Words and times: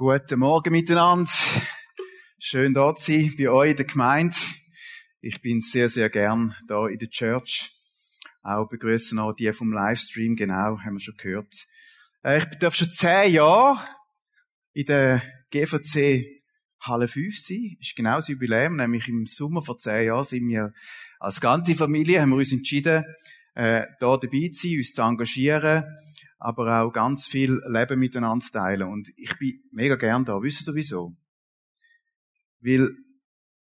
Guten 0.00 0.38
Morgen 0.38 0.70
miteinander. 0.70 1.28
Schön 2.38 2.72
da 2.72 2.94
zu 2.94 3.10
sein 3.10 3.34
bei 3.36 3.48
euch 3.50 3.70
in 3.70 3.76
der 3.78 3.84
Gemeinde. 3.84 4.36
Ich 5.20 5.42
bin 5.42 5.60
sehr, 5.60 5.88
sehr 5.88 6.08
gern 6.08 6.54
da 6.68 6.86
in 6.86 7.00
der 7.00 7.10
Church. 7.10 7.72
Auch 8.44 8.68
begrüßen 8.68 9.18
auch 9.18 9.34
die 9.34 9.52
vom 9.52 9.72
Livestream, 9.72 10.36
genau, 10.36 10.78
haben 10.78 10.94
wir 10.94 11.00
schon 11.00 11.16
gehört. 11.16 11.52
Äh, 12.22 12.38
ich 12.38 12.44
darf 12.60 12.76
schon 12.76 12.92
zehn 12.92 13.32
Jahre 13.32 13.84
in 14.72 14.84
der 14.86 15.20
GVC 15.50 16.44
Halle 16.78 17.08
5 17.08 17.36
sein. 17.36 17.76
Ist 17.80 17.96
genau 17.96 18.18
das 18.18 18.28
Jubiläum, 18.28 18.76
nämlich 18.76 19.08
im 19.08 19.26
Sommer 19.26 19.62
vor 19.62 19.78
zehn 19.78 20.06
Jahren 20.06 20.22
sind 20.22 20.46
wir 20.46 20.72
als 21.18 21.40
ganze 21.40 21.74
Familie, 21.74 22.20
haben 22.20 22.30
wir 22.30 22.36
uns 22.36 22.52
entschieden, 22.52 23.02
äh, 23.56 23.82
da 23.98 24.16
dabei 24.16 24.48
zu 24.52 24.68
sein, 24.68 24.78
uns 24.78 24.92
zu 24.92 25.02
engagieren 25.02 25.82
aber 26.38 26.82
auch 26.82 26.92
ganz 26.92 27.26
viel 27.26 27.60
Leben 27.66 27.98
miteinander 27.98 28.46
teilen. 28.46 28.88
Und 28.88 29.08
ich 29.16 29.36
bin 29.38 29.60
mega 29.72 29.96
gern 29.96 30.24
da. 30.24 30.40
Wisst 30.40 30.68
ihr 30.68 30.74
wieso? 30.74 31.16
Weil 32.60 32.90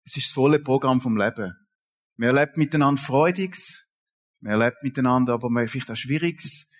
es 0.04 0.16
ist 0.16 0.26
das 0.26 0.32
volle 0.32 0.58
Programm 0.58 1.00
vom 1.00 1.16
Leben. 1.16 1.54
Wir 2.16 2.28
erleben 2.28 2.52
miteinander 2.56 3.00
Freudiges, 3.00 3.84
wir 4.40 4.52
erleben 4.52 4.76
miteinander 4.82 5.34
aber 5.34 5.50
vielleicht 5.68 5.90
auch 5.90 5.96
Schwieriges. 5.96 6.70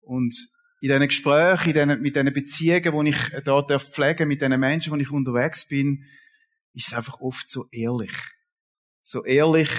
Und 0.00 0.34
in 0.80 0.88
diesen 0.88 1.08
Gesprächen, 1.08 1.68
in 1.70 1.74
diesen, 1.74 2.02
mit 2.02 2.16
diesen 2.16 2.32
Beziehungen, 2.32 2.92
wo 2.92 3.02
ich 3.02 3.18
da 3.44 3.62
darf 3.62 3.98
mit 3.98 4.40
diesen 4.40 4.60
Menschen, 4.60 4.92
wo 4.92 4.96
ich 4.96 5.10
unterwegs 5.10 5.66
bin, 5.66 6.04
ist 6.72 6.88
es 6.88 6.94
einfach 6.94 7.20
oft 7.20 7.48
so 7.48 7.66
ehrlich. 7.72 8.12
So 9.02 9.24
ehrlich, 9.24 9.70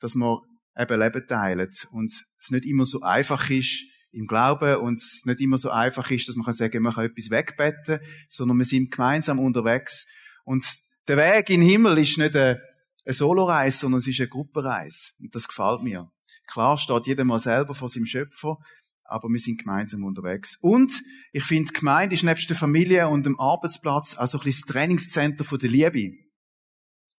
dass 0.00 0.14
wir 0.14 0.40
eben 0.76 1.00
Leben 1.00 1.26
teilen 1.26 1.70
und 1.90 2.12
es 2.38 2.50
nicht 2.50 2.66
immer 2.66 2.86
so 2.86 3.00
einfach 3.02 3.50
ist, 3.50 3.84
im 4.16 4.26
Glauben 4.26 4.76
und 4.76 4.98
es 4.98 5.24
nicht 5.26 5.40
immer 5.40 5.58
so 5.58 5.70
einfach 5.70 6.10
ist, 6.10 6.28
dass 6.28 6.36
man 6.36 6.46
kann 6.46 6.54
sagen, 6.54 6.82
man 6.82 6.94
kann 6.94 7.04
etwas 7.04 7.30
wegbetten, 7.30 8.00
sondern 8.28 8.56
wir 8.56 8.64
sind 8.64 8.90
gemeinsam 8.90 9.38
unterwegs. 9.38 10.06
Und 10.44 10.64
der 11.06 11.18
Weg 11.18 11.50
in 11.50 11.60
den 11.60 11.68
Himmel 11.68 11.98
ist 11.98 12.16
nicht 12.16 12.34
eine, 12.34 12.62
eine 13.04 13.12
Soloreise, 13.12 13.78
sondern 13.78 13.98
es 13.98 14.06
ist 14.06 14.18
eine 14.18 14.28
Gruppenreise. 14.28 15.12
Und 15.20 15.34
das 15.34 15.46
gefällt 15.46 15.82
mir. 15.82 16.10
Klar 16.46 16.78
steht 16.78 17.06
jeder 17.06 17.24
mal 17.24 17.38
selber 17.38 17.74
vor 17.74 17.88
seinem 17.88 18.06
Schöpfer, 18.06 18.56
aber 19.04 19.28
wir 19.28 19.38
sind 19.38 19.58
gemeinsam 19.58 20.02
unterwegs. 20.02 20.56
Und 20.60 20.92
ich 21.32 21.44
finde, 21.44 21.72
Gemeinde 21.72 22.14
ist 22.14 22.24
nebst 22.24 22.48
der 22.48 22.56
Familie 22.56 23.08
und 23.08 23.26
dem 23.26 23.38
Arbeitsplatz 23.38 24.16
auch 24.16 24.26
so 24.26 24.38
ein 24.38 24.44
bisschen 24.44 24.64
das 24.66 24.74
Trainingszentrum 24.74 25.58
der 25.58 25.70
Liebe. 25.70 26.16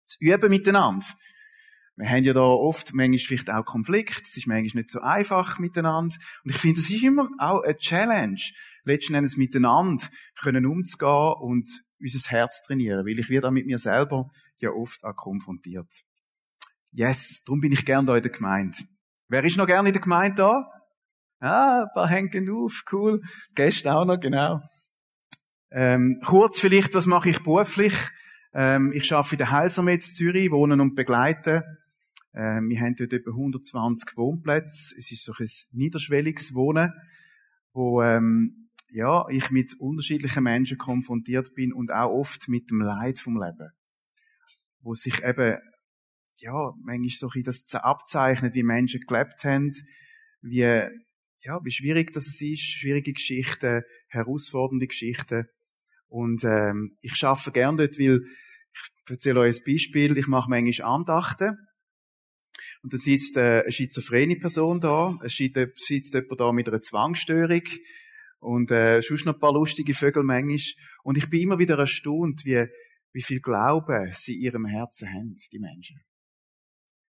Das 0.06 0.18
Üben 0.20 0.50
miteinander. 0.50 1.06
Wir 1.98 2.08
haben 2.08 2.24
ja 2.24 2.34
da 2.34 2.42
oft 2.42 2.94
manchmal 2.94 3.18
vielleicht 3.18 3.50
auch 3.50 3.66
Konflikt, 3.66 4.28
es 4.28 4.38
ist 4.38 4.46
manchmal 4.46 4.84
nicht 4.84 4.92
so 4.92 5.00
einfach 5.00 5.58
miteinander. 5.58 6.16
Und 6.44 6.52
ich 6.52 6.58
finde, 6.58 6.80
es 6.80 6.92
ist 6.92 7.02
immer 7.02 7.28
auch 7.40 7.64
eine 7.64 7.76
Challenge, 7.76 8.40
letzten 8.84 9.16
Endes 9.16 9.36
miteinander 9.36 10.06
können 10.40 10.68
umzugehen 10.68 11.34
und 11.40 11.84
unser 12.00 12.30
Herz 12.30 12.62
trainieren, 12.62 13.04
weil 13.04 13.18
ich 13.18 13.30
werde 13.30 13.48
auch 13.48 13.52
mit 13.52 13.66
mir 13.66 13.80
selber 13.80 14.30
ja 14.60 14.70
oft 14.70 15.04
auch 15.04 15.16
konfrontiert. 15.16 16.04
Yes, 16.92 17.44
darum 17.44 17.62
bin 17.62 17.72
ich 17.72 17.84
gern 17.84 18.06
da 18.06 18.16
in 18.16 18.22
der 18.22 18.32
Gemeinde. 18.32 18.78
Wer 19.28 19.44
ist 19.44 19.58
noch 19.58 19.66
gern 19.66 19.88
in 19.88 19.94
der 19.94 20.02
Gemeinde 20.02 20.36
da? 20.36 20.72
Ah, 21.40 21.82
ein 21.82 21.94
paar 21.96 22.08
hängen 22.08 22.48
auf, 22.52 22.84
cool. 22.92 23.22
Gäste 23.56 23.92
auch 23.92 24.06
noch, 24.06 24.20
genau. 24.20 24.62
Ähm, 25.72 26.22
kurz 26.24 26.60
vielleicht, 26.60 26.94
was 26.94 27.08
mache 27.08 27.32
ich 27.32 27.42
beruflich? 27.42 27.94
Ähm, 28.54 28.92
ich 28.94 29.12
arbeite 29.12 29.34
in 29.34 29.40
der 29.40 29.52
Heilsarmee 29.52 29.96
in 29.96 30.02
Zürich, 30.02 30.52
wohnen 30.52 30.80
und 30.80 30.94
begleiten 30.94 31.64
äh, 32.38 32.62
wir 32.62 32.80
haben 32.80 32.96
dort 32.96 33.14
etwa 33.14 33.32
120 33.32 34.16
Wohnplätze. 34.16 34.96
Es 34.98 35.12
ist 35.12 35.26
so 35.26 35.34
ein 35.38 35.48
niederschwelliges 35.72 36.54
Wohnen, 36.54 36.94
wo 37.74 38.04
ähm, 38.04 38.70
ja, 38.90 39.28
ich 39.30 39.50
mit 39.50 39.74
unterschiedlichen 39.80 40.44
Menschen 40.44 40.78
konfrontiert 40.78 41.56
bin 41.56 41.74
und 41.74 41.92
auch 41.92 42.12
oft 42.12 42.48
mit 42.48 42.70
dem 42.70 42.82
Leid 42.82 43.20
vom 43.20 43.42
Leben. 43.42 43.72
Wo 44.82 44.94
sich 44.94 45.24
eben, 45.24 45.58
ja, 46.38 46.74
manchmal 46.80 47.10
so 47.10 47.30
ein 47.34 47.44
das 47.44 47.74
abzeichnet, 47.74 48.54
wie 48.54 48.64
Menschen 48.64 49.02
gelebt 49.02 49.44
haben, 49.44 49.72
wie, 50.42 50.62
ja, 51.40 51.60
wie 51.64 51.72
schwierig 51.72 52.14
das 52.14 52.28
ist, 52.28 52.62
schwierige 52.62 53.14
Geschichten, 53.14 53.82
herausfordernde 54.10 54.88
Geschichten. 54.88 55.48
Und 56.08 56.44
ähm, 56.44 56.96
ich 57.02 57.16
schaffe 57.16 57.52
gern 57.52 57.78
dort, 57.78 57.98
weil 57.98 58.22
ich 58.72 59.10
erzähle 59.10 59.40
euch 59.40 59.58
ein 59.58 59.74
Beispiel. 59.74 60.18
Ich 60.18 60.28
mache 60.28 60.52
manchmal 60.52 60.88
Andachten 60.88 61.58
und 62.82 62.94
dann 62.94 63.00
sitzt 63.00 63.38
äh, 63.38 63.62
eine 63.62 63.72
schizophrene 63.72 64.36
Person 64.36 64.80
da, 64.80 65.18
es 65.24 65.36
sitzt 65.36 66.14
jemand 66.14 66.40
da 66.40 66.52
mit 66.52 66.68
einer 66.68 66.82
Zwangsstörung 66.82 67.62
und 68.40 68.72
äh, 68.72 69.02
sonst 69.02 69.26
noch 69.26 69.34
ein 69.34 69.40
paar 69.40 69.54
lustige 69.54 69.94
Vögel 69.94 70.24
manchmal. 70.24 70.60
Und 71.04 71.18
ich 71.18 71.30
bin 71.30 71.42
immer 71.42 71.60
wieder 71.60 71.78
erstaunt, 71.78 72.46
wie, 72.46 72.68
wie 73.14 73.22
viel 73.22 73.40
Glauben 73.40 74.12
sie 74.14 74.36
in 74.36 74.42
ihrem 74.42 74.66
Herzen 74.66 75.12
haben, 75.12 75.36
die 75.52 75.60
Menschen. 75.60 76.02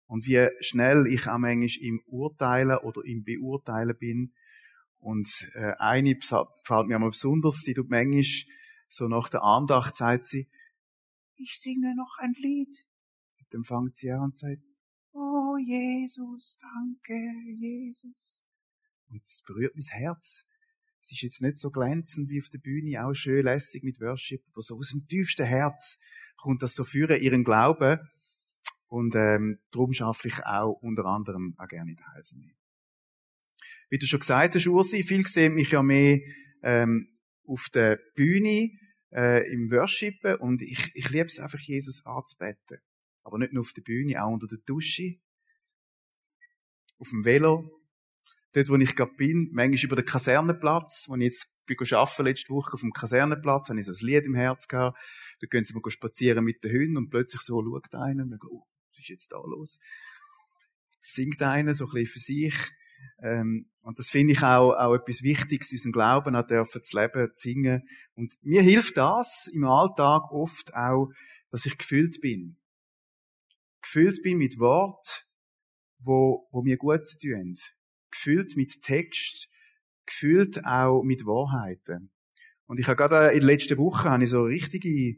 Und 0.05 0.25
wie 0.25 0.47
schnell 0.61 1.05
ich 1.07 1.27
auch 1.27 1.37
manchmal 1.37 1.69
im 1.81 2.01
Urteilen 2.05 2.77
oder 2.77 3.01
im 3.03 3.23
Beurteilen 3.23 3.97
bin. 3.97 4.33
Und 4.99 5.29
äh, 5.53 5.73
eine 5.77 6.15
gefällt 6.15 6.87
mir 6.87 6.95
einmal 6.95 7.09
besonders, 7.09 7.61
die 7.61 7.73
tut 7.73 7.89
manchmal 7.89 8.23
so 8.89 9.07
nach 9.07 9.29
der 9.29 9.43
Andacht 9.43 9.95
sagt 9.95 10.25
sie, 10.25 10.49
ich 11.35 11.59
singe 11.59 11.93
noch 11.95 12.17
ein 12.19 12.33
Lied. 12.41 12.87
Und 13.39 13.53
dann 13.53 13.63
fängt 13.63 13.95
sie 13.95 14.11
an 14.11 14.21
und 14.21 14.37
sagt, 14.37 14.61
Jesus, 15.67 16.57
danke 16.61 17.13
Jesus. 17.59 18.45
Und 19.09 19.21
es 19.21 19.43
berührt 19.45 19.75
mein 19.75 19.83
Herz. 19.83 20.47
Es 21.01 21.11
ist 21.11 21.21
jetzt 21.21 21.41
nicht 21.41 21.57
so 21.57 21.71
glänzend 21.71 22.29
wie 22.29 22.39
auf 22.39 22.47
der 22.49 22.59
Bühne, 22.59 23.05
auch 23.05 23.13
schön 23.13 23.43
lässig 23.43 23.83
mit 23.83 23.99
Worship, 23.99 24.41
aber 24.53 24.61
so 24.61 24.77
aus 24.77 24.91
dem 24.91 25.05
tiefsten 25.07 25.45
Herz 25.45 25.99
kommt 26.37 26.63
das 26.63 26.73
so 26.73 26.85
führen, 26.85 27.19
ihren 27.21 27.43
Glauben. 27.43 27.99
Und 28.87 29.13
ähm, 29.15 29.59
darum 29.71 29.91
schaffe 29.91 30.29
ich 30.29 30.45
auch 30.45 30.79
unter 30.81 31.03
anderem 31.05 31.53
auch 31.57 31.67
gerne 31.67 31.91
in 31.91 31.97
der 31.97 32.13
Heilsarmee. 32.13 32.55
Wie 33.89 33.97
du 33.97 34.05
schon 34.05 34.21
gesagt 34.21 34.55
hast, 34.55 34.67
Ursi, 34.67 35.03
viel 35.03 35.27
sehen 35.27 35.53
mich 35.53 35.71
ja 35.71 35.83
mehr 35.83 36.19
ähm, 36.63 37.09
auf 37.45 37.67
der 37.73 37.99
Bühne, 38.15 38.71
äh, 39.11 39.51
im 39.51 39.69
Worshipen 39.69 40.37
und 40.37 40.61
ich, 40.61 40.91
ich 40.93 41.09
liebe 41.09 41.25
es 41.25 41.39
einfach, 41.39 41.59
Jesus 41.59 42.05
anzubeten. 42.05 42.79
Aber 43.23 43.37
nicht 43.37 43.51
nur 43.51 43.63
auf 43.63 43.73
der 43.73 43.81
Bühne, 43.81 44.23
auch 44.23 44.31
unter 44.31 44.47
der 44.47 44.59
Dusche, 44.59 45.19
auf 46.99 47.09
dem 47.09 47.25
Velo, 47.25 47.69
dort, 48.53 48.69
wo 48.69 48.75
ich 48.75 48.95
gerade 48.95 49.13
bin, 49.17 49.49
manchmal 49.51 49.83
über 49.83 49.95
den 49.95 50.05
Kasernenplatz, 50.05 51.05
wo 51.09 51.15
ich 51.15 51.23
jetzt 51.23 51.53
bin 51.65 51.77
arbeiten, 51.93 52.25
letzte 52.25 52.49
Woche 52.49 52.73
auf 52.73 52.81
dem 52.81 52.91
Kasernenplatz, 52.91 53.69
habe 53.69 53.79
ich 53.79 53.85
so 53.85 53.91
ein 53.91 54.07
Lied 54.07 54.25
im 54.25 54.35
Herz 54.35 54.67
gehabt. 54.67 54.97
Da 55.41 55.47
gehen 55.47 55.63
sie 55.63 55.73
mal 55.73 55.81
spazieren 55.89 56.43
mit 56.43 56.63
den 56.63 56.71
Hunden 56.71 56.97
und 56.97 57.09
plötzlich 57.09 57.41
so 57.41 57.61
schaut 57.61 57.93
einer 57.93 58.23
und 58.23 58.31
denkt, 58.31 58.45
oh, 58.49 58.63
was 58.89 58.99
ist 58.99 59.09
jetzt 59.09 59.31
da 59.31 59.37
los? 59.37 59.79
Singt 61.01 61.41
einer 61.41 61.73
so 61.73 61.85
ein 61.85 61.91
bisschen 61.91 62.07
für 62.07 62.19
sich. 62.19 62.55
Ähm, 63.21 63.69
und 63.83 63.99
das 63.99 64.09
finde 64.09 64.33
ich 64.33 64.41
auch, 64.43 64.73
auch 64.73 64.95
etwas 64.95 65.21
Wichtiges, 65.23 65.71
unseren 65.71 65.91
Glauben 65.91 66.35
auch 66.35 66.47
dürfen 66.47 66.83
zu 66.83 66.99
leben, 66.99 67.29
zu 67.35 67.49
singen. 67.49 67.87
Und 68.15 68.33
mir 68.41 68.61
hilft 68.61 68.97
das 68.97 69.47
im 69.53 69.65
Alltag 69.65 70.31
oft 70.31 70.73
auch, 70.73 71.11
dass 71.49 71.65
ich 71.65 71.77
gefüllt 71.77 72.21
bin 72.21 72.57
gefüllt 73.87 74.21
bin 74.21 74.37
mit 74.37 74.59
Wort, 74.59 75.26
wo, 75.99 76.47
wo 76.51 76.61
mir 76.61 76.77
gut 76.77 77.05
tun. 77.21 77.55
Gefüllt 78.11 78.55
mit 78.55 78.81
Text, 78.81 79.49
gefüllt 80.05 80.65
auch 80.65 81.03
mit 81.03 81.25
Wahrheiten. 81.25 82.11
Und 82.65 82.79
ich 82.79 82.87
habe 82.87 82.97
gerade 82.97 83.33
in 83.33 83.39
der 83.39 83.47
letzten 83.47 83.77
Woche 83.77 84.09
habe 84.09 84.23
ich 84.23 84.29
so 84.29 84.43
richtige, 84.43 85.15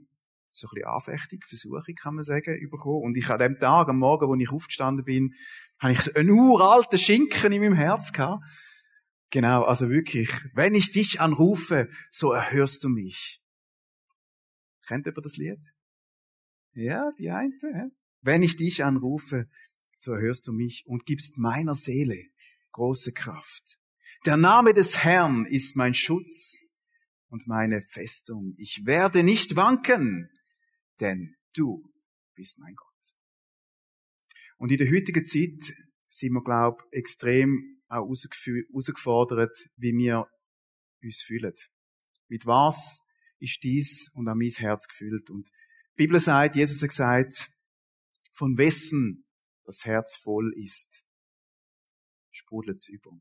so 0.53 0.67
ein 0.67 0.71
bisschen 0.73 0.87
Anfechtung, 0.87 1.39
Versuchung, 1.47 1.95
kann 1.95 2.15
man 2.15 2.23
sagen, 2.23 2.69
bekommen. 2.69 3.03
Und 3.03 3.17
ich 3.17 3.29
an 3.29 3.39
dem 3.39 3.59
Tag, 3.59 3.89
am 3.89 3.99
Morgen, 3.99 4.27
wo 4.27 4.35
ich 4.35 4.51
aufgestanden 4.51 5.05
bin, 5.05 5.33
habe 5.79 5.93
ich 5.93 6.01
so 6.01 6.13
einen 6.13 6.29
uralten 6.29 6.99
Schinken 6.99 7.51
in 7.51 7.61
meinem 7.61 7.73
Herz 7.75 8.11
gehabt. 8.11 8.43
Genau, 9.31 9.63
also 9.63 9.89
wirklich, 9.89 10.29
wenn 10.53 10.73
ich 10.73 10.91
dich 10.91 11.21
anrufe, 11.21 11.87
so 12.11 12.31
erhörst 12.31 12.83
du 12.83 12.89
mich. 12.89 13.39
Kennt 14.87 15.05
ihr 15.05 15.13
das 15.13 15.37
Lied? 15.37 15.59
Ja, 16.73 17.11
die 17.17 17.29
eine. 17.29 17.51
Wenn 18.21 18.41
ich 18.41 18.55
dich 18.55 18.83
anrufe, 18.83 19.47
so 19.99 20.15
hörst 20.15 20.47
du 20.47 20.53
mich 20.53 20.85
und 20.85 21.05
gibst 21.05 21.37
meiner 21.37 21.75
Seele 21.75 22.23
große 22.71 23.11
Kraft. 23.11 23.77
Der 24.25 24.37
Name 24.37 24.73
des 24.73 25.03
Herrn 25.03 25.45
ist 25.45 25.75
mein 25.75 25.93
Schutz 25.93 26.61
und 27.27 27.47
meine 27.47 27.81
Festung. 27.81 28.53
Ich 28.57 28.85
werde 28.85 29.23
nicht 29.23 29.57
wanken, 29.57 30.29
denn 31.01 31.35
du 31.53 31.91
bist 32.33 32.59
mein 32.59 32.75
Gott. 32.75 32.87
Und 34.57 34.71
in 34.71 34.77
der 34.77 34.89
heutigen 34.89 35.23
Zeit 35.25 35.73
sind 36.07 36.31
wir, 36.31 36.43
glaube 36.43 36.83
ich, 36.91 36.99
extrem 36.99 37.81
auch 37.89 38.07
herausgefordert, 38.07 39.69
wie 39.75 39.91
wir 39.93 40.27
uns 41.01 41.21
fühlen. 41.21 41.53
Mit 42.29 42.45
was 42.45 43.01
ist 43.39 43.63
dies 43.63 44.09
und 44.13 44.27
an 44.27 44.37
mein 44.37 44.49
Herz 44.49 44.87
gefüllt? 44.87 45.29
Und 45.29 45.49
die 45.49 46.03
Bibel 46.05 46.19
sagt, 46.19 46.55
Jesus 46.55 46.81
hat 46.81 46.89
gesagt, 46.89 47.51
von 48.31 48.57
wessen 48.57 49.25
das 49.69 49.85
Herz 49.85 50.15
voll 50.15 50.51
ist, 50.55 51.03
sprudelt 52.31 52.77
es 52.77 52.89
über. 52.89 53.11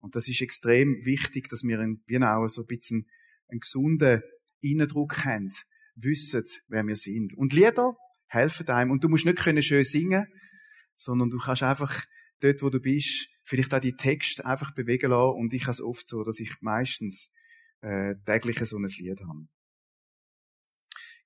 Und 0.00 0.16
das 0.16 0.26
ist 0.26 0.40
extrem 0.40 1.04
wichtig, 1.04 1.48
dass 1.48 1.62
wir 1.62 1.78
in 1.78 2.02
Bienau 2.02 2.48
so 2.48 2.62
ein 2.62 2.66
bisschen 2.66 3.06
einen 3.48 3.60
gesunden 3.60 4.22
Innendruck 4.60 5.24
haben, 5.24 5.50
wissen, 5.94 6.42
wer 6.66 6.84
wir 6.84 6.96
sind. 6.96 7.34
Und 7.34 7.52
Lieder 7.52 7.94
helfen 8.26 8.68
einem. 8.68 8.90
Und 8.90 9.04
du 9.04 9.08
musst 9.08 9.24
nicht 9.24 9.38
können 9.38 9.62
schön 9.62 9.84
singen, 9.84 10.26
sondern 10.96 11.30
du 11.30 11.38
kannst 11.38 11.62
einfach 11.62 12.04
dort, 12.40 12.62
wo 12.62 12.70
du 12.70 12.80
bist, 12.80 13.28
vielleicht 13.44 13.72
auch 13.72 13.78
die 13.78 13.94
Text 13.94 14.44
einfach 14.44 14.74
bewegen 14.74 15.10
lassen. 15.10 15.38
Und 15.38 15.54
ich 15.54 15.62
habe 15.62 15.72
es 15.72 15.80
oft 15.80 16.08
so, 16.08 16.24
dass 16.24 16.40
ich 16.40 16.56
meistens 16.60 17.32
äh, 17.82 18.16
täglich 18.24 18.58
so 18.58 18.78
ein 18.78 18.84
Lied 18.84 19.20
habe. 19.20 19.46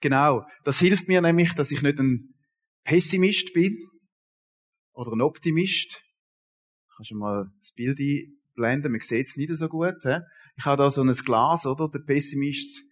Genau, 0.02 0.44
das 0.64 0.78
hilft 0.78 1.08
mir 1.08 1.22
nämlich, 1.22 1.54
dass 1.54 1.70
ich 1.70 1.80
nicht 1.80 1.98
ein 1.98 2.34
Pessimist 2.84 3.54
bin 3.54 3.90
oder 5.00 5.12
ein 5.12 5.22
Optimist. 5.22 6.02
Kannst 6.94 7.10
du 7.10 7.16
mal 7.16 7.50
das 7.58 7.72
Bild 7.72 7.98
einblenden, 7.98 8.92
man 8.92 9.00
sieht 9.00 9.28
es 9.28 9.36
nicht 9.36 9.50
so 9.54 9.66
gut. 9.66 9.96
He? 10.02 10.18
Ich 10.56 10.66
habe 10.66 10.76
da 10.76 10.90
so 10.90 11.02
ein 11.02 11.10
Glas, 11.10 11.64
oder? 11.64 11.88
Der 11.88 12.00
Pessimist 12.00 12.84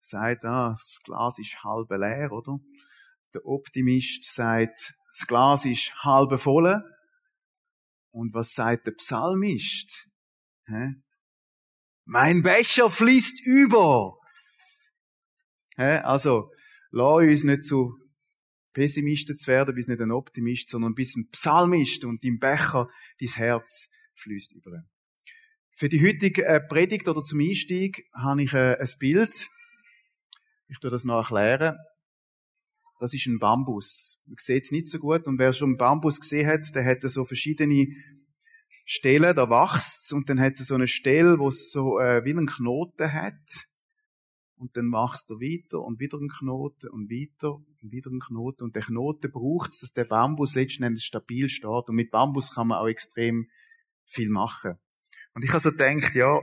sagt, 0.00 0.44
ah, 0.44 0.70
das 0.70 1.00
Glas 1.02 1.40
ist 1.40 1.64
halb 1.64 1.90
leer, 1.90 2.30
oder? 2.30 2.60
Der 3.34 3.44
Optimist 3.44 4.32
sagt, 4.32 4.94
das 5.08 5.26
Glas 5.26 5.64
ist 5.64 5.92
halb 6.04 6.38
voll. 6.38 6.84
Und 8.12 8.32
was 8.32 8.54
sagt 8.54 8.86
der 8.86 8.92
Psalmist? 8.92 10.08
He? 10.66 10.94
Mein 12.04 12.44
Becher 12.44 12.90
fließt 12.90 13.44
über. 13.44 14.16
He? 15.74 15.82
Also, 15.82 16.48
lass 16.92 17.22
uns 17.22 17.42
nicht 17.42 17.64
zu 17.64 17.98
Pessimisten 18.76 19.38
zu 19.38 19.46
werden, 19.46 19.74
bis 19.74 19.88
nicht 19.88 20.02
ein 20.02 20.12
Optimist, 20.12 20.68
sondern 20.68 20.94
bis 20.94 21.16
ein 21.16 21.30
Psalmist 21.30 22.04
und 22.04 22.22
im 22.26 22.38
Becher 22.38 22.88
dein 23.18 23.28
Herz 23.30 23.88
fließt 24.16 24.52
über. 24.52 24.82
Für 25.72 25.88
die 25.88 26.06
heutige 26.06 26.44
äh, 26.44 26.60
Predigt 26.60 27.08
oder 27.08 27.22
zum 27.22 27.40
Einstieg 27.40 28.04
habe 28.14 28.42
ich 28.42 28.52
äh, 28.52 28.76
ein 28.78 28.88
Bild. 28.98 29.48
Ich 30.68 30.78
tue 30.78 30.90
das 30.90 31.04
noch 31.04 31.16
erklären. 31.16 31.78
Das 33.00 33.14
ist 33.14 33.26
ein 33.26 33.38
Bambus. 33.38 34.20
Man 34.26 34.36
sieht 34.38 34.64
es 34.64 34.72
nicht 34.72 34.90
so 34.90 34.98
gut. 34.98 35.26
Und 35.26 35.38
wer 35.38 35.54
schon 35.54 35.70
einen 35.70 35.78
Bambus 35.78 36.20
gesehen 36.20 36.46
hat, 36.46 36.74
der 36.74 36.84
hat 36.84 37.02
so 37.02 37.24
verschiedene 37.24 37.86
Stellen, 38.84 39.34
da 39.34 39.48
wächst 39.48 40.12
und 40.12 40.28
dann 40.28 40.38
hat 40.38 40.60
es 40.60 40.66
so 40.66 40.74
eine 40.74 40.86
Stelle, 40.86 41.38
wo 41.38 41.48
es 41.48 41.70
so 41.70 41.98
äh, 41.98 42.22
wie 42.26 42.30
einen 42.30 42.46
Knoten 42.46 43.10
hat. 43.10 43.68
Und 44.56 44.76
dann 44.76 44.86
machst 44.86 45.28
du 45.28 45.34
weiter 45.34 45.82
und 45.82 46.00
wieder 46.00 46.16
einen 46.16 46.28
Knoten 46.28 46.88
und 46.88 47.10
weiter 47.10 47.54
und 47.54 47.92
wieder 47.92 48.10
einen 48.10 48.20
Knoten. 48.20 48.64
Und 48.64 48.74
der 48.74 48.82
Knoten 48.82 49.30
braucht 49.30 49.70
es, 49.70 49.80
dass 49.80 49.92
der 49.92 50.04
Bambus 50.04 50.54
letzten 50.54 50.84
Endes 50.84 51.04
stabil 51.04 51.48
steht. 51.48 51.88
Und 51.88 51.94
mit 51.94 52.10
Bambus 52.10 52.54
kann 52.54 52.68
man 52.68 52.78
auch 52.78 52.88
extrem 52.88 53.48
viel 54.06 54.30
machen. 54.30 54.76
Und 55.34 55.44
ich 55.44 55.50
habe 55.50 55.60
so 55.60 55.70
gedacht, 55.70 56.14
ja, 56.14 56.40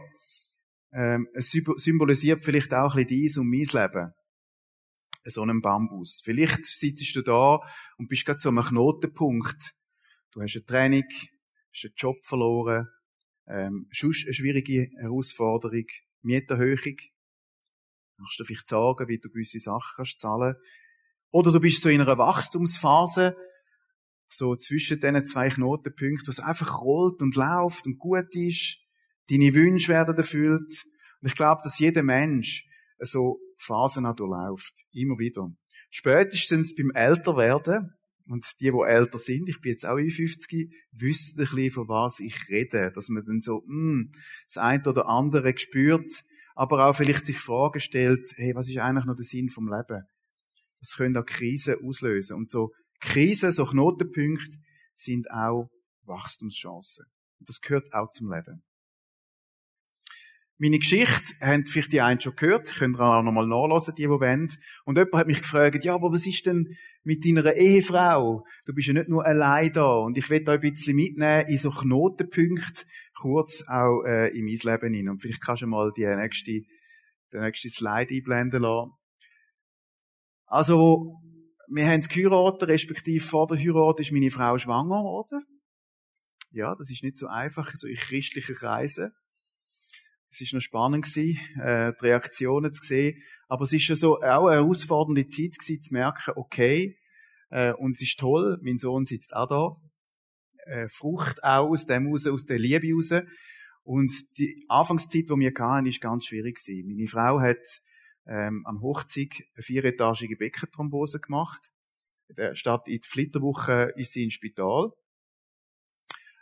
ähm, 0.93 1.27
es 1.33 1.49
symbolisiert 1.51 2.43
vielleicht 2.43 2.73
auch 2.73 2.95
ein 2.95 3.07
bisschen 3.07 3.41
dein 3.41 3.43
und 3.43 3.49
mein 3.49 3.83
Leben. 3.91 4.13
So 5.25 5.41
einen 5.41 5.61
Bambus. 5.61 6.21
Vielleicht 6.23 6.65
sitzt 6.65 7.15
du 7.15 7.21
da 7.21 7.59
und 7.97 8.09
bist 8.09 8.25
gerade 8.25 8.39
so 8.39 8.49
am 8.49 8.61
Knotenpunkt. 8.61 9.73
Du 10.31 10.41
hast 10.41 10.55
eine 10.55 10.65
Training, 10.65 11.07
hast 11.71 11.85
einen 11.85 11.93
Job 11.95 12.17
verloren, 12.25 12.87
ähm, 13.47 13.87
sonst 13.91 14.25
eine 14.25 14.33
schwierige 14.33 14.89
Herausforderung, 14.99 15.85
Mieterhöhung. 16.21 16.97
Machst 18.17 18.39
du 18.39 18.45
vielleicht 18.45 18.67
sagen, 18.67 19.07
wie 19.07 19.19
du 19.19 19.29
gewisse 19.29 19.59
Sachen 19.59 19.93
kannst 19.95 20.19
zahlen. 20.19 20.55
Oder 21.31 21.51
du 21.51 21.59
bist 21.59 21.81
so 21.81 21.89
in 21.89 22.01
einer 22.01 22.17
Wachstumsphase, 22.17 23.35
so 24.29 24.55
zwischen 24.55 24.99
diesen 24.99 25.25
zwei 25.25 25.49
Knotenpunkten, 25.49 26.27
wo 26.27 26.31
es 26.31 26.39
einfach 26.39 26.81
rollt 26.81 27.21
und 27.21 27.35
läuft 27.35 27.85
und 27.85 27.97
gut 27.97 28.35
ist. 28.35 28.77
Deine 29.29 29.53
Wünsche 29.53 29.89
werden 29.89 30.15
erfüllt. 30.15 30.85
Und 31.21 31.27
ich 31.27 31.35
glaube, 31.35 31.61
dass 31.63 31.79
jeder 31.79 32.03
Mensch 32.03 32.65
so 32.99 33.39
Phasen 33.57 34.05
auch 34.05 34.15
durchläuft. 34.15 34.73
Immer 34.91 35.17
wieder. 35.17 35.49
Spätestens 35.89 36.75
beim 36.75 36.91
Älterwerden, 36.93 37.95
und 38.27 38.45
die, 38.61 38.71
die 38.71 38.77
älter 38.85 39.17
sind, 39.17 39.49
ich 39.49 39.59
bin 39.59 39.71
jetzt 39.71 39.85
auch 39.85 39.97
in 39.97 40.09
50, 40.09 40.73
wissen 40.91 41.41
ein 41.41 41.45
bisschen, 41.45 41.71
von 41.71 41.87
was 41.87 42.19
ich 42.19 42.47
rede. 42.49 42.91
Dass 42.93 43.09
man 43.09 43.23
dann 43.25 43.41
so, 43.41 43.63
mh, 43.65 43.91
hm, 43.91 44.11
das 44.45 44.57
eine 44.57 44.83
oder 44.83 45.07
andere 45.07 45.57
spürt, 45.57 46.23
aber 46.55 46.87
auch 46.87 46.95
vielleicht 46.95 47.25
sich 47.25 47.39
Fragen 47.39 47.79
stellt, 47.79 48.31
hey, 48.35 48.53
was 48.55 48.69
ist 48.69 48.77
eigentlich 48.77 49.05
noch 49.05 49.15
der 49.15 49.25
Sinn 49.25 49.49
vom 49.49 49.67
Leben? 49.67 50.03
Das 50.79 50.95
können 50.97 51.17
auch 51.17 51.25
Krisen 51.25 51.75
auslösen. 51.83 52.35
Und 52.37 52.49
so 52.49 52.71
Krisen, 52.99 53.51
so 53.51 53.65
Knotenpunkte 53.65 54.57
sind 54.95 55.29
auch 55.31 55.69
Wachstumschancen. 56.03 57.05
Und 57.39 57.49
das 57.49 57.61
gehört 57.61 57.93
auch 57.93 58.11
zum 58.11 58.31
Leben. 58.31 58.63
Meine 60.59 60.77
Geschichte 60.79 61.33
haben 61.41 61.65
vielleicht 61.65 61.91
die 61.91 61.99
einen 61.99 62.21
schon 62.21 62.35
gehört, 62.35 62.73
könnt 62.75 62.97
ihr 62.97 63.01
auch 63.01 63.23
nochmal 63.23 63.47
nachlesen, 63.47 63.95
die, 63.95 64.03
die 64.03 64.09
wollen. 64.09 64.47
Und 64.85 64.97
jemand 64.97 65.15
hat 65.15 65.27
mich 65.27 65.41
gefragt, 65.41 65.83
ja, 65.83 65.95
aber 65.95 66.11
was 66.11 66.27
ist 66.27 66.45
denn 66.45 66.69
mit 67.03 67.25
deiner 67.25 67.53
Ehefrau? 67.53 68.45
Du 68.65 68.73
bist 68.73 68.87
ja 68.87 68.93
nicht 68.93 69.09
nur 69.09 69.25
allein 69.25 69.73
da. 69.73 69.97
Und 69.97 70.17
ich 70.17 70.29
will 70.29 70.43
da 70.43 70.53
ein 70.53 70.61
bisschen 70.61 70.95
mitnehmen 70.95 71.47
in 71.47 71.57
so 71.57 71.71
Knotenpunkte, 71.71 72.85
kurz 73.19 73.63
auch 73.67 74.03
äh, 74.03 74.29
in 74.29 74.45
mein 74.45 74.55
Leben 74.55 74.93
hinein. 74.93 75.09
Und 75.09 75.21
vielleicht 75.21 75.41
kannst 75.41 75.61
du 75.61 75.67
mal 75.67 75.91
die 75.95 76.05
nächste, 76.05 76.51
den 77.31 77.41
nächsten 77.41 77.69
Slide 77.69 78.13
einblenden 78.13 78.61
lassen. 78.61 78.91
Also, 80.45 81.19
wir 81.67 81.87
haben 81.87 82.01
geheiratet, 82.01 82.69
respektive 82.69 83.23
vor 83.23 83.47
der 83.47 83.57
Heirat 83.57 83.99
ist 83.99 84.11
meine 84.11 84.29
Frau 84.29 84.57
schwanger 84.57 84.99
geworden. 84.99 85.41
Ja, 86.51 86.75
das 86.75 86.91
ist 86.91 87.03
nicht 87.03 87.17
so 87.17 87.27
einfach, 87.27 87.71
so 87.73 87.87
in 87.87 87.95
christlichen 87.95 88.55
Kreisen. 88.55 89.11
Es 90.29 90.41
ist 90.41 90.53
noch 90.53 90.61
spannend 90.61 91.05
gewesen, 91.05 91.39
äh, 91.59 91.93
die 91.99 92.05
Reaktionen 92.05 92.71
zu 92.73 92.83
sehen. 92.83 93.21
Aber 93.47 93.63
es 93.63 93.73
ist 93.73 93.83
schon 93.83 93.95
so 93.95 94.17
auch 94.17 94.47
eine 94.47 94.61
herausfordernde 94.61 95.27
Zeit 95.27 95.57
gewesen, 95.57 95.81
zu 95.81 95.93
merken, 95.93 96.33
okay, 96.35 96.97
äh, 97.49 97.73
und 97.73 97.93
es 97.93 98.01
ist 98.01 98.19
toll, 98.19 98.59
mein 98.61 98.77
Sohn 98.77 99.05
sitzt 99.05 99.35
auch 99.35 99.47
da, 99.47 99.75
äh, 100.65 100.87
Frucht 100.89 101.43
auch 101.43 101.69
aus 101.69 101.85
dem 101.85 102.07
raus, 102.07 102.27
aus 102.27 102.45
der 102.45 102.59
Liebe 102.59 102.93
raus. 102.93 103.11
Und 103.83 104.11
die 104.37 104.65
Anfangszeit, 104.69 105.29
die 105.29 105.39
wir 105.39 105.51
hatten, 105.57 105.87
ist 105.87 106.01
ganz 106.01 106.25
schwierig 106.25 106.57
gewesen. 106.57 106.87
Meine 106.87 107.07
Frau 107.07 107.39
hat 107.39 107.81
ähm, 108.25 108.63
am 108.65 108.81
Hochzeit 108.81 109.33
eine 109.55 109.63
vieretagige 109.63 110.37
Beckenthrombose 110.37 111.19
gemacht. 111.19 111.71
Statt 112.53 112.87
in 112.87 113.01
die 113.01 113.07
Flitterwoche 113.07 113.93
ist 113.95 114.13
sie 114.13 114.23
ins 114.23 114.35
Spital. 114.35 114.91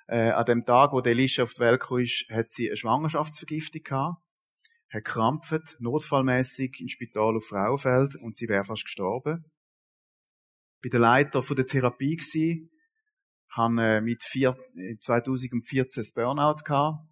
Äh, 0.08 0.32
an 0.32 0.46
dem 0.46 0.66
Tag, 0.66 0.92
wo 0.92 1.00
Elisha 1.00 1.44
auf 1.44 1.54
die 1.54 1.62
Welt 1.62 1.82
kam, 1.82 2.06
hat 2.36 2.52
sie 2.52 2.68
eine 2.68 2.78
Schwangerschaftsvergiftung 2.78 3.82
gehabt, 3.84 4.22
hat 4.90 5.06
krampft, 5.06 5.78
notfallmäßig 5.80 6.80
ins 6.82 6.92
Spital 6.92 7.38
auf 7.38 7.46
Frauenfeld 7.48 8.16
und 8.18 8.38
sie 8.38 8.48
wäre 8.48 8.63
fast 8.63 8.84
gestorben. 8.84 9.46
Bei 10.84 10.90
der 10.90 11.00
Leiter 11.00 11.44
von 11.44 11.56
der 11.56 11.66
Therapie 11.66 12.18
gsi, 12.18 12.70
han 13.51 13.77
äh, 13.77 14.01
mit 14.01 14.24
vier, 14.24 14.55
2014 15.00 16.01
das 16.01 16.13
Burnout 16.13 16.63
gehabt. 16.63 17.05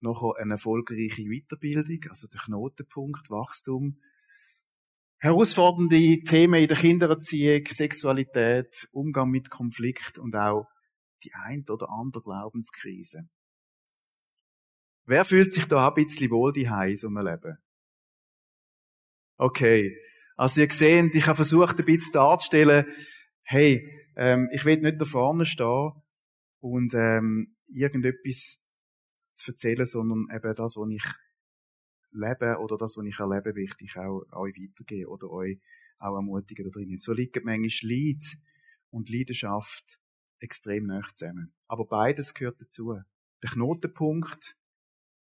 Noch 0.00 0.34
eine 0.36 0.54
erfolgreiche 0.54 1.24
Weiterbildung, 1.24 2.10
also 2.10 2.28
der 2.28 2.40
Knotenpunkt, 2.40 3.30
Wachstum. 3.30 4.00
Herausfordernde 5.20 6.22
Themen 6.22 6.62
in 6.62 6.68
der 6.68 6.76
Kindererziehung, 6.76 7.66
Sexualität, 7.66 8.88
Umgang 8.92 9.30
mit 9.30 9.50
Konflikt 9.50 10.18
und 10.18 10.36
auch 10.36 10.68
die 11.24 11.32
ein 11.34 11.64
oder 11.68 11.90
andere 11.90 12.22
Glaubenskrise. 12.22 13.28
Wer 15.06 15.24
fühlt 15.24 15.52
sich 15.52 15.64
da 15.64 15.88
ein 15.88 15.94
bisschen 15.94 16.30
wohl 16.30 16.52
die 16.52 16.66
in 16.66 16.96
so 16.96 17.08
einem 17.08 17.26
Leben? 17.26 17.58
Okay. 19.38 19.96
Also 20.36 20.60
ihr 20.60 20.70
seht, 20.70 21.14
ich 21.16 21.26
habe 21.26 21.34
versucht, 21.34 21.80
ein 21.80 21.84
bisschen 21.84 22.12
darzustellen, 22.12 22.86
hey, 23.42 24.07
ähm, 24.18 24.50
ich 24.52 24.64
will 24.64 24.80
nicht 24.80 25.00
da 25.00 25.04
vorne 25.04 25.46
stehen 25.46 25.92
und 26.60 26.92
ähm, 26.94 27.56
irgendetwas 27.68 28.58
zu 29.34 29.52
erzählen, 29.52 29.86
sondern 29.86 30.26
eben 30.34 30.54
das, 30.54 30.76
was 30.76 30.90
ich 30.90 31.04
lebe 32.10 32.58
oder 32.58 32.76
das, 32.76 32.96
was 32.96 33.06
ich 33.06 33.18
erlebe, 33.20 33.54
wichtig 33.54 33.96
auch 33.96 34.24
euch 34.32 34.54
weitergeben 34.56 35.06
oder 35.06 35.30
euch 35.30 35.60
auch 35.98 36.16
ermutigen 36.16 36.64
da 36.64 36.70
drinnen. 36.70 36.98
So 36.98 37.12
liegt 37.12 37.44
manchmal 37.44 37.90
Leid 37.90 38.38
und 38.90 39.08
Leidenschaft 39.08 40.00
extrem 40.40 40.86
nah 40.86 41.06
zusammen. 41.14 41.54
Aber 41.68 41.86
beides 41.86 42.34
gehört 42.34 42.60
dazu. 42.60 42.98
Der 43.42 43.50
Knotenpunkt 43.50 44.56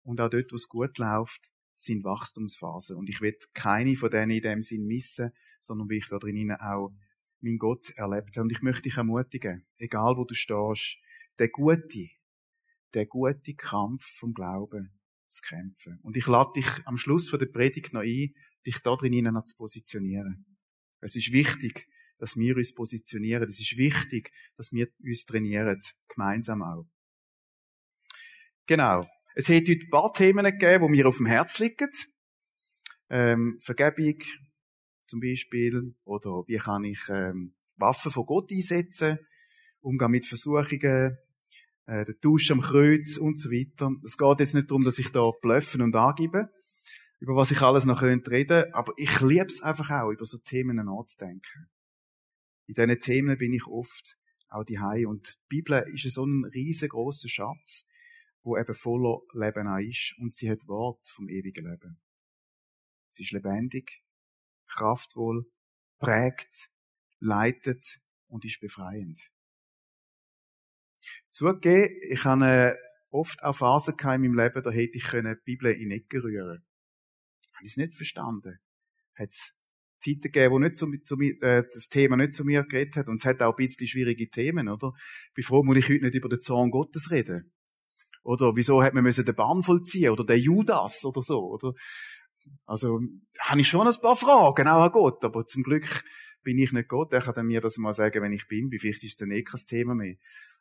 und 0.04 0.22
auch 0.22 0.30
dort, 0.30 0.52
wo 0.54 0.56
es 0.56 0.70
gut 0.70 0.98
läuft, 1.00 1.52
sind 1.76 2.06
Wachstumsphasen. 2.06 2.96
Und 2.96 3.10
ich 3.10 3.20
will 3.20 3.38
keine 3.54 3.98
von 3.98 4.10
denen 4.10 4.32
in 4.32 4.42
dem 4.42 4.62
Sinn 4.62 4.86
missen, 4.86 5.32
sondern 5.60 5.90
wie 5.90 5.98
ich 5.98 6.08
da 6.08 6.18
drinnen 6.18 6.56
auch 6.56 6.94
mein 7.46 7.58
Gott 7.58 7.92
erlebt 7.92 8.36
habe. 8.36 8.44
Und 8.44 8.52
ich 8.52 8.62
möchte 8.62 8.84
dich 8.84 8.98
ermutigen, 8.98 9.66
egal 9.78 10.18
wo 10.18 10.26
du 10.26 10.34
stehst, 10.34 10.98
der 11.40 11.50
gute, 11.50 12.10
der 12.94 13.06
gute 13.06 13.54
Kampf 13.56 14.04
vom 14.04 14.34
Glauben 14.34 15.00
zu 15.28 15.42
kämpfen. 15.42 16.00
Und 16.02 16.18
ich 16.18 16.28
lade 16.28 16.52
dich 16.56 16.68
am 16.86 16.98
Schluss 16.98 17.30
der 17.30 17.46
Predigt 17.46 17.94
noch 17.94 18.02
ein, 18.02 18.34
dich 18.66 18.80
da 18.84 18.96
drinnen 18.96 19.46
zu 19.46 19.56
positionieren. 19.56 20.46
Es 21.02 21.16
ist 21.16 21.32
wichtig, 21.32 21.88
dass 22.18 22.36
wir 22.36 22.56
uns 22.58 22.74
positionieren. 22.74 23.48
Es 23.48 23.60
ist 23.60 23.78
wichtig, 23.78 24.32
dass 24.56 24.72
wir 24.72 24.88
uns 25.04 25.26
trainieren, 25.26 25.80
gemeinsam 26.08 26.64
auch. 26.64 26.88
Genau. 28.66 29.08
Es 29.36 29.50
hat 29.50 29.68
heute 29.68 29.74
ein 29.74 29.90
paar 29.92 30.14
Themen 30.14 30.46
gegeben, 30.46 30.86
die 30.86 30.92
mir 30.92 31.08
auf 31.08 31.18
dem 31.18 31.26
Herz 31.26 31.60
liegen. 31.60 31.90
ähm, 33.10 33.60
Vergebung 33.62 34.18
zum 35.08 35.20
Beispiel, 35.20 35.96
oder 36.04 36.44
wie 36.48 36.58
kann 36.58 36.84
ich 36.84 37.00
ähm, 37.10 37.54
Waffen 37.78 38.12
von 38.12 38.26
Gott 38.26 38.52
einsetzen, 38.52 39.20
Umgang 39.82 40.12
mit 40.12 40.26
Versuchungen, 40.26 41.18
äh, 41.86 42.06
der 42.06 42.20
Tausch 42.20 42.50
am 42.52 42.62
Kreuz 42.62 43.18
und 43.18 43.38
so 43.38 43.52
weiter. 43.52 43.92
Es 44.04 44.18
geht 44.18 44.40
jetzt 44.40 44.56
nicht 44.56 44.70
darum, 44.70 44.84
dass 44.84 45.00
ich 45.00 45.12
da 45.12 45.30
blöffen 45.42 45.82
und 45.82 45.96
angebe, 45.96 46.50
über 47.20 47.36
was 47.36 47.52
ich 47.52 47.62
alles 47.62 47.86
noch 47.86 48.02
reden 48.02 48.24
könnte, 48.24 48.74
aber 48.74 48.94
ich 48.98 49.22
liebe 49.22 49.46
es 49.46 49.62
einfach 49.62 49.90
auch, 49.92 50.12
über 50.12 50.26
so 50.26 50.38
Themen 50.38 50.78
nachzudenken. 50.78 51.70
In 52.68 52.74
diesen 52.74 53.00
Themen 53.00 53.38
bin 53.38 53.54
ich 53.54 53.68
oft 53.68 54.18
auch 54.50 54.64
die 54.64 55.06
und 55.06 55.28
die 55.28 55.48
Bibel 55.48 55.86
ist 55.94 56.10
so 56.12 56.26
ein 56.26 56.46
riesengroßer 56.46 57.30
Schatz, 57.30 57.88
wo 58.44 58.58
eben 58.58 58.74
voller 58.74 59.20
Leben 59.34 59.68
auch 59.68 59.80
ist 59.80 60.16
und 60.20 60.34
sie 60.34 60.50
hat 60.50 60.68
Wort 60.68 61.08
vom 61.10 61.30
ewigen 61.30 61.66
Leben. 61.66 62.00
Sie 63.10 63.24
ist 63.24 63.32
lebendig, 63.32 64.04
kraftvoll, 64.68 65.46
prägt, 66.00 66.70
leitet 67.20 68.00
und 68.28 68.46
ist 68.46 68.60
befreiend. 68.60 69.32
Zugegeben, 71.32 71.96
ich 72.10 72.24
habe 72.24 72.78
oft 73.10 73.44
auch 73.44 73.56
Phasen 73.56 73.96
in 74.00 74.08
meinem 74.08 74.34
Leben, 74.36 74.64
da 74.64 74.72
hätte 74.72 74.98
ich 74.98 75.10
die 75.10 75.36
Bibel 75.44 75.72
in 75.72 75.90
die 75.90 75.96
Ecke 75.96 76.24
rühren 76.24 76.66
Habe 77.54 77.66
ich 77.66 77.72
es 77.72 77.78
nicht 77.78 77.96
verstanden. 77.96 78.60
Hat 79.16 79.30
es 79.30 79.54
Zeiten 79.98 80.22
gegeben, 80.22 80.54
wo 80.54 80.60
nicht 80.60 80.78
zu, 80.78 80.92
zu, 81.04 81.20
äh, 81.20 81.64
das 81.72 81.88
Thema 81.88 82.18
nicht 82.18 82.34
zu 82.34 82.44
mir 82.44 82.64
geredet 82.64 82.98
hat. 82.98 83.08
Und 83.08 83.16
es 83.16 83.26
hat 83.26 83.42
auch 83.42 83.58
ein 83.58 83.66
bisschen 83.66 83.88
schwierige 83.88 84.30
Themen, 84.30 84.70
oder? 84.70 84.94
Ich 85.30 85.34
bin 85.34 85.44
froh, 85.44 85.64
muss 85.64 85.78
ich 85.78 85.90
heute 85.90 86.04
nicht 86.04 86.16
über 86.16 86.30
den 86.30 86.42
Zorn 86.42 86.72
Gottes 86.72 87.12
reden. 87.12 87.54
Oder 88.24 88.56
wieso 88.56 88.84
hat 88.84 88.94
man 88.94 89.04
müssen 89.04 89.26
den 89.26 89.36
Bann 89.36 89.64
vollziehen? 89.64 90.12
Oder 90.12 90.26
der 90.26 90.40
Judas 90.40 91.06
oder 91.06 91.22
so, 91.22 91.40
oder? 91.52 91.74
Also, 92.66 93.02
habe 93.40 93.62
ich 93.62 93.68
schon 93.68 93.88
ein 93.88 94.02
paar 94.02 94.16
Fragen, 94.16 94.68
auch 94.68 94.84
an 94.84 94.92
Gott. 94.92 95.24
Aber 95.24 95.46
zum 95.46 95.64
Glück 95.64 96.04
bin 96.44 96.58
ich 96.58 96.72
nicht 96.72 96.90
Gott. 96.90 97.14
Er 97.14 97.22
kann 97.22 97.46
mir 97.46 97.62
das 97.62 97.78
mal 97.78 97.94
sagen, 97.94 98.22
wenn 98.22 98.34
ich 98.34 98.48
bin. 98.48 98.72
Vielleicht 98.78 99.04
ist 99.04 99.22
dann 99.22 99.32
eh 99.32 99.44
kein 99.44 99.62
Thema 99.62 99.96
mehr. 99.96 100.16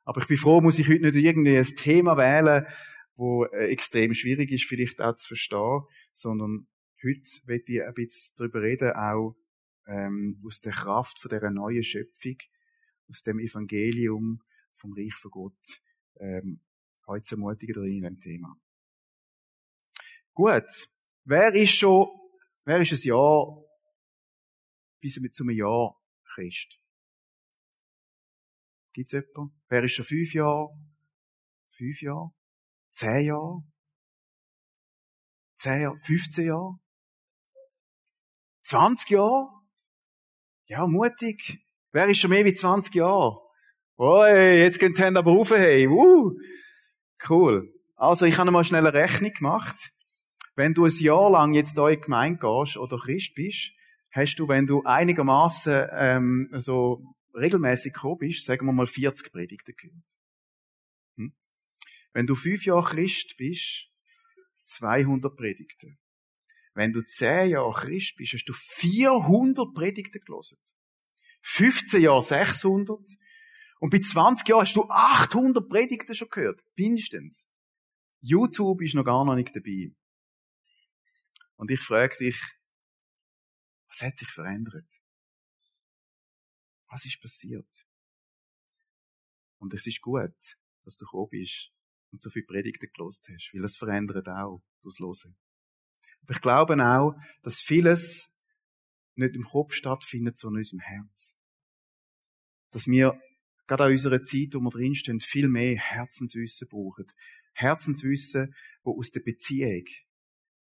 Aber 0.05 0.21
ich 0.21 0.29
bin 0.29 0.37
froh, 0.37 0.61
muss 0.61 0.79
ich 0.79 0.89
heute 0.89 1.01
nicht 1.01 1.17
irgendwie 1.17 1.57
ein 1.57 1.65
Thema 1.65 2.17
wählen, 2.17 2.67
wo 3.17 3.45
äh, 3.45 3.69
extrem 3.69 4.13
schwierig 4.15 4.51
ist, 4.51 4.65
vielleicht 4.65 5.01
auch 5.01 5.17
zu 5.17 5.29
verstehen, 5.29 5.83
sondern 6.13 6.67
Heute 7.05 7.31
möchte 7.45 7.73
ich 7.73 7.83
ein 7.83 7.93
bisschen 7.93 8.35
darüber 8.39 8.63
reden, 8.63 8.93
auch 8.93 9.37
ähm, 9.87 10.41
aus 10.47 10.61
der 10.61 10.73
Kraft 10.73 11.19
von 11.19 11.29
dieser 11.29 11.51
neuen 11.51 11.85
Schöpfung, 11.85 12.39
aus 13.11 13.23
dem 13.23 13.39
Evangelium 13.39 14.41
vom 14.73 14.95
Reich 14.95 15.15
von 15.15 15.31
Gott, 15.31 15.83
ähm, 16.19 16.63
heute 17.07 17.25
zu 17.25 17.35
ermutigen 17.35 17.85
in 17.85 18.01
diesem 18.01 18.19
Thema. 18.19 18.57
Gut. 20.33 20.89
Wer 21.27 21.55
ist 21.55 21.71
schon, 21.71 22.07
wer 22.65 22.81
ist 22.81 22.93
ein 22.93 23.09
Jahr, 23.09 23.65
bis 25.01 25.19
mit 25.21 25.35
zum 25.35 25.49
Jahr 25.51 25.99
Christ? 26.35 26.79
Gibt's 28.93 29.13
jemanden? 29.13 29.59
Wer 29.69 29.85
ist 29.85 29.93
schon 29.93 30.05
fünf 30.05 30.35
Jahre? 30.35 30.69
Fünf 31.71 32.03
Jahre? 32.03 32.31
Zehn 32.91 33.27
Jahre? 33.27 33.65
Zehn 35.57 35.81
Jahre? 35.81 35.97
15 35.97 36.47
Jahre? 36.47 36.79
20 38.65 39.11
Jahre? 39.11 39.49
Ja, 40.67 40.87
mutig. 40.87 41.65
Wer 41.93 42.09
ist 42.09 42.19
schon 42.19 42.31
mehr 42.31 42.45
wie 42.45 42.53
20 42.53 42.95
Jahre? 42.95 43.41
Oi, 43.97 44.59
jetzt 44.59 44.79
gehen 44.79 44.93
die 44.93 45.03
Hände 45.03 45.21
aber 45.21 45.33
rauf, 45.33 45.51
hey. 45.51 45.89
Uh, 45.89 46.33
cool. 47.29 47.73
Also, 47.97 48.27
ich 48.27 48.37
habe 48.37 48.51
mal 48.51 48.65
schnell 48.65 48.87
eine 48.87 48.93
Rechnung 48.93 49.33
gemacht. 49.33 49.93
Wenn 50.57 50.75
du 50.75 50.85
ein 50.85 50.99
Jahr 50.99 51.31
lang 51.31 51.55
jetzt 51.55 51.77
in 51.77 51.87
die 51.87 52.01
Gemeinde 52.01 52.39
gehst 52.39 52.77
oder 52.77 52.99
Christ 52.99 53.35
bist, 53.35 53.73
hast 54.13 54.37
du, 54.37 54.49
wenn 54.49 54.67
du 54.67 54.83
einigermaßen 54.85 55.89
ähm, 55.93 56.49
so 56.53 57.03
regelmäßig 57.35 57.93
gekommen 57.93 58.19
bist, 58.19 58.45
sagen 58.45 58.67
wir 58.67 58.73
mal 58.73 58.87
40 58.87 59.33
Predigten 59.33 59.75
gehört. 59.77 60.19
Hm? 61.17 61.35
Wenn 62.13 62.27
du 62.27 62.37
fünf 62.37 62.65
Jahre 62.65 62.85
Christ 62.85 63.35
bist, 63.37 63.89
200 64.65 65.37
Predigten. 65.37 65.99
Wenn 66.75 66.93
du 66.93 67.03
zehn 67.03 67.51
Jahre 67.51 67.73
Christ 67.73 68.17
bist, 68.17 68.33
hast 68.35 68.45
du 68.47 68.53
400 68.53 69.75
Predigten 69.75 70.21
gelesen. 70.25 70.59
15 71.43 72.03
Jahre 72.03 72.23
600. 72.23 72.99
Und 73.81 73.91
bei 73.91 73.99
20 73.99 74.49
Jahren 74.49 74.63
hast 74.63 74.77
du 74.77 74.85
800 74.89 75.69
Predigten 75.69 76.15
schon 76.15 76.29
gehört. 76.31 76.65
Mindestens. 76.77 77.49
YouTube 78.21 78.81
ist 78.83 78.95
noch 78.95 79.05
gar 79.05 79.25
noch 79.25 79.35
nicht 79.35 79.55
dabei. 79.55 79.93
Und 81.57 81.71
ich 81.71 81.81
frage 81.81 82.17
dich, 82.19 82.41
was 83.89 84.03
hat 84.03 84.17
sich 84.17 84.29
verändert? 84.29 85.01
Was 86.89 87.05
ist 87.05 87.21
passiert? 87.21 87.87
Und 89.59 89.73
es 89.75 89.87
ist 89.87 90.01
gut, 90.01 90.57
dass 90.83 90.97
du 90.97 91.05
gekommen 91.05 91.31
bist 91.31 91.73
und 92.11 92.23
so 92.23 92.31
viele 92.31 92.47
Predigten 92.47 92.91
gelost 92.93 93.29
hast, 93.29 93.51
weil 93.55 93.65
es 93.65 93.77
verändert 93.77 94.29
auch 94.29 94.63
das 94.83 94.99
Hören. 94.99 95.37
Aber 96.23 96.35
ich 96.35 96.41
glaube 96.41 96.75
auch, 96.85 97.15
dass 97.43 97.61
vieles 97.61 98.35
nicht 99.15 99.35
im 99.35 99.45
Kopf 99.45 99.75
stattfindet, 99.75 100.39
sondern 100.39 100.59
in 100.59 100.61
unserem 100.61 100.81
Herz. 100.81 101.37
Dass 102.71 102.87
wir 102.87 103.21
gerade 103.67 103.85
an 103.85 103.93
unserer 103.93 104.23
Zeit, 104.23 104.55
wo 104.55 104.61
wir 104.61 104.71
drinstehen, 104.71 105.21
viel 105.21 105.49
mehr 105.49 105.77
Herzenswissen 105.77 106.69
brauchen. 106.69 107.07
Herzenswissen, 107.53 108.55
wo 108.83 108.99
aus 108.99 109.11
der 109.11 109.21
Beziehung, 109.21 109.85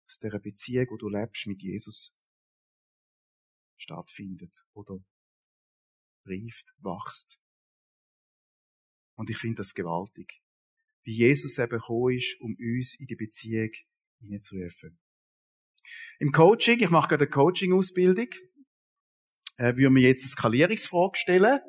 aus 0.07 0.19
der 0.19 0.39
Beziehung, 0.39 0.87
wo 0.89 0.97
du 0.97 1.09
lebst 1.09 1.47
mit 1.47 1.61
Jesus, 1.61 2.17
stattfindet 3.77 4.65
oder 4.73 4.99
rieft, 6.25 6.73
wachst. 6.77 7.39
Und 9.15 9.29
ich 9.29 9.37
finde 9.37 9.57
das 9.57 9.73
gewaltig. 9.73 10.41
Wie 11.03 11.15
Jesus 11.15 11.57
eben 11.57 11.69
gekommen 11.69 12.15
ist, 12.15 12.39
um 12.39 12.55
uns 12.55 12.95
in 12.99 13.05
die 13.05 13.15
Beziehung 13.15 13.71
hineinzurufen. 14.19 14.99
Im 16.19 16.31
Coaching, 16.31 16.79
ich 16.79 16.89
mache 16.89 17.09
gerade 17.09 17.25
eine 17.25 17.29
Coaching-Ausbildung, 17.29 18.29
äh, 19.57 19.75
würde 19.75 19.91
mir 19.91 20.07
jetzt 20.07 20.23
eine 20.23 20.29
Skalierungsfrage 20.29 21.17
stellen. 21.17 21.59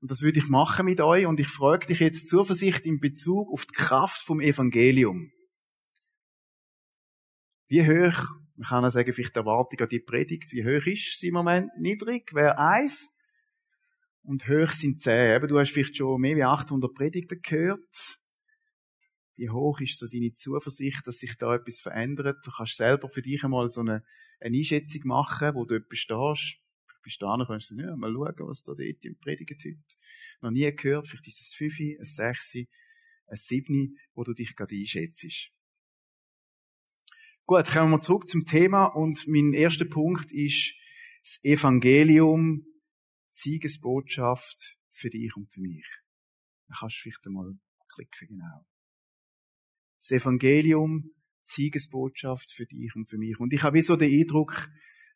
Und 0.00 0.10
das 0.10 0.22
würde 0.22 0.38
ich 0.38 0.48
machen 0.48 0.86
mit 0.86 1.00
euch. 1.00 1.26
Und 1.26 1.40
ich 1.40 1.48
frage 1.48 1.86
dich 1.86 2.00
jetzt 2.00 2.28
Zuversicht 2.28 2.86
in 2.86 3.00
Bezug 3.00 3.52
auf 3.52 3.66
die 3.66 3.74
Kraft 3.74 4.22
vom 4.22 4.40
Evangelium. 4.40 5.30
Wie 7.70 7.82
hoch, 7.82 8.36
man 8.56 8.68
kann 8.68 8.84
auch 8.84 8.90
sagen, 8.90 9.10
vielleicht 9.14 9.34
die 9.34 9.38
Erwartung 9.38 9.80
an 9.80 9.88
die 9.88 10.00
Predigt, 10.00 10.52
wie 10.52 10.64
hoch 10.64 10.86
ist 10.86 11.18
sie 11.18 11.28
im 11.28 11.34
Moment? 11.34 11.70
Niedrig, 11.78 12.34
wäre 12.34 12.58
eins. 12.58 13.14
Und 14.22 14.46
hoch 14.46 14.70
sind 14.72 15.00
zehn. 15.00 15.34
Eben, 15.34 15.48
du 15.48 15.58
hast 15.58 15.70
vielleicht 15.70 15.96
schon 15.96 16.20
mehr 16.20 16.36
wie 16.36 16.44
800 16.44 16.92
Predigten 16.92 17.40
gehört 17.40 18.20
wie 19.40 19.48
hoch 19.48 19.80
ist 19.80 19.98
so 19.98 20.06
deine 20.06 20.34
Zuversicht, 20.34 21.06
dass 21.06 21.16
sich 21.16 21.34
da 21.38 21.54
etwas 21.54 21.80
verändert? 21.80 22.36
Du 22.44 22.50
kannst 22.50 22.76
selber 22.76 23.08
für 23.08 23.22
dich 23.22 23.42
einmal 23.42 23.70
so 23.70 23.80
eine, 23.80 24.04
eine 24.38 24.58
Einschätzung 24.58 25.00
machen, 25.06 25.54
wo 25.54 25.64
du 25.64 25.76
etwas 25.76 25.98
stehst. 25.98 26.60
Bis 27.02 27.16
dahin 27.16 27.46
kannst 27.46 27.70
du 27.70 27.76
ja, 27.76 27.96
mal 27.96 28.12
schauen, 28.12 28.48
was 28.48 28.62
da 28.62 28.74
dort 28.74 29.04
im 29.04 29.18
predigt 29.18 29.64
heute. 29.64 29.96
Noch 30.42 30.50
nie 30.50 30.70
gehört, 30.76 31.08
vielleicht 31.08 31.28
ist 31.28 31.40
es 31.40 31.54
fünf, 31.54 31.80
ein 31.80 32.04
sechs, 32.04 32.54
ein 32.54 32.66
sieben, 33.36 33.96
wo 34.12 34.24
du 34.24 34.34
dich 34.34 34.54
gerade 34.54 34.74
einschätzt. 34.74 35.50
Gut, 37.50 37.66
kommen 37.66 37.90
wir 37.90 38.00
zurück 38.00 38.28
zum 38.28 38.46
Thema 38.46 38.84
und 38.84 39.26
mein 39.26 39.54
erster 39.54 39.84
Punkt 39.84 40.30
ist 40.30 40.72
das 41.24 41.42
Evangelium, 41.42 42.64
Siegesbotschaft 43.28 44.78
für 44.92 45.10
dich 45.10 45.34
und 45.34 45.52
für 45.52 45.60
mich. 45.60 45.84
Da 46.68 46.76
kannst 46.78 46.98
du 46.98 47.00
vielleicht 47.02 47.26
einmal 47.26 47.54
klicken, 47.92 48.28
genau 48.28 48.64
das 49.98 50.12
Evangelium, 50.12 51.10
Siegesbotschaft 51.42 52.52
für 52.52 52.66
dich 52.66 52.94
und 52.94 53.08
für 53.08 53.18
mich. 53.18 53.40
Und 53.40 53.52
ich 53.52 53.64
habe 53.64 53.78
wie 53.78 53.82
so 53.82 53.96
den 53.96 54.12
Eindruck, 54.12 54.70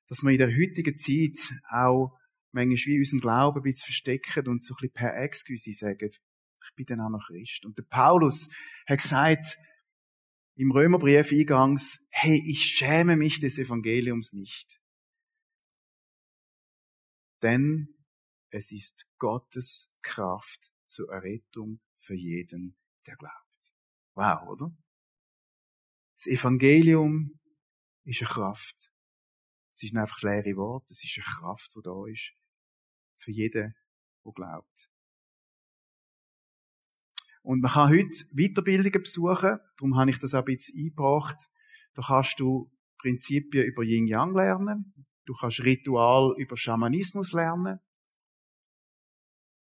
dass 0.09 0.25
wir 0.25 0.33
in 0.33 0.39
der 0.39 0.51
heutigen 0.51 0.97
Zeit 0.97 1.57
auch 1.71 2.19
manchmal 2.51 2.95
wie 2.95 2.99
unseren 2.99 3.21
Glauben 3.21 3.61
ein 3.61 3.63
bisschen 3.63 3.85
verstecken 3.85 4.49
und 4.49 4.65
so 4.65 4.75
ein 4.75 4.79
bisschen 4.81 4.93
per 4.93 5.17
Excuse 5.23 5.73
sagen, 5.73 6.11
ich 6.11 6.75
bin 6.75 6.87
dann 6.87 7.01
auch 7.01 7.11
noch 7.11 7.29
Christ. 7.29 7.65
Und 7.65 7.79
der 7.79 7.85
Paulus 7.85 8.49
hat 8.89 8.99
gesagt, 8.99 9.57
im 10.57 10.71
Römerbrief 10.71 11.33
eingangs, 11.33 12.07
hey, 12.11 12.43
ich 12.47 12.65
schäme 12.65 13.17
mich 13.17 13.41
des 13.41 13.59
Evangeliums 13.59 14.33
nicht. 14.33 14.81
Denn 17.43 17.89
es 18.51 18.71
ist 18.71 19.07
Gottes 19.19 19.91
Kraft 20.03 20.73
zur 20.87 21.13
Errettung 21.13 21.81
für 21.99 22.15
jeden, 22.15 22.77
der 23.07 23.17
glaubt. 23.17 23.75
Wow, 24.15 24.49
oder? 24.49 24.77
Das 26.17 26.27
Evangelium 26.27 27.41
ist 28.05 28.23
eine 28.23 28.31
Kraft. 28.31 28.93
Es 29.73 29.83
ist 29.83 29.93
nicht 29.93 30.01
einfach 30.01 30.23
leere 30.23 30.57
Worte, 30.57 30.93
es 30.93 31.03
ist 31.03 31.19
eine 31.19 31.25
Kraft, 31.25 31.75
die 31.75 31.83
da 31.83 32.07
ist. 32.07 32.33
Für 33.17 33.33
jeden, 33.33 33.75
der 34.25 34.33
glaubt. 34.33 34.91
Und 37.45 37.61
man 37.61 37.71
kann 37.71 37.91
heute 37.91 38.25
Weiterbildungen 38.33 39.03
besuchen, 39.03 39.59
darum 39.77 39.97
habe 39.99 40.11
ich 40.11 40.19
das 40.19 40.33
auch 40.33 40.39
ein 40.39 40.45
bisschen 40.47 40.79
eingebracht. 40.79 41.51
Da 41.93 42.01
kannst 42.01 42.41
du 42.41 42.73
Prinzipien 42.97 43.67
über 43.67 43.83
Yin 43.83 44.07
Yang 44.07 44.35
lernen. 44.35 45.07
Du 45.27 45.35
kannst 45.35 45.61
Ritual 45.61 46.35
über 46.39 46.57
Schamanismus 46.57 47.33
lernen. 47.33 47.81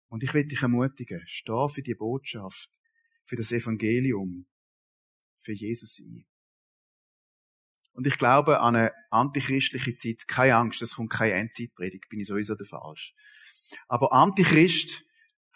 Und 0.08 0.22
ich 0.22 0.32
will 0.36 0.46
dich 0.46 0.62
ermutigen, 0.62 1.24
steh 1.26 1.68
für 1.70 1.82
die 1.82 1.96
Botschaft, 1.96 2.70
für 3.26 3.36
das 3.36 3.52
Evangelium, 3.52 4.46
für 5.40 5.54
Jesus 5.54 6.00
ein. 6.00 6.28
Und 7.94 8.06
ich 8.06 8.20
glaube 8.20 8.60
an 8.60 8.76
eine 8.76 8.92
antichristliche 9.10 9.96
Zeit, 9.96 10.28
keine 10.28 10.58
Angst, 10.58 10.80
das 10.84 10.96
kommt 10.98 11.10
keine 11.10 11.34
Endzeitpredigt, 11.34 12.08
bin 12.10 12.20
ich 12.20 12.28
sowieso 12.28 12.54
der 12.54 12.68
Falsch. 12.68 13.16
Aber 13.88 14.14
Antichrist 14.14 15.04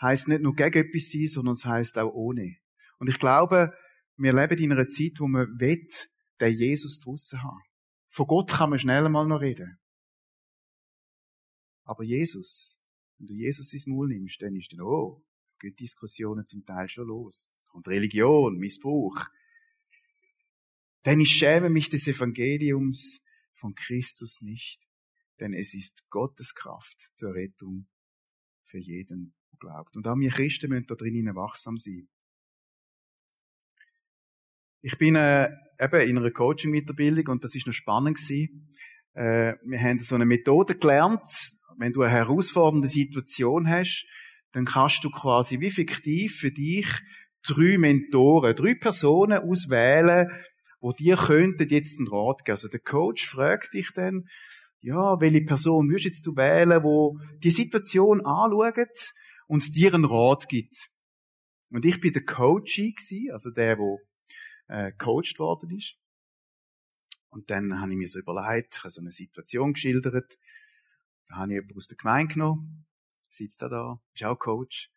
heißt 0.02 0.28
nicht 0.28 0.42
nur 0.42 0.56
gegen 0.56 0.86
etwas 0.88 1.10
sein, 1.10 1.28
sondern 1.28 1.54
es 1.54 1.66
heißt 1.66 1.98
auch 1.98 2.14
ohne. 2.14 2.58
Und 3.00 3.10
ich 3.10 3.20
glaube, 3.20 3.74
wir 4.18 4.34
leben 4.34 4.58
in 4.58 4.72
einer 4.72 4.88
Zeit, 4.88 5.20
wo 5.20 5.28
man 5.28 5.48
will, 5.60 5.88
den 6.40 6.58
Jesus 6.58 7.00
draussen 7.00 7.42
haben. 7.42 7.62
Von 8.08 8.28
Gott 8.28 8.52
kann 8.52 8.70
man 8.70 8.80
schnell 8.80 9.08
mal 9.10 9.28
noch 9.28 9.42
reden. 9.42 9.80
Aber 11.84 12.04
Jesus, 12.04 12.82
wenn 13.18 13.28
du 13.28 13.34
Jesus 13.34 13.74
ins 13.74 13.88
Maul 13.88 14.10
nimmst, 14.10 14.42
dann 14.42 14.56
ist 14.56 14.74
dann, 14.74 14.82
oh, 14.82 15.24
da 15.48 15.56
gehen 15.60 15.76
Diskussionen 15.76 16.46
zum 16.48 16.64
Teil 16.64 16.90
schon 16.90 17.08
los. 17.08 17.52
Und 17.72 17.88
Religion, 17.88 18.58
Missbrauch. 18.58 19.26
Denn 21.06 21.20
ich 21.20 21.30
schäme 21.30 21.70
mich 21.70 21.90
des 21.90 22.08
Evangeliums 22.08 23.24
von 23.54 23.74
Christus 23.76 24.42
nicht, 24.42 24.88
denn 25.40 25.54
es 25.54 25.74
ist 25.74 26.10
Gottes 26.10 26.54
Kraft 26.54 27.12
zur 27.14 27.34
Rettung 27.34 27.88
für 28.64 28.80
jeden, 28.80 29.34
glaubt. 29.60 29.96
Und 29.96 30.08
auch 30.08 30.18
wir 30.18 30.32
Christen 30.32 30.70
müssen 30.70 30.88
da 30.88 30.96
drinnen 30.96 31.36
wachsam 31.36 31.78
sein. 31.78 32.08
Ich 34.82 34.98
bin 34.98 35.16
äh, 35.16 35.50
eben 35.80 36.10
in 36.10 36.18
einer 36.18 36.32
Coaching-Weiterbildung 36.32 37.28
und 37.28 37.44
das 37.44 37.56
ist 37.56 37.68
noch 37.68 37.74
spannend. 37.74 38.20
Äh, 39.14 39.56
wir 39.64 39.82
haben 39.82 40.00
so 40.00 40.16
eine 40.16 40.26
Methode 40.26 40.76
gelernt. 40.76 41.52
Wenn 41.78 41.94
du 41.94 42.04
eine 42.04 42.14
herausfordernde 42.14 42.88
Situation 42.88 43.70
hast, 43.70 44.06
dann 44.52 44.66
kannst 44.66 45.04
du 45.04 45.10
quasi 45.10 45.60
wie 45.60 45.72
fiktiv 45.72 46.38
für 46.38 46.52
dich 46.52 46.88
drei 47.44 47.78
Mentoren, 47.78 48.56
drei 48.56 48.76
Personen 48.76 49.40
auswählen, 49.40 50.32
wo 50.80 50.94
dir 50.94 51.18
könnten 51.18 51.68
jetzt 51.70 52.00
einen 52.00 52.08
Rat 52.08 52.46
geben. 52.46 52.54
Also 52.54 52.68
der 52.68 52.80
Coach 52.80 53.28
fragt 53.28 53.74
dich 53.74 53.92
dann, 53.94 54.28
ja, 54.82 55.20
welche 55.20 55.42
Person 55.42 55.90
würdest 55.90 56.06
jetzt 56.06 56.28
du 56.28 56.36
wählen, 56.36 56.84
wo 56.84 57.20
die 57.44 57.50
Situation 57.50 58.22
anschaut 58.22 59.14
und 59.48 59.76
dir 59.76 59.94
einen 59.94 60.06
Rat 60.06 60.48
gibt. 60.48 60.90
Und 61.70 61.86
ich 61.86 62.00
bin 62.00 62.14
der 62.14 62.26
Coachie 62.26 62.94
gewesen, 62.94 63.32
also 63.32 63.50
der, 63.50 63.78
wo 63.78 64.00
äh, 64.68 64.92
coacht 64.94 65.40
worden 65.40 65.76
ist. 65.76 65.96
Und 67.30 67.50
dann 67.50 67.80
habe 67.80 67.92
ich 67.92 67.98
mir 67.98 68.08
so 68.08 68.20
überlegt, 68.20 68.76
ich 68.76 68.84
habe 68.84 68.92
so 68.92 69.02
eine 69.02 69.12
Situation 69.12 69.74
geschildert. 69.74 70.38
Da 71.28 71.38
habe 71.38 71.52
ich 71.52 71.56
jemanden 71.56 71.78
aus 71.78 71.88
der 71.88 71.98
Gemeinde 71.98 72.34
genommen, 72.34 72.86
sitzt 73.30 73.62
da 73.62 73.68
da, 73.68 74.02
ist 74.14 74.24
auch 74.24 74.40
Coach. 74.40 74.90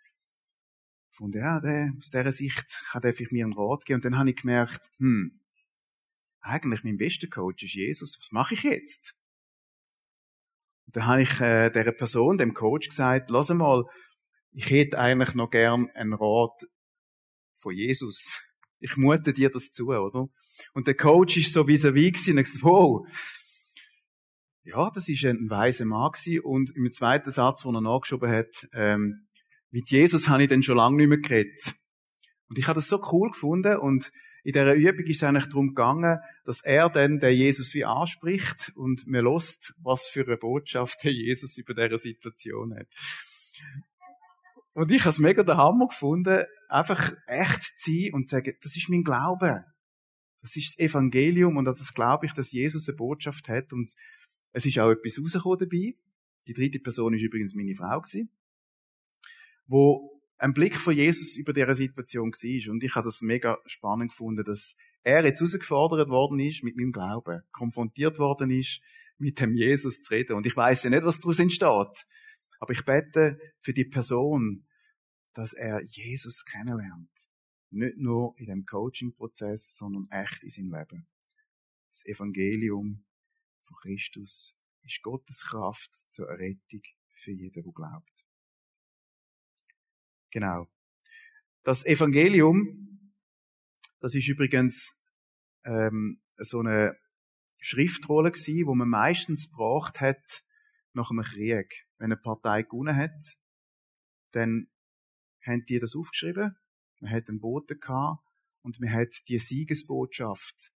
Von 1.10 1.32
ja, 1.32 1.60
der, 1.60 1.92
aus 1.98 2.10
dieser 2.10 2.32
Sicht 2.32 2.84
kann 2.90 3.02
der 3.02 3.14
mir 3.30 3.44
einen 3.44 3.52
Rat 3.52 3.84
geben. 3.84 3.96
Und 3.96 4.04
dann 4.04 4.18
habe 4.18 4.30
ich 4.30 4.36
gemerkt, 4.36 4.90
hm, 4.98 5.40
eigentlich 6.40 6.84
mein 6.84 6.96
bester 6.96 7.26
Coach 7.26 7.64
ist 7.64 7.74
Jesus. 7.74 8.16
Was 8.20 8.30
mache 8.30 8.54
ich 8.54 8.62
jetzt? 8.62 9.14
Und 10.86 10.96
dann 10.96 11.06
habe 11.06 11.22
ich 11.22 11.40
äh, 11.40 11.70
der 11.70 11.92
Person, 11.92 12.38
dem 12.38 12.54
Coach, 12.54 12.88
gesagt, 12.88 13.30
lass 13.30 13.50
mal, 13.50 13.84
ich 14.52 14.70
hätte 14.70 14.98
eigentlich 14.98 15.34
noch 15.34 15.50
gern 15.50 15.88
einen 15.94 16.14
Rat 16.14 16.62
von 17.54 17.74
Jesus. 17.74 18.40
Ich 18.78 18.96
mute 18.96 19.32
dir 19.32 19.50
das 19.50 19.72
zu, 19.72 19.88
oder? 19.88 20.28
Und 20.72 20.86
der 20.86 20.96
Coach 20.96 21.36
ist 21.36 21.52
so 21.52 21.62
vis-à-vis 21.66 22.30
und 22.30 22.36
gesagt, 22.36 22.62
wow, 22.62 23.06
ja, 24.64 24.90
das 24.90 25.08
ist 25.08 25.24
ein 25.24 25.50
weiser 25.50 25.84
Mann 25.84 26.12
gewesen. 26.12 26.40
Und 26.40 26.76
im 26.76 26.90
zweiten 26.92 27.30
Satz, 27.30 27.64
wo 27.64 27.72
er 27.72 27.80
nachgeschoben 27.80 28.30
hat, 28.30 28.68
ähm, 28.72 29.26
mit 29.70 29.90
Jesus 29.90 30.28
habe 30.28 30.42
ich 30.42 30.48
dann 30.48 30.62
schon 30.62 30.76
lange 30.76 30.96
nicht 30.96 31.08
mehr 31.08 31.18
geredet. 31.18 31.74
Und 32.48 32.58
ich 32.58 32.66
habe 32.66 32.76
das 32.76 32.88
so 32.88 33.00
cool 33.12 33.30
gefunden 33.30 33.76
und 33.76 34.10
in 34.42 34.52
dieser 34.52 34.74
Übung 34.74 35.04
ist 35.04 35.18
es 35.18 35.22
eigentlich 35.22 35.48
darum 35.48 35.68
gegangen, 35.68 36.18
dass 36.44 36.62
er 36.62 36.88
dann 36.88 37.20
den 37.20 37.34
Jesus 37.34 37.74
wie 37.74 37.84
anspricht 37.84 38.72
und 38.74 39.06
mir 39.06 39.20
lost, 39.20 39.74
was 39.82 40.06
für 40.06 40.26
eine 40.26 40.38
Botschaft 40.38 41.04
der 41.04 41.12
Jesus 41.12 41.58
über 41.58 41.74
diese 41.74 41.98
Situation 41.98 42.74
hat. 42.74 42.88
Und 44.72 44.90
ich 44.90 45.00
habe 45.00 45.10
es 45.10 45.18
mega 45.18 45.42
der 45.42 45.56
Hammer 45.56 45.88
gefunden, 45.88 46.44
einfach 46.68 47.12
echt 47.26 47.78
zu 47.78 47.90
sein 47.90 48.14
und 48.14 48.28
zu 48.28 48.36
sagen, 48.36 48.54
das 48.62 48.76
ist 48.76 48.88
mein 48.88 49.02
Glaube. 49.02 49.64
Das 50.40 50.56
ist 50.56 50.78
das 50.78 50.78
Evangelium 50.78 51.56
und 51.56 51.64
das 51.64 51.92
glaube 51.92 52.26
ich, 52.26 52.32
dass 52.32 52.52
Jesus 52.52 52.88
eine 52.88 52.96
Botschaft 52.96 53.48
hat 53.48 53.72
und 53.72 53.92
es 54.52 54.66
ist 54.66 54.78
auch 54.78 54.90
etwas 54.90 55.18
rausgekommen 55.20 55.58
dabei. 55.58 55.94
Die 56.46 56.54
dritte 56.54 56.78
Person 56.78 57.14
ist 57.14 57.22
übrigens 57.22 57.54
meine 57.54 57.74
Frau 57.74 58.00
gewesen, 58.00 58.30
wo 59.66 60.20
ein 60.38 60.54
Blick 60.54 60.76
von 60.76 60.94
Jesus 60.94 61.36
über 61.36 61.52
diese 61.52 61.74
Situation 61.74 62.30
war. 62.30 62.72
Und 62.72 62.82
ich 62.82 62.94
habe 62.94 63.04
das 63.04 63.20
mega 63.20 63.58
spannend 63.66 64.10
gefunden, 64.10 64.42
dass 64.44 64.74
er 65.02 65.24
jetzt 65.24 65.40
herausgefordert 65.40 66.08
worden 66.08 66.40
ist 66.40 66.64
mit 66.64 66.76
meinem 66.76 66.92
Glauben, 66.92 67.42
konfrontiert 67.52 68.18
worden 68.18 68.50
ist, 68.50 68.80
mit 69.18 69.38
dem 69.38 69.54
Jesus 69.54 70.00
zu 70.00 70.14
reden. 70.14 70.36
Und 70.36 70.46
ich 70.46 70.56
weiß 70.56 70.84
ja 70.84 70.90
nicht, 70.90 71.04
was 71.04 71.20
daraus 71.20 71.38
entsteht. 71.38 72.06
Aber 72.60 72.72
ich 72.72 72.84
bete 72.84 73.40
für 73.60 73.72
die 73.72 73.86
Person, 73.86 74.66
dass 75.32 75.54
er 75.54 75.82
Jesus 75.82 76.44
kennenlernt. 76.44 77.28
Nicht 77.70 77.96
nur 77.96 78.34
in 78.36 78.46
dem 78.46 78.66
Coaching-Prozess, 78.66 79.76
sondern 79.76 80.08
echt 80.10 80.42
in 80.42 80.50
seinem 80.50 80.74
Leben. 80.74 81.08
Das 81.88 82.04
Evangelium 82.04 83.04
von 83.62 83.76
Christus 83.76 84.60
ist 84.82 85.02
Gottes 85.02 85.46
Kraft 85.48 85.94
zur 85.94 86.28
Errettung 86.28 86.82
für 87.14 87.32
jeden, 87.32 87.62
der 87.62 87.72
glaubt. 87.72 88.26
Genau. 90.30 90.68
Das 91.62 91.84
Evangelium, 91.84 93.14
das 94.00 94.14
ist 94.14 94.28
übrigens 94.28 95.02
ähm, 95.64 96.22
so 96.36 96.60
eine 96.60 96.96
Schriftrolle 97.58 98.32
gewesen, 98.32 98.66
wo 98.66 98.74
man 98.74 98.88
meistens 98.88 99.48
gebraucht 99.50 100.00
hat 100.00 100.44
nach 100.92 101.10
einem 101.10 101.22
Krieg. 101.22 101.86
Wenn 101.98 102.06
eine 102.06 102.16
Partei 102.16 102.62
gewonnen 102.62 102.96
hat, 102.96 103.38
dann 104.32 104.68
haben 105.44 105.64
die 105.66 105.78
das 105.78 105.96
aufgeschrieben. 105.96 106.56
Man 107.00 107.10
hat 107.10 107.28
einen 107.28 107.40
Boten 107.40 107.78
gehabt 107.80 108.22
und 108.62 108.80
man 108.80 108.92
hat 108.92 109.14
die 109.28 109.38
Siegesbotschaft 109.38 110.72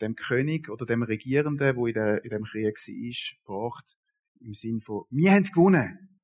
dem 0.00 0.14
König 0.14 0.68
oder 0.68 0.84
dem 0.84 1.02
Regierenden, 1.02 1.76
wo 1.76 1.86
in, 1.86 1.94
der, 1.94 2.22
in 2.24 2.30
dem 2.30 2.44
Krieg 2.44 2.76
war, 2.76 3.38
gebracht. 3.44 3.96
Im 4.40 4.54
Sinn 4.54 4.80
von, 4.80 5.04
wir 5.10 5.32
haben 5.32 5.42
gewonnen. 5.42 6.20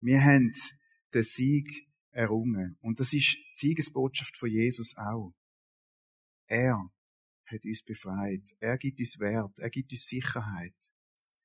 Wir 0.00 0.20
haben 0.20 0.50
den 1.14 1.22
Sieg 1.22 1.88
errungen. 2.10 2.76
Und 2.80 2.98
das 2.98 3.12
ist 3.12 3.36
die 3.36 3.54
Siegesbotschaft 3.54 4.36
von 4.36 4.50
Jesus 4.50 4.96
auch. 4.96 5.32
Er 6.46 6.90
hat 7.46 7.64
uns 7.64 7.82
befreit. 7.82 8.42
Er 8.58 8.76
gibt 8.78 8.98
uns 8.98 9.18
Wert. 9.20 9.58
Er 9.58 9.70
gibt 9.70 9.92
uns 9.92 10.06
Sicherheit. 10.06 10.74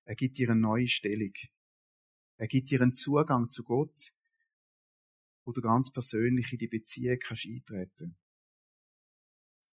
Er 0.09 0.15
gibt 0.15 0.39
dir 0.39 0.49
eine 0.49 0.59
neue 0.59 0.87
Stellung. 0.87 1.33
Er 2.37 2.47
gibt 2.47 2.71
dir 2.71 2.81
einen 2.81 2.95
Zugang 2.95 3.47
zu 3.47 3.63
Gott, 3.63 4.11
wo 5.45 5.51
du 5.51 5.61
ganz 5.61 5.91
persönlich 5.91 6.51
in 6.51 6.57
die 6.57 6.67
Beziehung 6.67 7.19
kannst 7.19 7.45
eintreten. 7.45 8.17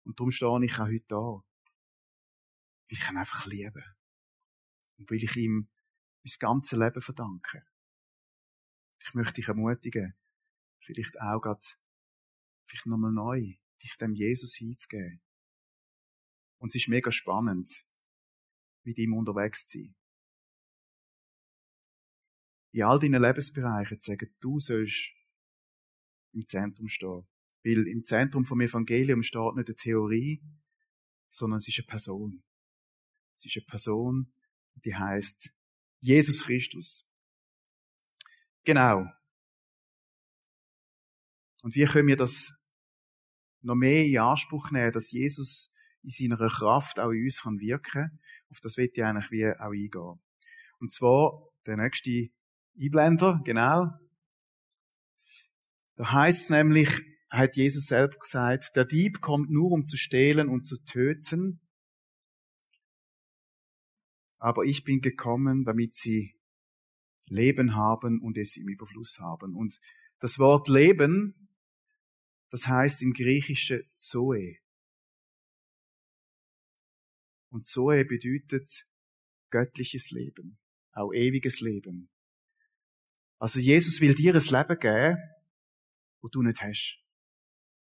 Und 0.03 0.19
darum 0.19 0.31
stehe 0.31 0.65
ich 0.65 0.79
auch 0.79 0.87
heute 0.87 1.05
da. 1.07 1.17
Weil 1.17 1.43
ich 2.87 3.09
ihn 3.11 3.17
einfach 3.17 3.45
liebe. 3.45 3.83
Und 4.97 5.11
weil 5.11 5.17
ich 5.23 5.35
ihm 5.35 5.69
mein 6.23 6.33
ganzes 6.39 6.79
Leben 6.79 7.01
verdanke. 7.03 7.63
Ich 9.03 9.13
möchte 9.13 9.33
dich 9.33 9.49
ermutigen, 9.49 10.15
vielleicht 10.79 11.21
auch 11.21 11.41
gerade, 11.41 11.63
vielleicht 12.65 12.87
nochmal 12.87 13.11
neu, 13.11 13.53
dich 13.83 13.95
dem 13.97 14.15
Jesus 14.15 14.55
hinzugeben. 14.55 15.21
Und 16.57 16.69
es 16.69 16.81
ist 16.81 16.87
mega 16.87 17.11
spannend, 17.11 17.85
mit 18.83 18.97
ihm 18.97 19.13
unterwegs 19.13 19.67
zu 19.67 19.77
sein. 19.77 19.95
In 22.73 22.83
all 22.83 22.99
deinen 22.99 23.21
Lebensbereichen 23.21 23.99
zu 23.99 24.11
sagen, 24.11 24.35
du 24.41 24.59
sollst 24.59 25.13
im 26.33 26.45
Zentrum 26.45 26.87
stehen. 26.87 27.27
Weil 27.63 27.87
im 27.87 28.03
Zentrum 28.03 28.45
vom 28.45 28.59
Evangelium 28.59 29.23
steht 29.23 29.55
nicht 29.55 29.69
eine 29.69 29.75
Theorie, 29.75 30.43
sondern 31.29 31.57
es 31.57 31.67
ist 31.67 31.79
eine 31.79 31.85
Person. 31.85 32.43
Es 33.35 33.45
ist 33.45 33.55
eine 33.55 33.65
Person, 33.65 34.33
die 34.83 34.95
heißt 34.95 35.53
Jesus 35.99 36.43
Christus. 36.43 37.07
Genau. 38.65 39.05
Und 41.61 41.75
wie 41.75 41.85
können 41.85 42.07
wir 42.07 42.17
das 42.17 42.53
noch 43.61 43.75
mehr 43.75 44.03
in 44.03 44.17
Anspruch 44.17 44.71
nehmen, 44.71 44.91
dass 44.91 45.11
Jesus 45.11 45.73
in 46.01 46.09
seiner 46.09 46.49
Kraft 46.49 46.99
auch 46.99 47.11
in 47.11 47.23
uns 47.23 47.41
kann 47.41 47.59
wirken 47.59 48.19
Auf 48.49 48.59
das 48.59 48.77
wird 48.77 48.97
ich 48.97 49.03
eigentlich 49.03 49.31
wie 49.31 49.47
auch 49.47 49.71
eingehen. 49.71 50.21
Und 50.79 50.91
zwar 50.91 51.49
der 51.65 51.77
nächste 51.77 52.29
Einblender, 52.79 53.41
genau. 53.43 53.91
Da 55.95 56.11
heißt 56.11 56.43
es 56.43 56.49
nämlich, 56.49 56.89
hat 57.29 57.55
Jesus 57.55 57.87
selbst 57.87 58.19
gesagt, 58.19 58.75
der 58.75 58.85
Dieb 58.85 59.21
kommt 59.21 59.49
nur, 59.49 59.71
um 59.71 59.85
zu 59.85 59.97
stehlen 59.97 60.49
und 60.49 60.65
zu 60.65 60.83
töten 60.85 61.61
aber 64.43 64.65
ich 64.65 64.83
bin 64.83 64.99
gekommen, 64.99 65.63
damit 65.63 65.95
sie 65.95 66.35
Leben 67.27 67.75
haben 67.75 68.19
und 68.19 68.37
es 68.37 68.57
im 68.57 68.67
Überfluss 68.67 69.19
haben. 69.19 69.55
Und 69.55 69.79
das 70.19 70.37
Wort 70.37 70.67
Leben, 70.67 71.47
das 72.49 72.67
heißt 72.67 73.03
im 73.03 73.13
Griechischen 73.13 73.89
Zoe. 73.95 74.57
Und 77.51 77.67
Zoe 77.67 78.03
bedeutet 78.03 78.85
göttliches 79.49 80.11
Leben, 80.11 80.59
auch 80.91 81.13
ewiges 81.13 81.61
Leben. 81.61 82.09
Also 83.43 83.59
Jesus 83.59 83.99
will 83.99 84.15
dir 84.15 84.33
ein 84.33 84.41
Leben 84.41 84.79
geben, 84.79 85.17
wo 86.21 86.29
du 86.29 86.43
nicht 86.43 86.61
hast. 86.61 87.03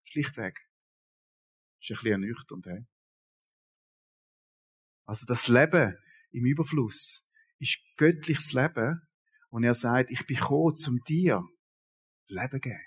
Schlichtweg. 0.04 0.60
Ist 1.80 1.91
ein 1.91 1.94
bisschen 1.94 2.12
ernüchternd, 2.12 2.65
he? 2.65 2.86
Also 5.06 5.26
das 5.26 5.48
Leben 5.48 5.96
im 6.32 6.44
Überfluss 6.44 7.32
ist 7.60 7.80
göttliches 7.96 8.52
Leben, 8.52 9.00
und 9.48 9.63
er 9.63 9.76
sagt, 9.76 10.12
ich 10.12 10.28
bin 10.28 10.36
gekommen, 10.36 10.76
zum 10.76 11.00
dir 11.08 11.41
Leben 12.28 12.60
geben. 12.60 12.84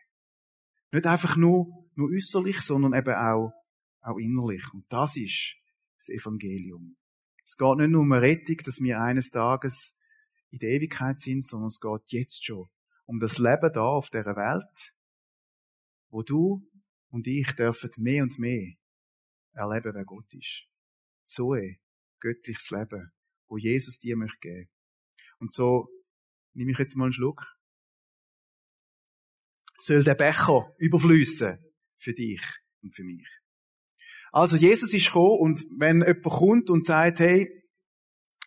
Nicht 0.93 1.07
einfach 1.07 1.39
nur, 1.39 1.89
nur 1.95 2.11
äußerlich, 2.11 2.61
sondern 2.61 2.93
eben 2.93 3.15
auch, 3.15 3.51
auch 4.03 4.19
innerlich. 4.19 4.71
Und 4.75 4.85
das 4.93 5.17
ist 5.17 5.55
das 5.97 6.11
Evangelium. 6.11 6.99
Es 7.47 7.57
geht 7.57 7.79
nicht 7.79 7.89
nur 7.89 8.03
um 8.03 8.13
Rettung, 8.13 8.59
dass 8.59 8.83
wir 8.83 9.01
eines 9.01 9.31
Tages 9.31 9.98
in 10.51 10.59
der 10.59 10.71
Ewigkeit 10.71 11.19
sind, 11.19 11.45
sondern 11.45 11.69
es 11.69 11.81
geht 11.81 12.13
jetzt 12.13 12.45
schon 12.45 12.69
um 13.09 13.21
das 13.21 13.39
Leben 13.39 13.73
da 13.73 13.83
auf 13.83 14.11
der 14.11 14.27
Welt, 14.27 14.95
wo 16.11 16.23
du 16.23 16.63
und 17.09 17.27
ich 17.27 17.51
dürfen 17.53 17.91
mehr 17.97 18.23
und 18.23 18.39
mehr 18.39 18.75
erleben, 19.53 19.95
wer 19.95 20.05
Gott 20.05 20.33
ist. 20.35 20.67
Zoe, 21.25 21.79
göttliches 22.21 22.71
Leben, 22.71 23.11
wo 23.49 23.57
Jesus 23.57 23.99
dir 23.99 24.17
möchte 24.17 24.39
geben. 24.41 24.71
Und 25.39 25.55
so 25.55 25.89
nehme 26.53 26.73
ich 26.73 26.79
jetzt 26.79 26.97
mal 26.97 27.05
einen 27.05 27.13
Schluck. 27.15 27.59
Soll 29.79 30.05
der 30.05 30.15
Becher 30.15 30.75
überfließen 30.77 31.59
für 31.97 32.13
dich 32.13 32.43
und 32.83 32.95
für 32.95 33.05
mich. 33.05 33.29
Also 34.33 34.57
Jesus 34.57 34.93
ist 34.93 35.07
gekommen 35.07 35.39
und 35.39 35.67
wenn 35.79 36.01
jemand 36.01 36.23
kommt 36.25 36.71
und 36.71 36.85
sagt, 36.85 37.21
hey, 37.21 37.58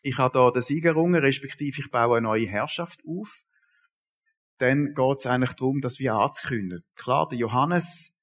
ich 0.02 0.18
habe 0.18 0.34
da 0.34 0.52
den 0.52 0.62
Sieg 0.62 0.86
respektive 0.86 1.82
ich 1.82 1.92
baue 1.92 2.18
eine 2.18 2.28
neue 2.28 2.48
Herrschaft 2.48 3.02
auf, 3.08 3.44
dann 4.58 4.94
geht 4.94 5.18
es 5.18 5.26
eigentlich 5.26 5.54
darum, 5.54 5.82
das 5.82 6.00
wir 6.00 6.14
anzukündigen. 6.16 6.84
Klar, 6.96 7.28
der 7.28 7.40
Johannes 7.40 8.20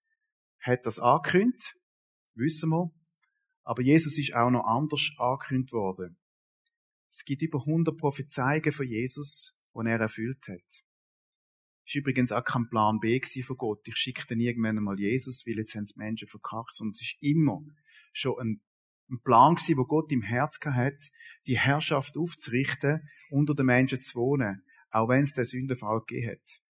hat 0.60 0.86
das 0.86 0.98
angekündigt, 0.98 1.76
wissen 2.34 2.70
wir, 2.70 2.90
aber 3.64 3.82
Jesus 3.82 4.18
ist 4.18 4.34
auch 4.34 4.50
noch 4.50 4.64
anders 4.64 5.10
angekündigt 5.18 5.72
worden. 5.72 6.16
Es 7.10 7.24
gibt 7.24 7.42
über 7.42 7.58
100 7.58 7.96
Prophezeiungen 7.96 8.72
von 8.72 8.86
Jesus, 8.86 9.58
die 9.74 9.86
er 9.88 10.00
erfüllt 10.00 10.46
hat. 10.48 10.84
Das 11.88 11.94
war 11.94 12.00
übrigens 12.00 12.32
auch 12.32 12.44
kein 12.44 12.68
Plan 12.68 13.00
B 13.00 13.20
von 13.42 13.56
Gott. 13.56 13.88
Ich 13.88 13.96
schicke 13.96 14.26
dann 14.28 14.40
irgendwann 14.40 14.76
einmal 14.76 15.00
Jesus, 15.00 15.44
weil 15.46 15.56
jetzt 15.56 15.74
haben 15.74 15.86
die 15.86 15.96
Menschen 15.96 16.28
verkackt. 16.28 16.74
Sondern 16.74 16.90
es 16.90 17.00
ist 17.00 17.16
immer 17.20 17.62
schon 18.12 18.38
ein, 18.38 18.60
ein 19.10 19.20
Plan 19.22 19.54
gewesen, 19.54 19.78
wo 19.78 19.84
Gott 19.84 20.12
im 20.12 20.22
Herz 20.22 20.58
hat, 20.64 21.10
die 21.46 21.58
Herrschaft 21.58 22.16
aufzurichten, 22.16 23.08
unter 23.30 23.54
den 23.54 23.66
Menschen 23.66 24.00
zu 24.00 24.16
wohnen, 24.16 24.62
auch 24.90 25.08
wenn 25.08 25.24
es 25.24 25.34
den 25.34 25.44
Sündenfall 25.44 26.00
gegeben 26.00 26.32
hat. 26.32 26.60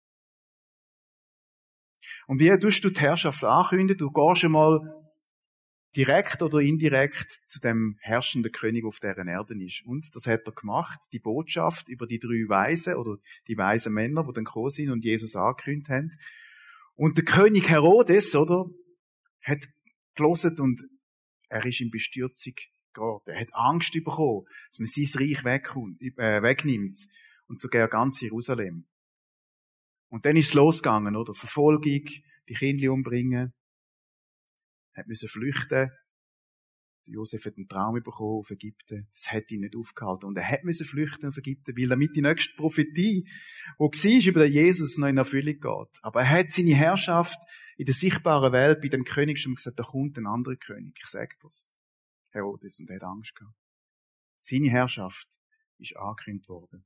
Und 2.27 2.40
wie 2.40 2.57
tust 2.59 2.85
du 2.85 2.90
die 2.90 3.01
Herrschaft 3.01 3.44
ankündigen? 3.44 3.98
Du 3.98 4.11
gehst 4.11 4.44
einmal 4.44 4.81
direkt 5.96 6.42
oder 6.42 6.61
indirekt 6.61 7.40
zu 7.46 7.59
dem 7.59 7.96
herrschenden 8.01 8.53
König 8.53 8.85
auf 8.85 9.01
deren 9.01 9.29
Erden 9.29 9.61
ist. 9.61 9.85
Und 9.85 10.14
das 10.14 10.27
hat 10.27 10.46
er 10.46 10.53
gemacht, 10.53 10.98
die 11.12 11.18
Botschaft 11.18 11.88
über 11.88 12.07
die 12.07 12.18
drei 12.18 12.44
Weisen 12.48 12.94
oder 12.94 13.16
die 13.48 13.57
weisen 13.57 13.94
Männer, 13.94 14.24
die 14.24 14.33
dann 14.33 14.44
gekommen 14.44 14.70
sind 14.70 14.90
und 14.90 15.05
Jesus 15.05 15.35
angekündigt 15.35 15.88
haben. 15.88 16.11
Und 16.94 17.16
der 17.16 17.24
König 17.24 17.68
Herodes, 17.68 18.35
oder, 18.35 18.66
hat 19.42 19.64
gelesen 20.14 20.59
und 20.61 20.83
er 21.49 21.65
ist 21.65 21.81
in 21.81 21.91
Bestürzung 21.91 22.55
geraten. 22.93 23.31
Er 23.31 23.41
hat 23.41 23.55
Angst 23.55 23.93
bekommen, 23.93 24.47
dass 24.69 24.79
man 24.79 24.87
sein 24.87 25.23
Reich 25.23 25.45
wegkommt, 25.45 26.01
äh, 26.01 26.43
wegnimmt 26.43 27.07
und 27.47 27.61
sogar 27.61 27.89
ganz 27.89 28.21
Jerusalem. 28.21 28.87
Und 30.09 30.25
dann 30.25 30.37
ist 30.37 30.49
es 30.49 30.55
losgegangen, 30.55 31.17
oder? 31.17 31.35
Verfolgung, 31.35 32.05
die 32.49 32.55
Kinder 32.55 32.93
umbringen, 32.93 33.53
hat 34.95 35.07
müssen 35.07 35.29
flüchten. 35.29 35.91
Josef 37.09 37.44
hat 37.47 37.57
einen 37.57 37.68
Traum 37.68 37.94
bekommen 37.94 38.40
auf 38.40 38.51
Ägypten. 38.51 39.09
Das 39.12 39.33
hat 39.33 39.51
ihn 39.51 39.61
nicht 39.61 39.77
aufgehalten. 39.77 40.27
Und 40.27 40.37
er 40.37 40.49
hat 40.49 40.64
müssen 40.64 40.87
flüchten 40.87 41.29
auf 41.29 41.37
Ägypten, 41.37 41.77
weil 41.77 41.88
damit 41.88 42.14
die 42.14 42.23
nächste 42.23 42.55
Prophetie, 42.55 43.25
die 43.25 43.79
war, 43.79 44.27
über 44.27 44.40
den 44.40 44.53
Jesus 44.53 44.99
noch 44.99 45.09
in 45.09 45.16
Erfüllung 45.16 45.55
geht. 45.61 45.99
Aber 46.03 46.21
er 46.21 46.29
hat 46.29 46.51
seine 46.51 46.75
Herrschaft 46.75 47.38
in 47.77 47.87
der 47.87 47.94
sichtbaren 47.94 48.53
Welt 48.53 48.81
bei 48.81 48.88
dem 48.88 49.05
König 49.05 49.40
schon 49.40 49.55
gesagt, 49.55 49.79
da 49.79 49.85
kommt 49.85 50.18
ein 50.18 50.27
anderer 50.27 50.57
König. 50.57 50.99
Ich 51.01 51.07
sage 51.07 51.35
das. 51.40 51.73
Herodes. 52.31 52.79
Und 52.81 52.90
er 52.90 52.97
hat 52.97 53.05
Angst 53.05 53.35
gehabt. 53.35 53.57
Seine 54.37 54.68
Herrschaft 54.68 55.29
ist 55.79 55.97
angekündigt 55.97 56.49
worden. 56.49 56.85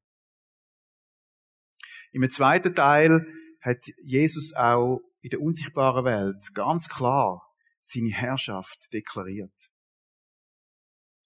Im 2.12 2.28
zweiten 2.30 2.74
Teil 2.74 3.26
hat 3.61 3.80
Jesus 4.02 4.52
auch 4.54 5.00
in 5.20 5.30
der 5.30 5.40
unsichtbaren 5.40 6.04
Welt 6.04 6.54
ganz 6.54 6.88
klar 6.88 7.48
seine 7.80 8.11
Herrschaft 8.11 8.92
deklariert. 8.92 9.71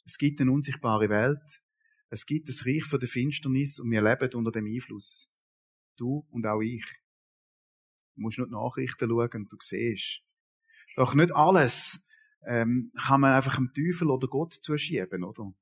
Es 0.06 0.18
gibt 0.18 0.40
eine 0.40 0.52
unsichtbare 0.52 1.08
Welt, 1.08 1.60
es 2.08 2.24
gibt 2.26 2.48
das 2.48 2.64
Reich 2.64 2.84
von 2.84 3.00
der 3.00 3.08
Finsternis 3.08 3.80
und 3.80 3.90
wir 3.90 4.00
leben 4.00 4.32
unter 4.34 4.52
dem 4.52 4.66
Einfluss. 4.66 5.34
Du 5.96 6.26
und 6.30 6.46
auch 6.46 6.60
ich. 6.60 6.86
Du 8.14 8.22
musst 8.22 8.38
nur 8.38 8.46
die 8.46 8.52
Nachrichten 8.52 9.08
schauen 9.08 9.42
und 9.42 9.52
du 9.52 9.56
siehst. 9.60 10.22
Doch 10.94 11.14
nicht 11.14 11.34
alles 11.34 12.08
ähm, 12.46 12.92
kann 12.96 13.20
man 13.20 13.32
einfach 13.32 13.56
dem 13.56 13.72
Teufel 13.74 14.10
oder 14.10 14.28
Gott 14.28 14.54
zuschieben, 14.54 15.24
oder? 15.24 15.52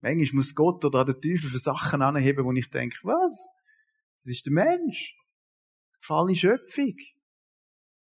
Manchmal 0.00 0.36
muss 0.36 0.54
Gott 0.54 0.84
oder 0.84 1.04
der 1.04 1.20
Teufel 1.20 1.50
für 1.50 1.58
Sachen 1.58 2.00
anheben, 2.00 2.44
wo 2.44 2.52
ich 2.52 2.70
denke, 2.70 2.96
was? 3.02 3.48
Das 4.16 4.28
ist 4.28 4.46
der 4.46 4.54
Mensch. 4.54 5.14
Gefallene 6.00 6.34
Schöpfung 6.34 6.96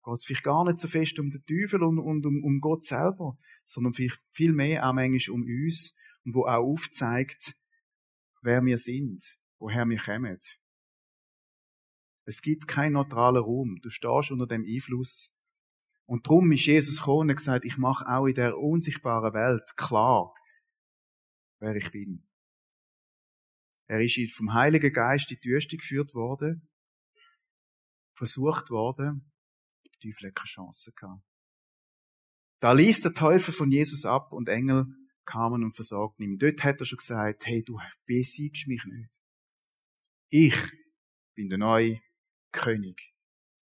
geht 0.08 0.20
es 0.20 0.26
vielleicht 0.26 0.43
gar 0.43 0.63
nicht 0.63 0.80
so 0.80 0.88
fest 0.88 1.20
um 1.20 1.30
den 1.30 1.46
Teufel 1.46 1.84
und, 1.84 2.00
und 2.00 2.26
um, 2.26 2.43
um 2.43 2.62
Gott 2.62 2.84
selber, 2.84 3.38
sondern 3.63 3.93
vielleicht 3.93 4.20
viel 4.32 4.54
mehr 4.54 4.88
auch 4.88 4.93
manchmal 4.93 5.36
um 5.36 5.41
uns 5.43 5.96
und 6.24 6.34
wo 6.34 6.46
auch 6.46 6.63
aufzeigt, 6.63 7.58
wer 8.41 8.63
wir 8.63 8.78
sind, 8.78 9.38
woher 9.60 9.86
wir 9.86 9.98
kommen. 9.98 10.38
Es 12.26 12.41
gibt 12.41 12.67
keinen 12.67 12.93
neutralen 12.93 13.43
Raum. 13.43 13.80
Du 13.82 13.89
stehst 13.89 14.32
unter 14.32 14.48
dem 14.48 14.65
Einfluss. 14.65 15.38
Und 16.06 16.26
darum 16.26 16.52
ist 16.54 16.65
Jesus 16.65 17.00
gekommen 17.00 17.30
und 17.30 17.36
gesagt, 17.36 17.65
ich 17.65 17.78
mache 17.78 18.08
auch 18.08 18.28
in 18.28 18.36
der 18.36 18.58
unsichtbaren 18.58 19.34
Welt 19.34 19.76
klar, 19.76 20.34
wer 21.60 21.76
ich 21.76 21.91
bin. 21.91 22.26
Er 23.88 24.00
ist 24.02 24.20
vom 24.34 24.54
Heiligen 24.54 24.93
Geist 24.93 25.32
in 25.32 25.38
die 25.43 25.50
Wüste 25.50 25.76
geführt 25.76 26.13
worden, 26.13 26.70
versucht 28.13 28.70
worden, 28.70 29.32
der 30.03 30.12
Teufel 30.12 30.27
hat 30.27 30.36
keine 30.36 30.47
Chance 30.47 30.91
gehabt. 30.93 31.23
Da 32.60 32.71
ließ 32.71 33.01
der 33.01 33.13
Teufel 33.13 33.53
von 33.53 33.71
Jesus 33.71 34.05
ab 34.05 34.33
und 34.33 34.49
Engel 34.49 34.88
kamen 35.25 35.63
und 35.63 35.73
versorgten 35.73 36.23
ihn. 36.23 36.39
Dort 36.39 36.63
hat 36.63 36.79
er 36.79 36.86
schon 36.86 36.97
gesagt, 36.97 37.45
hey, 37.45 37.63
du 37.63 37.79
besiegst 38.05 38.67
mich 38.67 38.83
nicht. 38.86 39.21
Ich 40.29 40.55
bin 41.36 41.49
der 41.49 41.60
neue 41.60 42.01
König 42.51 43.13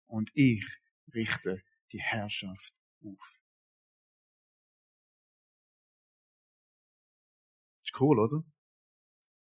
und 0.07 0.31
ich 0.33 0.65
richte 1.13 1.63
die 1.91 2.01
Herrschaft 2.01 2.81
auf. 3.03 3.39
Ist 7.83 7.99
cool, 7.99 8.19
oder? 8.19 8.43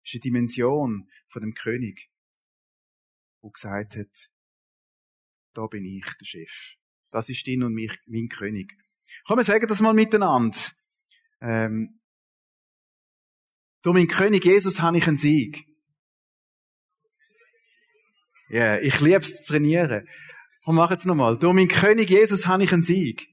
Ist 0.03 0.15
eine 0.15 0.21
Dimension 0.21 1.09
von 1.27 1.41
dem 1.41 1.53
König, 1.53 2.11
wo 3.41 3.49
gesagt 3.49 3.95
hat, 3.95 4.31
da 5.53 5.67
bin 5.67 5.85
ich 5.85 6.05
der 6.19 6.25
Chef. 6.25 6.76
Das 7.11 7.29
ist 7.29 7.47
dein 7.47 7.63
und 7.63 7.73
mich, 7.73 7.97
mein 8.05 8.27
König. 8.29 8.73
Komm, 9.25 9.37
wir 9.37 9.43
sagen 9.43 9.67
das 9.67 9.81
mal 9.81 9.93
miteinander. 9.93 10.57
Ähm, 11.41 11.99
durch 13.81 13.93
meinen 13.93 14.07
König 14.07 14.43
Jesus 14.43 14.81
habe 14.81 14.97
ich 14.97 15.07
einen 15.07 15.17
Sieg. 15.17 15.65
Ja, 18.49 18.75
yeah, 18.75 18.81
ich 18.81 18.99
liebe 19.01 19.19
es 19.19 19.43
zu 19.43 19.53
trainieren. 19.53 20.07
Und 20.63 20.75
mach 20.75 20.91
jetzt 20.91 21.05
nochmal. 21.05 21.37
Durch 21.37 21.53
meinen 21.53 21.67
König 21.67 22.09
Jesus 22.09 22.47
habe 22.47 22.63
ich 22.63 22.73
einen 22.73 22.81
Sieg. 22.81 23.27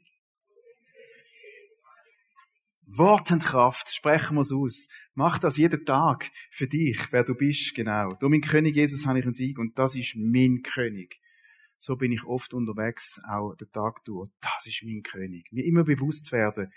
Wort 2.87 3.30
und 3.32 3.42
Kraft, 3.42 3.92
sprechen 3.92 4.37
wir 4.37 4.42
es 4.42 4.52
aus. 4.52 4.88
Mach 5.14 5.38
das 5.38 5.56
jeden 5.56 5.84
Tag 5.84 6.30
für 6.50 6.68
dich, 6.68 7.10
wer 7.10 7.24
du 7.24 7.34
bist, 7.34 7.74
genau. 7.74 8.10
Durch 8.20 8.30
meinen 8.30 8.40
König 8.40 8.76
Jesus 8.76 9.06
habe 9.06 9.18
ich 9.18 9.24
einen 9.24 9.34
Sieg 9.34 9.58
und 9.58 9.78
das 9.78 9.96
ist 9.96 10.14
mein 10.16 10.62
König 10.62 11.20
so 11.76 11.96
bin 11.96 12.12
ich 12.12 12.24
oft 12.24 12.54
unterwegs, 12.54 13.20
auch 13.28 13.54
den 13.56 13.70
Tag 13.72 14.04
durch. 14.04 14.30
Das 14.40 14.66
ist 14.66 14.82
mein 14.84 15.02
König. 15.02 15.52
Mir 15.52 15.64
immer 15.64 15.84
bewusst 15.84 16.32
werden, 16.32 16.72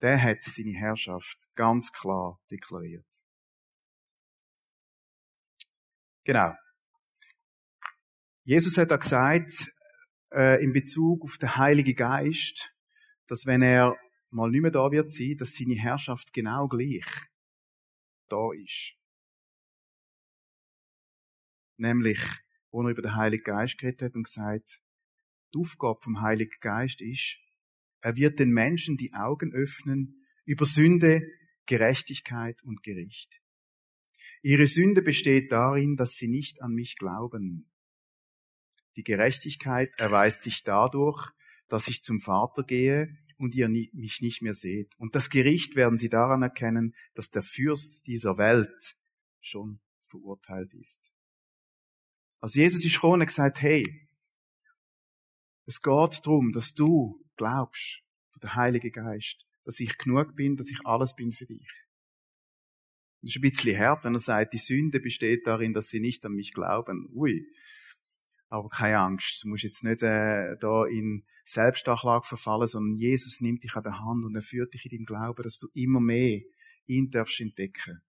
der 0.00 0.20
hat 0.22 0.42
seine 0.42 0.72
Herrschaft 0.72 1.48
ganz 1.54 1.92
klar 1.92 2.40
deklariert. 2.50 3.06
Genau. 6.24 6.54
Jesus 8.44 8.76
hat 8.76 8.90
da 8.90 8.96
gesagt, 8.96 9.72
äh, 10.32 10.62
in 10.62 10.72
Bezug 10.72 11.22
auf 11.24 11.38
den 11.38 11.56
Heiligen 11.56 11.94
Geist, 11.94 12.74
dass 13.26 13.46
wenn 13.46 13.62
er 13.62 13.96
mal 14.30 14.50
nicht 14.50 14.62
mehr 14.62 14.70
da 14.70 14.90
wird 14.90 15.10
sein, 15.10 15.36
dass 15.38 15.54
seine 15.54 15.76
Herrschaft 15.76 16.32
genau 16.32 16.68
gleich 16.68 17.06
da 18.28 18.50
ist. 18.52 18.94
Nämlich, 21.76 22.20
wo 22.74 22.82
er 22.82 22.90
über 22.90 23.02
den 23.02 23.14
Heiligen 23.14 23.44
Geist 23.44 23.78
geredet 23.78 24.02
hat 24.02 24.16
und 24.16 24.24
gesagt, 24.24 24.80
die 25.54 25.58
Aufgabe 25.58 26.00
vom 26.02 26.20
Heiligen 26.20 26.58
Geist 26.60 27.00
ist, 27.00 27.38
er 28.00 28.16
wird 28.16 28.40
den 28.40 28.50
Menschen 28.50 28.96
die 28.96 29.14
Augen 29.14 29.52
öffnen 29.52 30.26
über 30.44 30.66
Sünde, 30.66 31.22
Gerechtigkeit 31.66 32.60
und 32.64 32.82
Gericht. 32.82 33.40
Ihre 34.42 34.66
Sünde 34.66 35.02
besteht 35.02 35.52
darin, 35.52 35.94
dass 35.94 36.16
sie 36.16 36.26
nicht 36.26 36.62
an 36.62 36.72
mich 36.72 36.96
glauben. 36.96 37.70
Die 38.96 39.04
Gerechtigkeit 39.04 39.90
erweist 39.96 40.42
sich 40.42 40.64
dadurch, 40.64 41.30
dass 41.68 41.86
ich 41.86 42.02
zum 42.02 42.20
Vater 42.20 42.64
gehe 42.64 43.16
und 43.38 43.54
ihr 43.54 43.68
mich 43.68 44.20
nicht 44.20 44.42
mehr 44.42 44.52
seht. 44.52 44.94
Und 44.98 45.14
das 45.14 45.30
Gericht 45.30 45.76
werden 45.76 45.96
sie 45.96 46.08
daran 46.08 46.42
erkennen, 46.42 46.92
dass 47.14 47.30
der 47.30 47.44
Fürst 47.44 48.08
dieser 48.08 48.36
Welt 48.36 48.96
schon 49.40 49.80
verurteilt 50.02 50.74
ist. 50.74 51.13
Also 52.44 52.60
Jesus 52.60 52.84
ist 52.84 52.92
gekommen 52.92 53.22
und 53.22 53.26
gesagt, 53.26 53.62
hey, 53.62 54.06
es 55.64 55.80
geht 55.80 56.20
darum, 56.26 56.52
dass 56.52 56.74
du 56.74 57.24
glaubst, 57.38 58.02
du 58.34 58.40
der 58.40 58.54
Heilige 58.54 58.90
Geist, 58.90 59.46
dass 59.64 59.80
ich 59.80 59.96
genug 59.96 60.36
bin, 60.36 60.54
dass 60.54 60.70
ich 60.70 60.84
alles 60.84 61.14
bin 61.14 61.32
für 61.32 61.46
dich. 61.46 61.72
Das 63.22 63.30
ist 63.30 63.36
ein 63.36 63.40
bisschen 63.40 63.80
hart, 63.80 64.04
wenn 64.04 64.12
er 64.12 64.20
sagt, 64.20 64.52
die 64.52 64.58
Sünde 64.58 65.00
besteht 65.00 65.46
darin, 65.46 65.72
dass 65.72 65.88
sie 65.88 66.00
nicht 66.00 66.22
an 66.26 66.34
mich 66.34 66.52
glauben. 66.52 67.08
Ui. 67.14 67.46
Aber 68.50 68.68
keine 68.68 68.98
Angst, 68.98 69.42
du 69.42 69.48
musst 69.48 69.64
jetzt 69.64 69.82
nicht 69.82 70.02
äh, 70.02 70.58
da 70.60 70.84
in 70.84 71.24
Selbstachlage 71.46 72.26
verfallen, 72.26 72.68
sondern 72.68 72.98
Jesus 72.98 73.40
nimmt 73.40 73.64
dich 73.64 73.74
an 73.74 73.84
der 73.84 74.00
Hand 74.00 74.22
und 74.22 74.34
er 74.34 74.42
führt 74.42 74.74
dich 74.74 74.84
in 74.84 74.90
deinem 74.90 75.06
Glauben, 75.06 75.42
dass 75.42 75.58
du 75.58 75.68
immer 75.72 76.00
mehr 76.00 76.42
ihn 76.84 77.10
darfst 77.10 77.40
entdecken. 77.40 78.02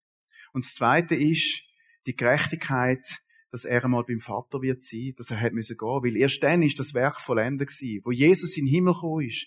Und 0.52 0.62
das 0.62 0.74
Zweite 0.74 1.14
ist 1.14 1.62
die 2.04 2.14
Gerechtigkeit, 2.14 3.22
dass 3.50 3.64
er 3.64 3.84
einmal 3.84 4.04
beim 4.04 4.18
Vater 4.18 4.60
wird 4.60 4.82
sein, 4.82 5.14
dass 5.16 5.30
er 5.30 5.40
hat 5.40 5.52
müssen 5.52 5.76
gehen, 5.76 6.02
weil 6.02 6.16
erst 6.16 6.42
dann 6.42 6.62
ist 6.62 6.78
das 6.78 6.94
Werk 6.94 7.20
vollendet 7.20 7.68
gewesen, 7.68 8.02
wo 8.04 8.10
Jesus 8.10 8.56
in 8.56 8.66
den 8.66 8.74
Himmel 8.74 8.94
gekommen 8.94 9.26
ist, 9.26 9.46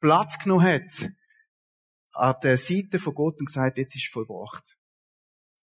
Platz 0.00 0.38
genommen 0.38 0.66
hat 0.66 1.10
an 2.12 2.34
der 2.42 2.56
Seite 2.56 2.98
von 2.98 3.14
Gott 3.14 3.38
und 3.40 3.46
gesagt, 3.46 3.78
jetzt 3.78 3.94
ist 3.94 4.08
vollbracht. 4.08 4.78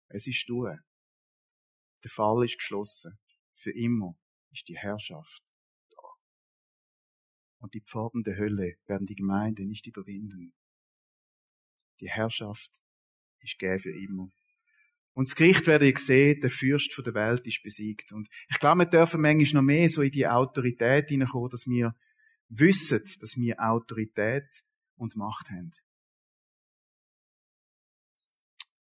Es 0.08 0.26
ist 0.26 0.48
durch. 0.48 0.78
Der 2.02 2.10
Fall 2.10 2.44
ist 2.44 2.58
geschlossen. 2.58 3.18
Für 3.54 3.72
immer 3.72 4.16
ist 4.50 4.68
die 4.68 4.78
Herrschaft 4.78 5.42
da. 5.90 6.02
Und 7.58 7.74
die 7.74 7.80
Pforten 7.80 8.22
der 8.22 8.36
Hölle 8.36 8.78
werden 8.86 9.06
die 9.06 9.16
Gemeinde 9.16 9.66
nicht 9.66 9.86
überwinden. 9.86 10.54
Die 12.00 12.08
Herrschaft 12.08 12.82
ist 13.40 13.58
gegeben 13.58 13.80
für 13.80 13.98
immer. 13.98 14.30
Und 15.18 15.26
das 15.26 15.34
Gericht 15.34 15.66
werde 15.66 15.88
ich 15.88 15.98
sehen, 15.98 16.38
der 16.42 16.48
Fürst 16.48 16.96
der 17.04 17.12
Welt 17.12 17.44
ist 17.44 17.64
besiegt. 17.64 18.12
Und 18.12 18.28
ich 18.48 18.60
glaube, 18.60 18.82
wir 18.82 18.86
dürfen 18.86 19.20
manchmal 19.20 19.62
noch 19.62 19.66
mehr 19.66 19.88
so 19.88 20.00
in 20.00 20.12
die 20.12 20.28
Autorität 20.28 21.08
hineinkommen, 21.08 21.50
dass 21.50 21.66
wir 21.66 21.96
wissen, 22.48 23.02
dass 23.20 23.36
wir 23.36 23.56
Autorität 23.58 24.62
und 24.94 25.16
Macht 25.16 25.50
haben. 25.50 25.72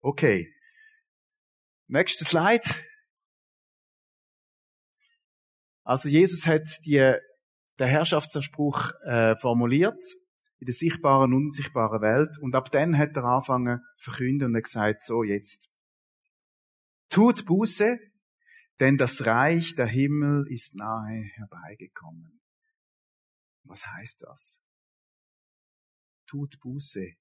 Okay. 0.02 0.52
Nächster 1.86 2.26
Slide. 2.26 2.66
Also 5.84 6.10
Jesus 6.10 6.48
hat 6.48 6.68
die, 6.88 7.14
den 7.78 7.88
Herrschaftsanspruch 7.88 8.94
äh, 9.04 9.36
formuliert 9.38 10.04
in 10.58 10.66
der 10.66 10.74
sichtbaren 10.74 11.36
und 11.36 11.46
unsichtbaren 11.46 12.02
Welt 12.02 12.40
und 12.42 12.56
ab 12.56 12.72
dann 12.72 12.98
hat 12.98 13.16
er 13.16 13.26
angefangen 13.26 13.82
zu 14.00 14.10
verkünden 14.10 14.48
und 14.48 14.56
hat 14.56 14.64
gesagt, 14.64 15.04
so 15.04 15.22
jetzt. 15.22 15.70
Tut 17.16 17.46
Buße, 17.46 17.98
denn 18.82 18.98
das 18.98 19.26
Reich 19.26 19.74
der 19.74 19.86
Himmel 19.86 20.46
ist 20.50 20.76
nahe 20.76 21.24
herbeigekommen. 21.36 22.42
Was 23.64 23.88
heißt 23.88 24.24
das? 24.24 24.62
Tut 26.28 26.60
Buße, 26.60 27.14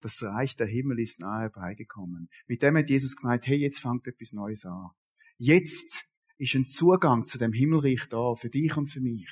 das 0.00 0.22
Reich 0.22 0.56
der 0.56 0.68
Himmel 0.68 1.00
ist 1.00 1.20
nahe 1.20 1.50
beigekommen. 1.50 2.30
Mit 2.46 2.62
dem 2.62 2.78
hat 2.78 2.88
Jesus 2.88 3.14
gemeint, 3.14 3.46
hey, 3.46 3.58
jetzt 3.58 3.80
fängt 3.80 4.06
etwas 4.06 4.32
Neues 4.32 4.64
an. 4.64 4.88
Jetzt 5.36 6.08
ist 6.38 6.54
ein 6.54 6.66
Zugang 6.66 7.26
zu 7.26 7.36
dem 7.36 7.52
Himmelreich 7.52 8.08
da, 8.08 8.34
für 8.36 8.48
dich 8.48 8.74
und 8.74 8.86
für 8.86 9.02
mich. 9.02 9.30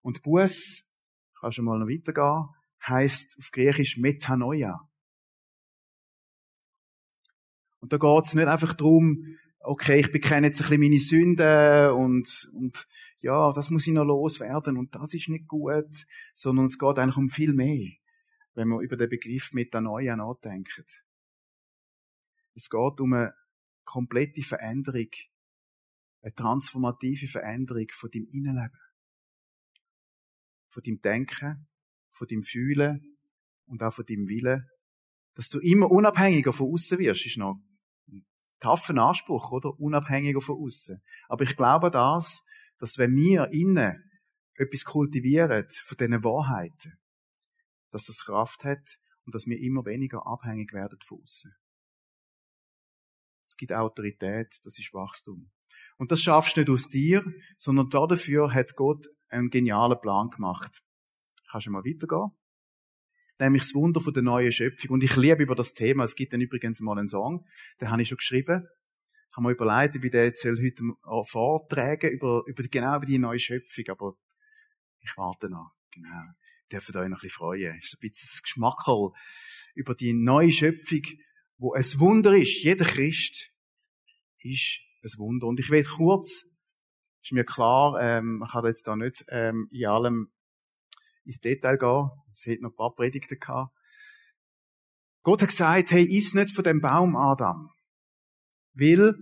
Und 0.00 0.24
Buß, 0.24 0.82
kannst 1.38 1.58
du 1.58 1.62
mal 1.62 1.78
noch 1.78 1.86
weitergehen, 1.86 2.48
heißt 2.88 3.36
auf 3.38 3.52
Griechisch 3.52 3.98
Metanoia. 3.98 4.80
Und 7.80 7.92
da 7.92 7.98
geht 7.98 8.24
es 8.24 8.34
nicht 8.34 8.48
einfach 8.48 8.74
darum, 8.74 9.36
okay, 9.60 10.00
ich 10.00 10.12
bekenne 10.12 10.46
jetzt 10.46 10.60
ein 10.60 10.68
bisschen 10.68 10.80
meine 10.80 10.98
Sünden 10.98 11.90
und, 11.90 12.50
und 12.54 12.88
ja, 13.20 13.52
das 13.52 13.70
muss 13.70 13.86
ich 13.86 13.92
noch 13.92 14.04
loswerden 14.04 14.76
und 14.76 14.94
das 14.94 15.12
ist 15.14 15.28
nicht 15.28 15.48
gut, 15.48 16.06
sondern 16.34 16.66
es 16.66 16.78
geht 16.78 16.98
eigentlich 16.98 17.16
um 17.16 17.28
viel 17.28 17.52
mehr 17.52 17.90
wenn 18.56 18.68
wir 18.68 18.80
über 18.80 18.96
den 18.96 19.10
Begriff 19.10 19.52
Metanoia 19.52 20.16
nachdenken. 20.16 20.84
Es 22.54 22.70
geht 22.70 23.00
um 23.00 23.12
eine 23.12 23.34
komplette 23.84 24.42
Veränderung, 24.42 25.10
eine 26.22 26.34
transformative 26.34 27.28
Veränderung 27.28 27.86
von 27.92 28.10
deinem 28.10 28.26
Innenleben. 28.28 28.80
Von 30.70 30.82
deinem 30.82 31.02
Denken, 31.02 31.68
von 32.10 32.26
deinem 32.26 32.42
Fühlen 32.42 33.18
und 33.66 33.82
auch 33.82 33.92
von 33.92 34.06
deinem 34.06 34.26
Willen. 34.26 34.66
Dass 35.36 35.50
du 35.50 35.60
immer 35.60 35.90
unabhängiger 35.90 36.52
von 36.52 36.72
außen 36.72 36.98
wirst, 36.98 37.26
ist 37.26 37.36
noch 37.36 37.60
ein 38.08 38.26
taffer 38.58 38.96
Anspruch, 38.96 39.52
oder? 39.52 39.78
Unabhängiger 39.78 40.40
von 40.40 40.56
außen. 40.56 41.00
Aber 41.28 41.44
ich 41.44 41.56
glaube 41.56 41.90
das, 41.90 42.42
dass 42.78 42.96
wenn 42.98 43.14
wir 43.14 43.52
innen 43.52 44.02
etwas 44.54 44.84
kultivieren 44.84 45.66
von 45.70 45.98
diesen 45.98 46.24
Wahrheiten, 46.24 46.98
dass 47.90 48.06
das 48.06 48.24
Kraft 48.24 48.64
hat 48.64 48.98
und 49.24 49.34
dass 49.34 49.46
wir 49.46 49.60
immer 49.60 49.84
weniger 49.84 50.26
abhängig 50.26 50.72
werden 50.72 50.98
von 51.04 51.20
außen. 51.22 51.54
Es 53.44 53.56
gibt 53.56 53.72
Autorität, 53.72 54.58
das 54.64 54.78
ist 54.78 54.94
Wachstum. 54.94 55.50
Und 55.98 56.10
das 56.10 56.22
schaffst 56.22 56.56
du 56.56 56.60
nicht 56.60 56.70
aus 56.70 56.88
dir, 56.88 57.24
sondern 57.58 57.90
dafür 57.90 58.52
hat 58.54 58.74
Gott 58.74 59.06
einen 59.28 59.50
genialen 59.50 60.00
Plan 60.00 60.30
gemacht. 60.30 60.82
Kannst 61.50 61.66
du 61.66 61.70
mal 61.70 61.84
weitergehen? 61.84 62.30
Nämlich 63.38 63.62
das 63.62 63.74
Wunder 63.74 64.00
von 64.00 64.12
der 64.12 64.22
neuen 64.22 64.52
Schöpfung. 64.52 64.90
Und 64.90 65.02
ich 65.02 65.16
liebe 65.16 65.42
über 65.42 65.54
das 65.54 65.74
Thema. 65.74 66.04
Es 66.04 66.14
gibt 66.14 66.32
dann 66.32 66.40
übrigens 66.40 66.80
mal 66.80 66.98
einen 66.98 67.08
Song, 67.08 67.46
den 67.80 67.90
habe 67.90 68.02
ich 68.02 68.08
schon 68.08 68.16
geschrieben. 68.16 68.66
Haben 69.32 69.44
wir 69.44 69.50
überlegt, 69.50 70.02
wie 70.02 70.10
der 70.10 70.24
jetzt 70.24 70.40
soll 70.40 70.58
heute 70.58 70.82
vortragen 71.28 72.10
über, 72.10 72.42
über 72.46 72.62
genau 72.62 72.96
über 72.96 73.06
die 73.06 73.18
neue 73.18 73.38
Schöpfung. 73.38 73.84
Aber 73.88 74.14
ich 75.00 75.12
warte 75.16 75.50
noch. 75.50 75.72
Genau 75.90 76.32
dürft 76.72 76.88
euch 76.88 76.94
noch 76.94 77.02
ein 77.02 77.10
bisschen 77.10 77.30
freuen. 77.30 77.78
ist 77.78 77.94
ein 77.94 78.00
bisschen 78.00 78.28
das 78.28 78.42
Geschmackerl 78.42 79.12
über 79.74 79.94
die 79.94 80.12
neue 80.12 80.50
Schöpfung, 80.50 81.02
wo 81.58 81.72
ein 81.72 81.84
Wunder 81.98 82.34
ist. 82.34 82.62
Jeder 82.62 82.84
Christ 82.84 83.50
ist 84.38 84.80
ein 85.02 85.18
Wunder. 85.18 85.46
Und 85.46 85.60
ich 85.60 85.70
will 85.70 85.84
kurz, 85.84 86.44
ist 87.22 87.32
mir 87.32 87.44
klar, 87.44 87.98
ähm, 88.00 88.42
ich 88.44 88.52
kann 88.52 88.64
jetzt 88.64 88.86
da 88.86 88.96
nicht 88.96 89.24
ähm, 89.28 89.68
in 89.70 89.86
allem 89.86 90.32
ins 91.26 91.40
Detail 91.40 91.76
gehen. 91.76 92.10
Es 92.30 92.46
hat 92.46 92.60
noch 92.60 92.70
ein 92.70 92.76
paar 92.76 92.94
Predigten 92.94 93.38
gehabt. 93.38 93.74
Gott 95.22 95.42
hat 95.42 95.48
gesagt, 95.48 95.90
hey, 95.90 96.04
iss 96.04 96.34
nicht 96.34 96.54
von 96.54 96.64
dem 96.64 96.80
Baum, 96.80 97.16
Adam. 97.16 97.70
Weil 98.74 99.14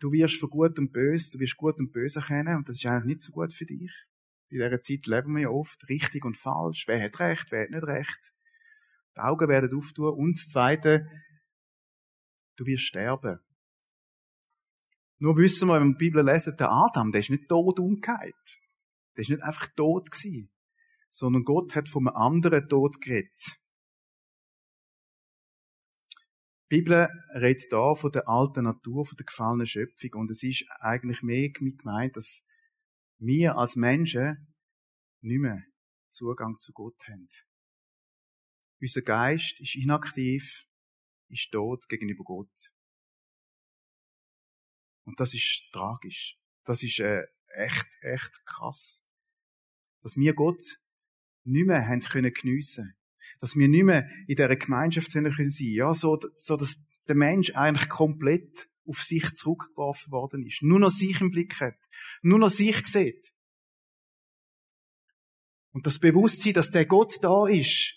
du 0.00 0.12
wirst 0.12 0.40
von 0.40 0.50
Gut 0.50 0.78
und 0.78 0.92
Böse, 0.92 1.32
du 1.32 1.38
wirst 1.38 1.56
Gut 1.56 1.78
und 1.78 1.92
Böse 1.92 2.20
kennen 2.20 2.56
und 2.56 2.68
das 2.68 2.76
ist 2.76 2.86
eigentlich 2.86 3.04
nicht 3.04 3.20
so 3.20 3.32
gut 3.32 3.52
für 3.52 3.66
dich. 3.66 3.92
In 4.48 4.58
dieser 4.58 4.80
Zeit 4.80 5.06
leben 5.06 5.34
wir 5.34 5.42
ja 5.42 5.48
oft 5.48 5.88
richtig 5.88 6.24
und 6.24 6.36
falsch. 6.36 6.86
Wer 6.86 7.02
hat 7.02 7.18
recht, 7.20 7.50
wer 7.50 7.64
hat 7.64 7.70
nicht 7.70 7.86
recht. 7.86 8.32
Die 9.16 9.20
Augen 9.20 9.48
werden 9.48 9.76
auftun. 9.76 10.14
Und 10.14 10.36
das 10.36 10.48
Zweite, 10.48 11.08
du 12.56 12.66
wirst 12.66 12.84
sterben. 12.84 13.40
Nur 15.18 15.36
wissen 15.36 15.68
wir, 15.68 15.80
wenn 15.80 15.88
wir 15.88 15.94
die 15.94 16.04
Bibel 16.04 16.24
lesen, 16.24 16.56
der 16.58 16.70
Adam, 16.70 17.10
der 17.10 17.20
ist 17.20 17.30
nicht 17.30 17.48
tot 17.48 17.80
umgekehrt. 17.80 18.58
Der 19.16 19.22
ist 19.22 19.30
nicht 19.30 19.42
einfach 19.42 19.66
tot 19.74 20.10
gewesen. 20.10 20.50
Sondern 21.16 21.44
Gott 21.44 21.74
hat 21.74 21.88
vom 21.88 22.08
anderen 22.08 22.68
Tod 22.68 23.00
geredet. 23.00 23.58
Die 26.70 26.76
Bibel 26.76 27.08
redet 27.32 27.72
da 27.72 27.94
von 27.94 28.12
der 28.12 28.28
alten 28.28 28.64
Natur, 28.64 29.06
von 29.06 29.16
der 29.16 29.24
gefallenen 29.24 29.66
Schöpfung. 29.66 30.10
Und 30.20 30.30
es 30.30 30.42
ist 30.42 30.66
eigentlich 30.80 31.22
mehr 31.22 31.48
gemeint, 31.48 32.18
dass 32.18 32.44
wir 33.16 33.56
als 33.56 33.76
Menschen 33.76 34.54
nicht 35.22 35.40
mehr 35.40 35.62
Zugang 36.10 36.58
zu 36.58 36.74
Gott 36.74 37.02
haben. 37.08 37.28
Unser 38.82 39.00
Geist 39.00 39.58
ist 39.58 39.74
inaktiv, 39.74 40.66
ist 41.30 41.50
tot 41.50 41.88
gegenüber 41.88 42.24
Gott. 42.24 42.74
Und 45.06 45.18
das 45.18 45.32
ist 45.32 45.66
tragisch. 45.72 46.38
Das 46.64 46.82
ist 46.82 46.98
äh, 46.98 47.22
echt, 47.54 47.96
echt 48.02 48.44
krass. 48.44 49.02
Dass 50.02 50.16
wir 50.16 50.34
Gott 50.34 50.62
nicht 51.46 51.66
mehr 51.66 51.86
haben 51.86 52.00
können 52.00 52.32
geniessen. 52.32 52.94
Dass 53.40 53.56
wir 53.56 53.68
nicht 53.68 53.84
mehr 53.84 54.08
in 54.26 54.36
dieser 54.36 54.56
Gemeinschaft 54.56 55.12
können 55.12 55.50
sein. 55.50 55.68
Ja, 55.68 55.94
so, 55.94 56.18
so, 56.34 56.56
dass 56.56 56.76
der 57.08 57.16
Mensch 57.16 57.54
eigentlich 57.54 57.88
komplett 57.88 58.68
auf 58.86 59.02
sich 59.02 59.34
zurückgeworfen 59.34 60.12
worden 60.12 60.46
ist. 60.46 60.62
Nur 60.62 60.78
noch 60.78 60.90
sich 60.90 61.20
im 61.20 61.30
Blick 61.30 61.60
hat. 61.60 61.78
Nur 62.22 62.38
noch 62.38 62.50
sich 62.50 62.86
sieht. 62.86 63.32
Und 65.72 65.86
das 65.86 65.98
Bewusstsein, 65.98 66.54
dass 66.54 66.70
der 66.70 66.86
Gott 66.86 67.22
da 67.22 67.46
ist. 67.46 67.94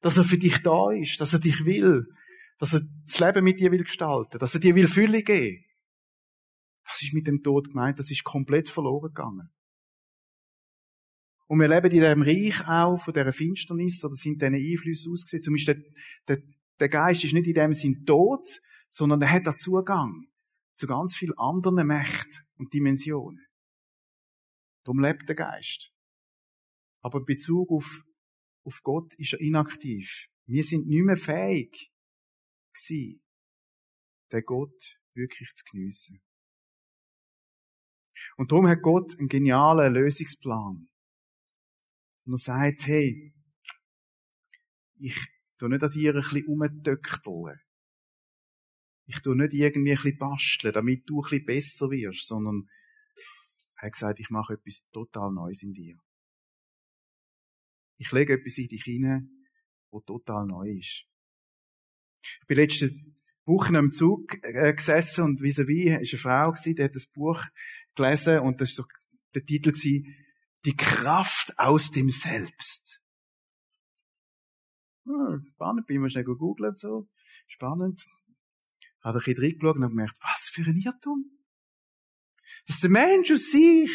Dass 0.00 0.16
er 0.16 0.24
für 0.24 0.38
dich 0.38 0.58
da 0.58 0.92
ist. 0.92 1.20
Dass 1.20 1.32
er 1.32 1.40
dich 1.40 1.64
will. 1.64 2.06
Dass 2.58 2.74
er 2.74 2.82
das 3.04 3.18
Leben 3.18 3.44
mit 3.44 3.60
dir 3.60 3.72
will 3.72 3.82
gestalten. 3.82 4.38
Dass 4.38 4.54
er 4.54 4.60
dir 4.60 4.74
will 4.74 4.88
Fülle 4.88 5.22
geben. 5.22 5.66
Das 6.86 7.02
ist 7.02 7.14
mit 7.14 7.26
dem 7.26 7.42
Tod 7.42 7.68
gemeint, 7.68 7.98
das 7.98 8.10
ist 8.10 8.24
komplett 8.24 8.68
verloren 8.68 9.12
gegangen. 9.12 9.50
Und 11.48 11.60
wir 11.60 11.68
leben 11.68 11.86
in 11.86 11.90
diesem 11.90 12.22
Reich 12.22 12.68
auch 12.68 12.98
von 12.98 13.14
dieser 13.14 13.32
Finsternis, 13.32 14.04
oder 14.04 14.14
sind 14.14 14.42
diese 14.42 14.52
Einflüsse 14.52 15.10
ausgesetzt. 15.10 15.44
Zumindest 15.44 15.68
der, 15.68 15.82
der, 16.28 16.42
der 16.80 16.88
Geist 16.88 17.24
ist 17.24 17.34
nicht 17.34 17.46
in 17.46 17.54
dem 17.54 17.72
Sinn 17.72 18.04
tot, 18.04 18.60
sondern 18.88 19.22
er 19.22 19.30
hat 19.30 19.46
da 19.46 19.56
Zugang 19.56 20.26
zu 20.74 20.86
ganz 20.86 21.16
vielen 21.16 21.38
anderen 21.38 21.86
Mächten 21.86 22.44
und 22.56 22.72
Dimensionen. 22.72 23.46
Darum 24.84 25.00
lebt 25.00 25.28
der 25.28 25.36
Geist. 25.36 25.92
Aber 27.00 27.20
in 27.20 27.24
Bezug 27.24 27.70
auf, 27.70 28.02
auf 28.64 28.80
Gott 28.82 29.14
ist 29.14 29.32
er 29.32 29.40
inaktiv. 29.40 30.26
Wir 30.46 30.64
sind 30.64 30.86
nicht 30.86 31.04
mehr 31.04 31.16
fähig 31.16 31.92
gewesen, 32.72 33.22
den 34.32 34.42
Gott 34.42 34.98
wirklich 35.14 35.52
zu 35.54 35.64
geniessen. 35.70 36.20
Und 38.36 38.50
darum 38.50 38.66
hat 38.66 38.82
Gott 38.82 39.18
einen 39.18 39.28
genialen 39.28 39.94
Lösungsplan. 39.94 40.88
Und 42.26 42.34
er 42.34 42.38
sagt, 42.38 42.86
hey, 42.86 43.32
ich 44.96 45.16
tu 45.58 45.68
nicht 45.68 45.82
an 45.82 45.90
dir 45.90 46.14
ein 46.14 46.20
bisschen 46.20 46.44
rumtöckteln. 46.46 47.60
Ich 49.06 49.20
tu 49.20 49.34
nicht 49.34 49.54
irgendwie 49.54 49.92
ein 49.92 49.96
bisschen 49.96 50.18
basteln, 50.18 50.72
damit 50.72 51.08
du 51.08 51.20
ein 51.20 51.22
bisschen 51.22 51.46
besser 51.46 51.90
wirst, 51.90 52.26
sondern 52.26 52.68
er 53.76 53.86
hat 53.86 53.92
gesagt, 53.92 54.20
ich 54.20 54.30
mache 54.30 54.54
etwas 54.54 54.88
total 54.90 55.32
Neues 55.32 55.62
in 55.62 55.72
dir. 55.72 55.96
Ich 57.98 58.10
lege 58.10 58.34
etwas 58.34 58.58
in 58.58 58.68
dich 58.68 58.82
hinein, 58.82 59.30
wo 59.90 60.00
total 60.00 60.46
neu 60.46 60.68
ist. 60.68 61.06
Ich 62.40 62.46
bin 62.46 62.56
letzte 62.56 62.92
Woche 63.44 63.76
im 63.76 63.92
Zug 63.92 64.42
äh, 64.42 64.74
gesessen 64.74 65.24
und 65.24 65.40
vis-à-vis 65.40 65.92
-vis 65.92 66.00
ist 66.00 66.12
eine 66.14 66.20
Frau 66.20 66.54
die 66.54 66.82
hat 66.82 66.94
das 66.94 67.06
Buch 67.06 67.44
gelesen 67.94 68.40
und 68.40 68.60
das 68.60 68.70
ist 68.70 68.76
so 68.76 68.84
der 69.34 69.44
Titel 69.44 69.70
gewesen, 69.70 70.25
die 70.66 70.76
Kraft 70.76 71.58
aus 71.58 71.92
dem 71.92 72.10
Selbst. 72.10 73.00
Spannend, 75.04 75.86
bin 75.86 75.96
ich 75.96 76.00
mal 76.00 76.10
schnell 76.10 76.24
gegoogelt, 76.24 76.76
so. 76.78 77.08
Spannend. 77.46 78.04
Hat 79.00 79.14
ein 79.14 79.18
bisschen 79.20 79.42
reingeschaut 79.42 79.76
und 79.76 79.84
habe 79.84 79.94
gemerkt, 79.94 80.18
was 80.20 80.48
für 80.48 80.62
ein 80.62 80.76
Irrtum. 80.76 81.38
Dass 82.66 82.80
der 82.80 82.90
Mensch 82.90 83.30
aus 83.30 83.52
sich, 83.52 83.90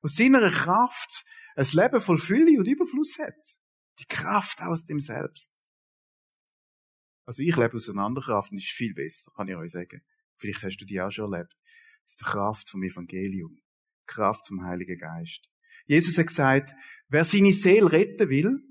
aus 0.00 0.16
seiner 0.16 0.50
Kraft, 0.50 1.26
ein 1.54 1.66
Leben 1.72 2.00
voll 2.00 2.18
Fülle 2.18 2.58
und 2.58 2.66
Überfluss 2.66 3.18
hat. 3.18 3.58
Die 3.98 4.06
Kraft 4.06 4.62
aus 4.62 4.86
dem 4.86 5.00
Selbst. 5.00 5.52
Also 7.26 7.42
ich 7.42 7.56
lebe 7.56 7.76
aus 7.76 7.90
einer 7.90 8.04
anderen 8.04 8.24
Kraft 8.24 8.52
und 8.52 8.58
ist 8.58 8.68
viel 8.68 8.94
besser, 8.94 9.32
kann 9.34 9.48
ich 9.48 9.56
euch 9.56 9.72
sagen. 9.72 10.02
Vielleicht 10.36 10.62
hast 10.62 10.78
du 10.78 10.86
die 10.86 11.00
auch 11.00 11.10
schon 11.10 11.32
erlebt. 11.32 11.54
Das 12.04 12.12
ist 12.12 12.20
die 12.20 12.24
Kraft 12.24 12.70
vom 12.70 12.82
Evangelium. 12.82 13.60
Die 14.02 14.06
Kraft 14.06 14.46
vom 14.46 14.62
Heiligen 14.62 14.98
Geist. 14.98 15.50
Jesus 15.86 16.18
hat 16.18 16.26
gesagt, 16.26 16.74
wer 17.08 17.24
seine 17.24 17.52
Seele 17.52 17.90
retten 17.90 18.28
will, 18.28 18.62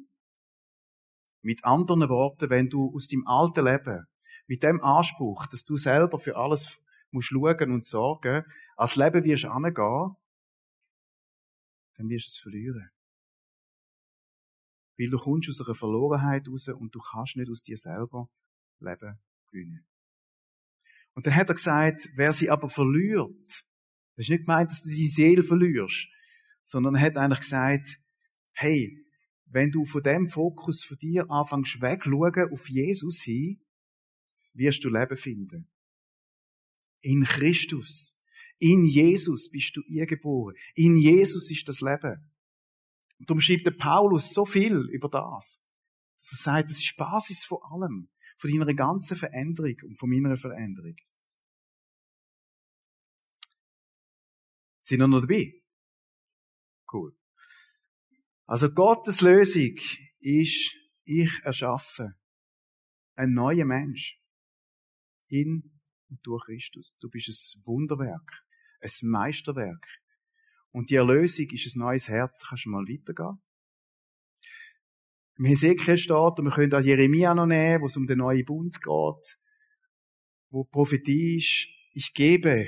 mit 1.42 1.64
anderen 1.64 2.10
Worten, 2.10 2.50
wenn 2.50 2.70
du 2.70 2.92
aus 2.94 3.08
dem 3.08 3.26
alten 3.28 3.66
Leben, 3.66 4.06
mit 4.48 4.64
dem 4.64 4.82
Anspruch, 4.82 5.46
dass 5.48 5.64
du 5.64 5.78
selber 5.78 6.20
für 6.20 6.36
alles 6.36 6.80
musst 7.12 7.30
schauen 7.30 7.72
und 7.72 7.86
sorgen, 7.86 8.44
als 8.76 8.96
Leben 8.96 9.24
wirst 9.24 9.46
angehen, 9.46 10.16
dann 11.96 12.10
wirst 12.10 12.28
du 12.28 12.30
es 12.30 12.38
verlieren. 12.38 12.90
Weil 14.98 15.10
du 15.10 15.18
kommst 15.18 15.50
aus 15.50 15.62
einer 15.62 15.76
Verlorenheit 15.76 16.48
raus 16.48 16.68
und 16.68 16.94
du 16.94 17.00
kannst 17.00 17.36
nicht 17.38 17.50
aus 17.50 17.62
dir 17.62 17.78
selber 17.78 18.30
Leben 18.80 19.20
gewinnen. 19.52 19.86
Und 21.14 21.28
dann 21.28 21.36
hat 21.36 21.50
er 21.50 21.56
gesagt, 21.56 22.10
wer 22.16 22.34
sie 22.34 22.50
aber 22.50 22.70
verliert, 22.70 23.64
das 24.16 24.26
ist 24.26 24.30
nicht 24.30 24.46
gemeint, 24.46 24.72
dass 24.72 24.82
du 24.82 24.90
die 24.90 25.08
Seele 25.08 25.44
verlierst, 25.44 26.08
sondern 26.66 26.96
er 26.96 27.02
hat 27.02 27.16
eigentlich 27.16 27.40
gesagt, 27.40 28.02
hey, 28.54 29.06
wenn 29.46 29.72
du 29.72 29.86
von 29.86 30.04
dem 30.04 30.28
Fokus 30.28 30.84
von 30.84 30.98
dir 30.98 31.30
anfängst 31.30 31.80
wegschauen 31.82 32.52
auf 32.52 32.68
Jesus 32.68 33.22
hin, 33.22 33.62
wirst 34.54 34.84
du 34.84 34.90
Leben 34.90 35.16
finden. 35.16 35.70
In 37.02 37.24
Christus. 37.24 38.20
In 38.58 38.86
Jesus 38.86 39.50
bist 39.50 39.78
du 39.78 39.82
ihr 39.82 40.06
geboren. 40.06 40.56
In 40.74 40.98
Jesus 40.98 41.52
ist 41.52 41.68
das 41.68 41.82
Leben. 41.82 42.32
Und 43.20 43.30
darum 43.30 43.42
schreibt 43.42 43.66
der 43.66 43.72
Paulus 43.72 44.34
so 44.34 44.46
viel 44.46 44.90
über 44.92 45.10
das, 45.10 45.64
dass 46.20 46.32
er 46.32 46.38
sagt, 46.38 46.70
das 46.70 46.80
ist 46.80 46.98
Basis 46.98 47.46
von 47.46 47.60
allem, 47.62 48.10
von 48.38 48.52
deiner 48.52 48.74
ganzen 48.74 49.16
Veränderung 49.16 49.76
und 49.84 50.00
von 50.00 50.10
meiner 50.10 50.38
Veränderung. 50.38 50.96
Sind 54.82 55.00
wir 55.00 55.08
noch 55.08 55.22
dabei? 55.22 55.54
Cool. 56.92 57.16
Also 58.46 58.72
Gottes 58.72 59.22
Lösung 59.22 59.76
ist, 60.20 60.76
ich 61.04 61.32
erschaffe 61.44 62.16
einen 63.16 63.34
neuen 63.34 63.68
Mensch. 63.68 64.22
In 65.28 65.76
und 66.10 66.20
durch 66.24 66.46
Christus. 66.46 66.98
Du 67.00 67.10
bist 67.10 67.30
ein 67.30 67.66
Wunderwerk, 67.66 68.46
ein 68.82 69.10
Meisterwerk. 69.10 69.88
Und 70.72 70.90
die 70.90 70.96
Erlösung 70.96 71.48
ist 71.50 71.76
ein 71.76 71.80
neues 71.80 72.08
Herz. 72.08 72.46
Kannst 72.48 72.66
du 72.66 72.70
mal 72.70 72.84
weitergehen? 72.84 73.42
Im 75.38 75.46
Hesekiel 75.46 75.98
steht, 75.98 76.16
und 76.16 76.46
wir 76.46 76.52
können 76.52 76.74
auch 76.74 76.82
Jeremia 76.82 77.34
noch 77.34 77.46
nehmen, 77.46 77.82
wo 77.82 77.88
es 77.88 77.98
um 77.98 78.08
den 78.08 78.20
neuen 78.20 78.46
Bund 78.46 78.82
geht, 78.82 79.38
wo 80.50 80.64
Prophetie 80.64 81.38
ist, 81.38 81.68
ich 81.92 82.14
gebe 82.14 82.68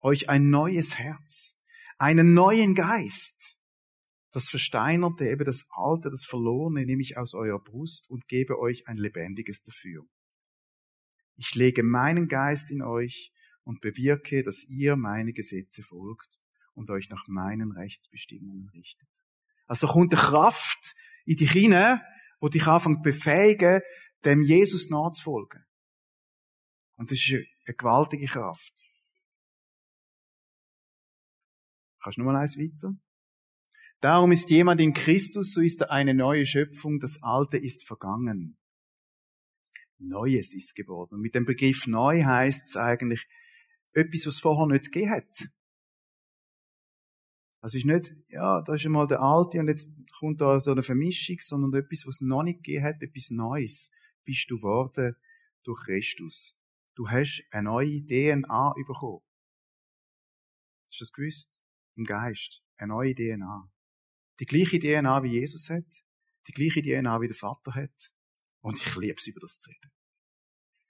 euch 0.00 0.28
ein 0.28 0.48
neues 0.48 0.98
Herz, 0.98 1.60
einen 1.98 2.32
neuen 2.32 2.74
Geist. 2.74 3.55
Das 4.36 4.50
Versteinerte, 4.50 5.30
eben 5.30 5.46
das 5.46 5.64
Alte, 5.70 6.10
das 6.10 6.26
Verlorene 6.26 6.84
nehme 6.84 7.00
ich 7.00 7.16
aus 7.16 7.32
eurer 7.32 7.58
Brust 7.58 8.10
und 8.10 8.28
gebe 8.28 8.58
euch 8.58 8.86
ein 8.86 8.98
lebendiges 8.98 9.62
dafür. 9.62 10.04
Ich 11.36 11.54
lege 11.54 11.82
meinen 11.82 12.28
Geist 12.28 12.70
in 12.70 12.82
euch 12.82 13.32
und 13.64 13.80
bewirke, 13.80 14.42
dass 14.42 14.64
ihr 14.64 14.96
meine 14.96 15.32
Gesetze 15.32 15.82
folgt 15.82 16.38
und 16.74 16.90
euch 16.90 17.08
nach 17.08 17.26
meinen 17.28 17.72
Rechtsbestimmungen 17.72 18.68
richtet. 18.74 19.08
Also 19.64 19.86
da 19.86 19.94
kommt 19.94 20.12
eine 20.12 20.22
Kraft 20.22 20.94
in 21.24 21.36
dich 21.36 21.52
hinein, 21.52 22.02
wo 22.38 22.50
dich 22.50 22.66
anfängt 22.66 23.02
befähigen, 23.02 23.80
dem 24.26 24.42
Jesus 24.42 24.90
nachzufolgen. 24.90 25.64
Und 26.96 27.10
das 27.10 27.20
ist 27.20 27.32
eine 27.32 27.74
gewaltige 27.74 28.26
Kraft. 28.26 28.74
Kannst 32.02 32.18
du 32.18 32.20
noch 32.20 32.32
mal 32.32 32.42
eins 32.42 32.58
weiter? 32.58 32.94
Darum 34.00 34.32
ist 34.32 34.50
jemand 34.50 34.80
in 34.80 34.92
Christus, 34.92 35.52
so 35.52 35.60
ist 35.60 35.80
er 35.80 35.90
eine 35.90 36.14
neue 36.14 36.46
Schöpfung, 36.46 37.00
das 37.00 37.22
Alte 37.22 37.56
ist 37.56 37.86
vergangen. 37.86 38.58
Neues 39.98 40.54
ist 40.54 40.74
geworden. 40.74 41.14
Und 41.14 41.20
mit 41.22 41.34
dem 41.34 41.46
Begriff 41.46 41.86
neu 41.86 42.22
heißt 42.22 42.66
es 42.66 42.76
eigentlich 42.76 43.26
etwas, 43.92 44.26
was 44.26 44.38
vorher 44.38 44.66
nicht 44.66 44.92
gegeben 44.92 45.10
hat. 45.10 45.48
Also 47.60 47.78
ist 47.78 47.86
nicht, 47.86 48.14
ja, 48.28 48.62
da 48.62 48.74
ist 48.74 48.84
einmal 48.84 49.06
der 49.06 49.20
Alte 49.20 49.58
und 49.58 49.68
jetzt 49.68 49.90
kommt 50.18 50.40
da 50.40 50.60
so 50.60 50.70
eine 50.70 50.82
Vermischung, 50.82 51.38
sondern 51.40 51.82
etwas, 51.82 52.06
was 52.06 52.20
noch 52.20 52.42
nicht 52.42 52.62
gegeben 52.62 52.84
hat, 52.84 53.02
etwas 53.02 53.30
Neues, 53.30 53.90
bist 54.24 54.50
du 54.50 54.58
geworden 54.58 55.16
durch 55.64 55.84
Christus. 55.84 56.56
Du 56.94 57.08
hast 57.08 57.42
eine 57.50 57.64
neue 57.64 58.06
DNA 58.06 58.74
bekommen. 58.86 59.22
Hast 60.88 61.00
du 61.00 61.04
das 61.04 61.12
gewusst? 61.12 61.62
Im 61.96 62.04
Geist. 62.04 62.62
Eine 62.76 62.92
neue 62.92 63.14
DNA. 63.14 63.70
Die 64.40 64.46
gleiche 64.46 64.78
DNA, 64.78 65.22
wie 65.22 65.32
Jesus 65.32 65.70
hat. 65.70 66.04
Die 66.46 66.52
gleiche 66.52 66.82
DNA, 66.82 67.20
wie 67.20 67.28
der 67.28 67.36
Vater 67.36 67.74
hat. 67.74 68.14
Und 68.60 68.76
ich 68.76 68.96
liebe 68.96 69.18
es, 69.18 69.26
über 69.26 69.40
das 69.40 69.60
zu 69.60 69.70
reden. 69.70 69.92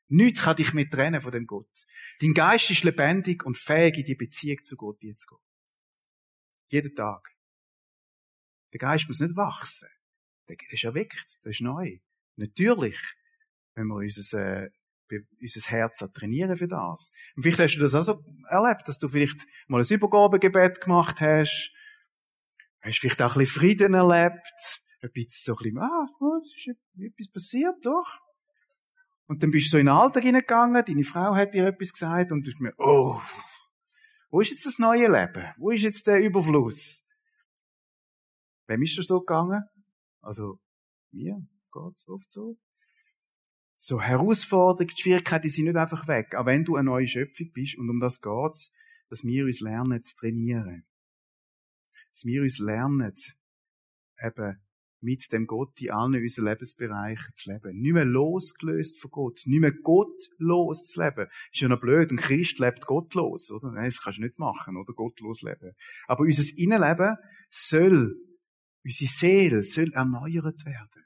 Nichts 0.09 0.42
kann 0.42 0.57
dich 0.57 0.72
mehr 0.72 0.88
trennen 0.88 1.20
von 1.20 1.32
dem 1.32 1.47
Gott. 1.47 1.84
Dein 2.20 2.32
Geist 2.32 2.70
ist 2.70 2.84
lebendig 2.84 3.44
und 3.44 3.59
fähig, 3.59 3.99
in 3.99 4.05
die 4.05 4.14
Beziehung 4.14 4.62
zu 4.64 4.76
Gott 4.76 5.03
jetzt 5.03 5.22
zu 5.22 5.34
gehen. 5.34 5.44
Jeden 6.68 6.94
Tag. 6.94 7.36
Der 8.72 8.78
Geist 8.78 9.09
muss 9.09 9.20
nicht 9.20 9.36
wachsen. 9.36 9.88
Der 10.49 10.57
ist 10.70 10.84
erweckt, 10.84 11.40
der 11.44 11.51
ist 11.51 11.61
neu. 11.61 11.99
Natürlich, 12.36 12.99
wenn 13.74 13.86
wir 13.88 13.97
unser, 13.97 14.64
äh, 14.64 14.70
unser 15.40 15.70
Herz 15.70 15.99
trainieren 16.12 16.57
für 16.57 16.68
das. 16.68 17.11
Und 17.34 17.42
vielleicht 17.42 17.61
hast 17.61 17.76
du 17.76 17.80
das 17.80 17.94
auch 17.94 18.03
so 18.03 18.24
erlebt, 18.49 18.86
dass 18.88 18.99
du 18.99 19.09
vielleicht 19.09 19.47
mal 19.66 19.80
ein 19.80 19.88
Übergabegebet 19.88 20.80
gemacht 20.80 21.20
hast, 21.20 21.72
hast 22.81 22.99
vielleicht 22.99 23.22
auch 23.22 23.35
ein 23.35 23.41
bisschen 23.41 23.61
Frieden 23.61 23.95
erlebt, 23.95 24.83
ein 25.03 25.11
bisschen 25.12 25.55
so 25.55 25.57
ein 25.57 25.62
bisschen, 25.62 25.79
ah, 25.79 26.07
oh, 26.20 26.41
ist 26.43 26.77
etwas 26.99 27.29
passiert, 27.33 27.77
doch. 27.83 28.20
Und 29.27 29.43
dann 29.43 29.51
bist 29.51 29.66
du 29.66 29.70
so 29.70 29.79
in 29.79 29.87
den 29.87 29.95
Alltag 29.95 30.22
hineingegangen, 30.22 30.85
deine 30.85 31.05
Frau 31.05 31.35
hat 31.35 31.55
dir 31.55 31.66
etwas 31.66 31.93
gesagt 31.93 32.31
und 32.33 32.47
du 32.47 32.51
hast 32.51 32.61
mir, 32.61 32.72
oh, 32.79 33.20
wo 34.31 34.41
ist 34.41 34.51
jetzt 34.51 34.66
das 34.66 34.79
neue 34.79 35.11
Leben? 35.11 35.53
Wo 35.59 35.70
ist 35.70 35.83
jetzt 35.83 36.07
der 36.07 36.20
Überfluss? 36.20 37.05
Wem 38.66 38.83
ist 38.83 38.99
das 38.99 39.07
so 39.07 39.20
gegangen? 39.20 39.62
Also, 40.20 40.59
mir 41.12 41.47
geht's 41.72 42.09
oft 42.09 42.31
so. 42.31 42.59
So 43.79 44.01
Herausforderungen, 44.01 44.95
die 44.97 45.03
Schwierigkeiten 45.03 45.49
sind 45.49 45.66
nicht 45.66 45.77
einfach 45.77 46.09
weg. 46.09 46.35
Auch 46.35 46.47
wenn 46.47 46.64
du 46.64 46.77
eine 46.77 46.87
neue 46.87 47.07
Schöpfung 47.07 47.53
bist 47.53 47.79
und 47.79 47.91
um 47.91 48.01
das 48.01 48.20
geht's, 48.20 48.72
dass 49.09 49.22
wir 49.22 49.45
uns 49.45 49.61
lernen 49.61 50.03
zu 50.03 50.16
trainieren. 50.16 50.87
Dass 52.17 52.25
wir 52.25 52.41
uns 52.41 52.59
lernen, 52.59 53.12
eben 54.25 54.57
mit 55.03 55.31
dem 55.33 55.47
Gott 55.47 55.79
in 55.83 55.91
allen 55.91 56.14
unseren 56.14 56.47
Lebensbereichen 56.47 57.35
zu 57.35 57.53
leben. 57.53 57.79
Nicht 57.79 57.93
mehr 57.93 58.07
losgelöst 58.07 58.99
von 58.99 59.11
Gott. 59.11 59.43
Nicht 59.45 59.61
mehr 59.61 59.75
gottlos 59.75 60.87
zu 60.87 61.03
leben. 61.03 61.27
Ist 61.53 61.61
ja 61.61 61.69
noch 61.69 61.79
blöd. 61.79 62.11
Ein 62.11 62.17
Christ 62.17 62.59
lebt 62.59 62.87
gottlos, 62.87 63.51
oder? 63.51 63.71
Nein, 63.71 63.85
das 63.85 64.03
kannst 64.03 64.19
du 64.19 64.23
nicht 64.23 64.39
machen, 64.39 64.79
oder? 64.79 64.95
Gottlos 64.95 65.43
leben. 65.43 65.73
Aber 66.07 66.23
unser 66.23 66.43
Innenleben 66.57 67.17
soll, 67.51 68.17
unsere 68.83 69.11
Seele 69.11 69.62
soll 69.62 69.93
erneuert 69.93 70.64
werden. 70.64 71.05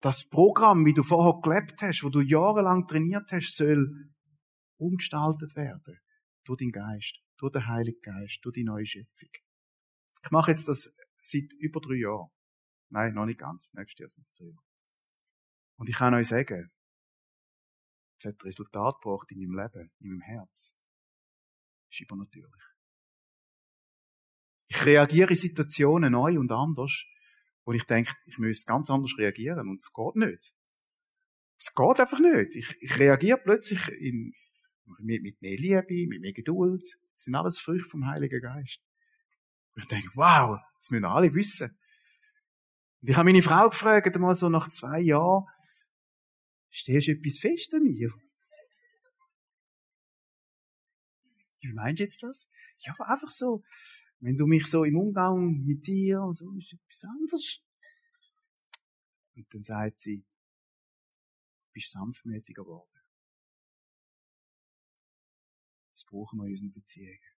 Das 0.00 0.26
Programm, 0.26 0.86
wie 0.86 0.94
du 0.94 1.02
vorher 1.02 1.38
gelebt 1.42 1.82
hast, 1.82 2.02
wo 2.02 2.08
du 2.08 2.22
jahrelang 2.22 2.86
trainiert 2.86 3.30
hast, 3.30 3.54
soll 3.54 4.08
umgestaltet 4.78 5.54
werden. 5.54 5.98
Durch 6.44 6.56
den 6.56 6.70
Geist, 6.70 7.20
durch 7.36 7.52
den 7.52 7.66
Heiligen 7.66 8.00
Geist, 8.00 8.38
durch 8.42 8.54
die 8.54 8.64
neue 8.64 8.86
Schöpfung. 8.86 9.28
Ich 10.26 10.32
mache 10.32 10.50
jetzt 10.50 10.66
das 10.66 10.92
seit 11.22 11.52
über 11.60 11.80
drei 11.80 11.94
Jahren. 11.94 12.30
Nein, 12.88 13.14
noch 13.14 13.26
nicht 13.26 13.38
ganz. 13.38 13.72
Nächstes 13.74 14.00
Jahr 14.00 14.10
sind 14.10 14.26
es 14.26 14.34
drei. 14.34 14.52
Und 15.76 15.88
ich 15.88 15.94
kann 15.94 16.14
euch 16.14 16.26
sagen, 16.26 16.72
es 18.18 18.26
hat 18.26 18.44
Resultat 18.44 19.00
gebracht 19.00 19.30
in 19.30 19.38
meinem 19.38 19.56
Leben, 19.56 19.92
in 20.00 20.08
meinem 20.08 20.22
Herz. 20.22 20.76
Das 21.88 21.92
ist 21.92 22.00
übernatürlich. 22.00 22.62
Ich 24.66 24.84
reagiere 24.84 25.30
in 25.30 25.36
Situationen 25.36 26.10
neu 26.10 26.40
und 26.40 26.50
anders, 26.50 27.04
wo 27.64 27.72
ich 27.72 27.84
denke, 27.84 28.12
ich 28.24 28.38
müsste 28.38 28.66
ganz 28.66 28.90
anders 28.90 29.16
reagieren 29.18 29.68
und 29.68 29.80
es 29.80 29.92
geht 29.92 30.16
nicht. 30.16 30.56
Es 31.56 31.72
geht 31.72 32.00
einfach 32.00 32.18
nicht. 32.18 32.56
Ich, 32.56 32.76
ich 32.82 32.98
reagiere 32.98 33.38
plötzlich 33.38 33.86
in, 33.90 34.34
mit, 34.98 35.22
mit 35.22 35.40
mehr 35.40 35.56
Liebe, 35.56 36.08
mit 36.08 36.20
mehr 36.20 36.32
Geduld. 36.32 36.82
Das 37.12 37.22
sind 37.22 37.36
alles 37.36 37.60
Früchte 37.60 37.88
vom 37.88 38.06
Heiligen 38.06 38.40
Geist. 38.40 38.82
Und 39.76 39.82
ich 39.82 39.88
denke, 39.88 40.08
wow, 40.14 40.58
das 40.78 40.90
müssen 40.90 41.04
alle 41.04 41.34
wissen. 41.34 41.78
Und 43.02 43.10
ich 43.10 43.16
habe 43.16 43.26
meine 43.26 43.42
Frau 43.42 43.68
gefragt, 43.68 44.16
mal 44.16 44.34
so 44.34 44.48
nach 44.48 44.68
zwei 44.68 45.00
Jahren, 45.00 45.44
stehst 46.70 47.08
du 47.08 47.12
etwas 47.12 47.38
fest 47.38 47.74
an 47.74 47.82
mir? 47.82 48.10
Wie 51.60 51.72
meinst 51.74 52.00
du 52.00 52.04
jetzt 52.04 52.22
das? 52.22 52.48
Ja, 52.78 52.94
einfach 53.00 53.30
so, 53.30 53.62
wenn 54.20 54.38
du 54.38 54.46
mich 54.46 54.66
so 54.66 54.84
im 54.84 54.96
Umgang 54.96 55.62
mit 55.64 55.86
dir, 55.86 56.26
so 56.32 56.50
ist 56.56 56.72
etwas 56.72 57.04
anderes. 57.04 57.62
Und 59.34 59.52
dann 59.52 59.62
sagt 59.62 59.98
sie, 59.98 60.22
du 61.66 61.72
bist 61.72 61.90
sanftmütiger 61.90 62.62
geworden. 62.62 62.88
Das 65.92 66.04
brauchen 66.04 66.38
wir 66.38 66.46
in 66.46 66.52
unseren 66.52 66.72
Beziehungen. 66.72 67.35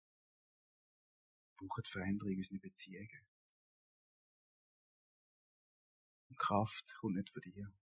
Brauchen 1.57 1.85
Veränderung 1.85 2.33
in 2.33 2.39
unseren 2.39 2.61
Beziehungen. 2.61 3.27
Und 6.29 6.39
Kraft 6.39 6.95
kommt 7.01 7.17
nicht 7.17 7.31
von 7.31 7.43
dir, 7.43 7.73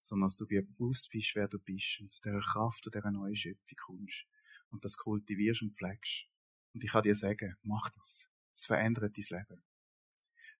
sondern 0.00 0.28
dass 0.28 0.36
du 0.36 0.46
dir 0.46 0.62
bewusst 0.62 1.10
bist, 1.10 1.34
wer 1.34 1.48
du 1.48 1.58
bist 1.58 2.00
und 2.00 2.06
aus 2.06 2.20
dieser 2.20 2.40
Kraft 2.40 2.86
und 2.86 2.94
dieser 2.94 3.10
neuen 3.10 3.36
Schöpfung 3.36 3.76
kommst 3.76 4.26
und 4.70 4.84
das 4.84 4.96
kultivierst 4.96 5.62
und 5.62 5.76
pflegst. 5.76 6.28
Und 6.74 6.84
ich 6.84 6.90
kann 6.90 7.02
dir 7.02 7.14
sagen, 7.14 7.56
mach 7.62 7.90
das. 7.90 8.28
Es 8.54 8.66
verändert 8.66 9.16
dein 9.16 9.38
Leben. 9.38 9.62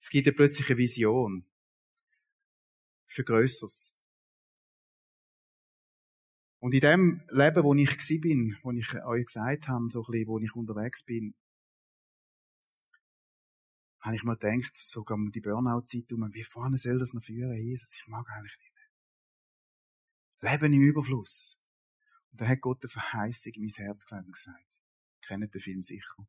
Es 0.01 0.11
gibt 0.11 0.26
dir 0.26 0.34
plötzlich 0.34 0.68
eine 0.68 0.78
Vision 0.78 1.47
für 3.07 3.24
Größeres. 3.24 3.97
Und 6.59 6.74
in 6.74 6.80
dem 6.80 7.22
Leben, 7.28 7.64
wo 7.64 7.74
ich 7.74 7.97
gsi 7.99 8.18
bin, 8.18 8.57
wo 8.62 8.70
ich 8.72 8.95
euch 9.05 9.26
gesagt 9.26 9.68
habe, 9.68 9.90
so 9.90 10.05
ein 10.05 10.11
bisschen, 10.11 10.26
wo 10.28 10.38
ich 10.38 10.55
unterwegs 10.55 11.03
bin, 11.03 11.34
habe 14.03 14.16
ich 14.16 14.24
mal 14.24 14.36
gedacht, 14.36 14.76
sogar 14.76 15.16
um 15.16 15.30
die 15.30 15.40
Burnout-Zeit 15.40 16.12
um, 16.12 16.34
wie 16.34 16.44
vorne 16.44 16.76
soll 16.76 16.98
das 16.98 17.14
noch 17.14 17.22
führen, 17.22 17.55
Jesus, 17.55 17.96
ich 17.96 18.07
mag 18.09 18.28
eigentlich 18.30 18.59
nicht 18.59 18.74
mehr. 20.40 20.53
Leben 20.53 20.72
im 20.72 20.82
Überfluss. 20.82 21.61
Und 22.32 22.40
dann 22.40 22.48
hat 22.48 22.61
Gott 22.61 22.82
eine 22.82 22.90
Verheißung 22.90 23.53
in 23.55 23.62
mein 23.62 23.86
Herz 23.86 24.05
gelegt 24.07 24.26
und 24.26 24.32
gesagt, 24.32 24.82
kennt 25.20 25.55
den 25.55 25.61
Film 25.61 25.82
sicher, 25.82 26.28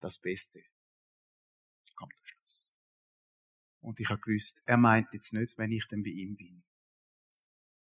das 0.00 0.18
Beste 0.18 0.62
kommt 1.94 2.14
am 2.14 2.24
Schluss. 2.24 2.74
Und 3.80 3.98
ich 3.98 4.10
habe 4.10 4.20
gewusst, 4.20 4.62
er 4.66 4.76
meint 4.76 5.08
jetzt 5.12 5.32
nicht, 5.32 5.56
wenn 5.56 5.72
ich 5.72 5.86
dann 5.88 6.02
bei 6.02 6.10
ihm 6.10 6.36
bin, 6.36 6.62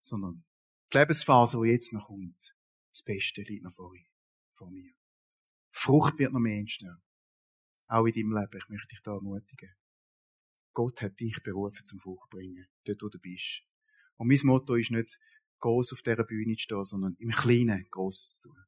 sondern 0.01 0.43
die 0.91 0.97
Lebensphase, 0.97 1.59
die 1.61 1.69
jetzt 1.69 1.93
noch 1.93 2.07
kommt, 2.07 2.55
das 2.91 3.03
Beste 3.03 3.43
liegt 3.43 3.63
noch 3.63 3.73
vor, 3.73 3.93
vor 4.51 4.71
mir. 4.71 4.93
Frucht 5.71 6.19
wird 6.19 6.33
noch 6.33 6.39
mehr 6.39 6.59
entstehen. 6.59 7.01
Auch 7.87 8.05
in 8.05 8.13
deinem 8.13 8.37
Leben. 8.37 8.57
Ich 8.57 8.69
möchte 8.69 8.87
dich 8.87 9.01
da 9.03 9.13
ermutigen. 9.13 9.73
Gott 10.73 11.01
hat 11.01 11.19
dich 11.19 11.41
berufen 11.43 11.85
zum 11.85 11.99
Frucht 11.99 12.29
bringen. 12.29 12.67
Dort, 12.85 13.01
wo 13.01 13.09
du 13.09 13.19
bist. 13.19 13.63
Und 14.17 14.27
mein 14.27 14.39
Motto 14.43 14.75
ist 14.75 14.91
nicht, 14.91 15.19
groß 15.59 15.93
auf 15.93 16.01
dieser 16.01 16.23
Bühne 16.23 16.55
zu 16.55 16.63
stehen, 16.63 16.83
sondern 16.83 17.15
im 17.19 17.31
Kleinen 17.31 17.87
Großes 17.89 18.41
zu 18.41 18.49
tun. 18.49 18.65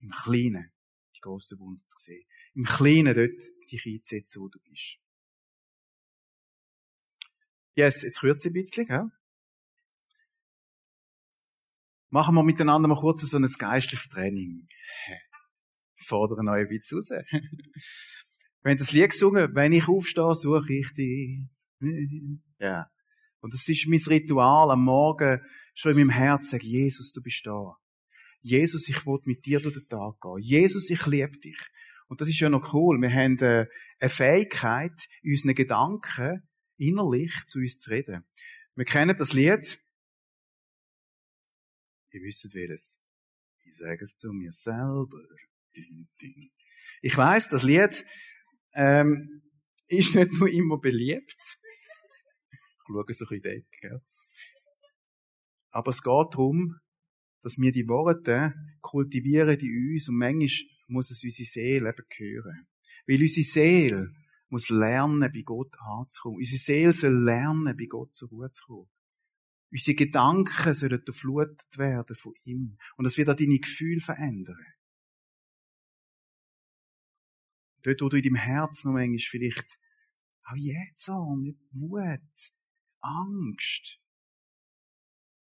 Im 0.00 0.10
Kleinen 0.10 0.72
die 1.14 1.20
grossen 1.20 1.58
Wunder 1.58 1.82
zu 1.86 1.98
sehen. 1.98 2.24
Im 2.54 2.64
Kleinen 2.64 3.14
dort 3.14 3.70
dich 3.70 3.86
einzusetzen, 3.86 4.42
wo 4.42 4.48
du 4.48 4.58
bist. 4.60 4.98
Yes, 7.74 8.02
jetzt 8.02 8.20
kürze 8.20 8.48
ich 8.48 8.54
ein 8.54 8.62
bisschen, 8.62 8.86
ja? 8.86 9.10
Machen 12.10 12.34
wir 12.34 12.42
miteinander 12.42 12.88
mal 12.88 13.00
kurz 13.00 13.22
so 13.22 13.38
ein 13.38 13.46
geistliches 13.46 14.08
Training. 14.10 14.68
Fordern 15.96 16.48
euch 16.48 16.62
ein 16.62 16.68
bisschen 16.68 16.98
raus. 16.98 17.08
Haben 18.64 18.76
das 18.76 18.92
Lied 18.92 19.10
gesungen, 19.10 19.54
wenn 19.54 19.72
ich 19.72 19.88
aufstehe, 19.88 20.34
suche 20.34 20.72
ich 20.72 20.92
dich. 20.94 21.40
Ja. 22.58 22.88
Und 23.40 23.54
das 23.54 23.68
ist 23.68 23.88
mein 23.88 23.98
Ritual 23.98 24.70
am 24.70 24.84
Morgen, 24.84 25.40
schon 25.74 25.92
in 25.92 26.06
meinem 26.06 26.10
Herzen 26.10 26.50
sagen, 26.50 26.66
Jesus, 26.66 27.12
du 27.12 27.20
bist 27.20 27.44
da. 27.44 27.76
Jesus, 28.40 28.88
ich 28.88 29.04
will 29.04 29.18
mit 29.24 29.44
dir 29.44 29.60
durch 29.60 29.74
den 29.74 29.88
Tag 29.88 30.20
gehen. 30.20 30.38
Jesus, 30.38 30.90
ich 30.90 31.06
liebe 31.06 31.38
dich. 31.38 31.58
Und 32.06 32.20
das 32.20 32.28
ist 32.28 32.40
ja 32.40 32.48
noch 32.48 32.72
cool. 32.74 33.00
Wir 33.00 33.12
haben 33.12 33.38
äh, 33.38 33.66
eine 33.98 34.10
Fähigkeit, 34.10 34.92
unseren 35.24 35.54
Gedanken 35.54 36.46
innerlich 36.76 37.32
zu 37.46 37.58
uns 37.58 37.78
zu 37.78 37.90
reden. 37.90 38.24
Wir 38.74 38.84
kennen 38.84 39.16
das 39.16 39.32
Lied. 39.32 39.80
Ihr 42.10 42.22
wisst 42.22 42.54
welches. 42.54 43.00
Ich 43.64 43.76
sage 43.76 44.02
es 44.02 44.18
zu 44.18 44.32
mir 44.32 44.52
selber. 44.52 45.18
Ich 47.00 47.16
weiß, 47.16 47.48
das 47.48 47.62
Lied 47.62 48.04
ähm, 48.74 49.42
ist 49.88 50.14
nicht 50.14 50.32
nur 50.32 50.48
immer 50.48 50.78
beliebt. 50.78 51.58
Ich 52.50 52.58
schaue 52.86 52.94
so 52.94 53.00
ein 53.00 53.06
bisschen 53.06 53.44
weg, 53.44 53.66
Aber 55.70 55.90
es 55.90 56.02
geht 56.02 56.34
darum, 56.34 56.76
dass 57.42 57.58
wir 57.58 57.72
die 57.72 57.88
Worte 57.88 58.54
kultivieren 58.80 59.58
in 59.58 59.92
uns 59.92 60.08
und 60.08 60.16
manchmal 60.16 60.48
muss 60.88 61.10
es 61.10 61.24
unsere 61.24 61.46
Seele 61.46 61.90
eben 61.90 62.06
hören. 62.16 62.66
Weil 63.06 63.20
unsere 63.20 63.44
Seele 63.44 64.12
muss 64.48 64.68
lernen, 64.68 65.30
bei 65.32 65.42
Gott 65.42 65.74
anzukommen. 65.80 66.38
Unsere 66.38 66.58
Seele 66.58 66.92
soll 66.92 67.24
lernen, 67.24 67.74
bei 67.76 67.86
Gott 67.86 68.14
zur 68.14 68.28
Ruhe 68.28 68.50
zu 68.50 68.64
kommen. 68.66 68.90
Unsere 69.70 69.96
Gedanken 69.96 70.74
sollen 70.74 71.02
durchflutet 71.04 71.78
werden 71.78 72.14
von 72.14 72.34
ihm. 72.44 72.76
Und 72.96 73.04
das 73.04 73.16
wird 73.16 73.30
auch 73.30 73.34
deine 73.34 73.58
Gefühle 73.58 74.00
verändern. 74.00 74.58
Dort, 77.82 78.00
wo 78.00 78.08
du 78.08 78.16
in 78.16 78.22
deinem 78.22 78.36
Herzen 78.36 78.88
noch 78.88 78.98
manchmal 78.98 79.18
vielleicht 79.18 79.78
auch 80.44 80.56
jetzt 80.56 81.08
mit 81.36 81.58
Wut, 81.72 82.52
Angst. 83.00 84.00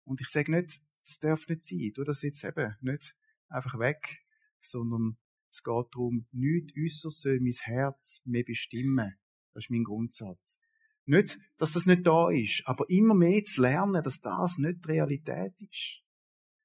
Und 0.04 0.22
ich 0.22 0.28
sage 0.28 0.52
nicht, 0.52 0.82
das 1.06 1.20
darf 1.20 1.48
nicht 1.48 1.64
sein. 1.64 1.92
Tu 1.94 2.04
das 2.04 2.22
jetzt 2.22 2.44
eben 2.44 2.76
nicht 2.82 3.16
einfach 3.50 3.80
weg, 3.80 4.26
sondern 4.62 5.18
es 5.50 5.64
geht 5.64 5.88
darum, 5.94 6.28
nichts 6.32 6.74
äußerst 6.78 7.22
soll 7.22 7.40
mein 7.42 7.52
Herz 7.52 8.22
mehr 8.26 8.44
bestimmen. 8.44 9.18
Das 9.54 9.66
ist 9.66 9.72
mein 9.72 9.84
Grundsatz. 9.84 10.60
Nicht, 11.06 11.40
dass 11.58 11.74
das 11.74 11.86
nicht 11.86 12.06
da 12.08 12.30
ist, 12.30 12.64
aber 12.66 12.86
immer 12.90 13.16
mehr 13.16 13.44
zu 13.44 13.62
lernen, 13.62 14.02
dass 14.04 14.22
das 14.22 14.58
nicht 14.58 14.86
die 14.86 14.92
Realität 14.92 15.62
ist. 15.62 16.02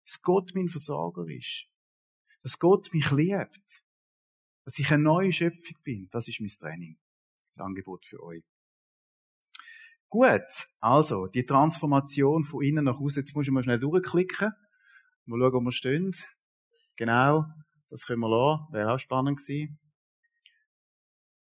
dass 0.05 0.23
Gott 0.23 0.53
mein 0.55 0.69
Versorger 0.69 1.27
ist, 1.27 1.67
dass 2.43 2.59
Gott 2.61 2.93
mich 2.93 3.11
liebt, 3.11 3.85
dass 4.67 4.81
ich 4.81 4.91
eine 4.91 5.05
neue 5.05 5.33
Schöpfung 5.33 5.77
bin. 5.85 6.09
Das 6.11 6.27
ist 6.27 6.41
mein 6.41 6.49
Training, 6.49 6.99
das 7.55 7.65
Angebot 7.65 8.05
für 8.05 8.21
euch. 8.21 8.43
Gut, 10.09 10.67
also 10.81 11.29
die 11.29 11.47
Transformation 11.47 12.45
von 12.45 12.63
innen 12.63 12.85
nach 12.85 12.99
außen. 12.99 13.23
Jetzt 13.23 13.35
muss 13.35 13.47
ich 13.47 13.53
mal 13.53 13.63
schnell 13.63 13.79
durchklicken. 13.79 14.53
Mal 15.25 15.39
schauen, 15.39 15.53
wo 15.53 15.61
wir 15.61 15.73
stehen. 15.73 16.13
Genau, 16.97 17.45
das 17.91 18.07
können 18.07 18.21
wir 18.21 18.29
lassen. 18.29 18.73
Wäre 18.73 18.95
auch 18.95 18.99
spannend 18.99 19.39
gewesen. 19.39 19.79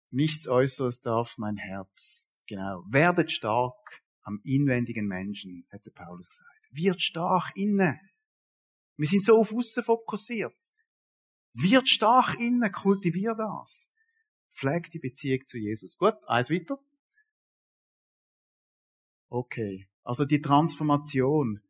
Nichts 0.10 0.48
Äußeres 0.48 1.02
darf 1.02 1.38
mein 1.38 1.58
Herz. 1.58 2.34
Genau. 2.48 2.84
Werdet 2.88 3.32
stark 3.32 4.02
am 4.24 4.40
inwendigen 4.44 5.08
Menschen, 5.08 5.66
hätte 5.70 5.92
Paulus 5.92 6.30
gesagt. 6.30 6.70
Wird 6.72 7.02
stark 7.02 7.52
innen. 7.56 8.00
Wir 8.98 9.08
sind 9.08 9.24
so 9.24 9.36
auf 9.36 9.54
außen 9.54 9.84
fokussiert. 9.84 10.56
Wird 11.54 11.88
stark 11.88 12.40
innen, 12.40 12.72
kultivier 12.72 13.36
das. 13.36 13.92
Pfleg 14.50 14.90
die 14.92 15.00
Beziehung 15.00 15.46
zu 15.46 15.58
Jesus. 15.58 15.98
Gut, 15.98 16.16
eins 16.28 16.50
weiter. 16.50 16.78
Okay. 19.30 19.88
Also 20.04 20.26
die 20.26 20.42
Transformation 20.42 21.62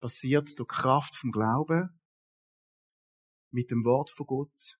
passiert 0.00 0.58
durch 0.58 0.68
Kraft 0.68 1.14
vom 1.14 1.30
Glauben, 1.30 2.00
mit 3.52 3.70
dem 3.70 3.84
Wort 3.84 4.10
von 4.10 4.26
Gott 4.26 4.78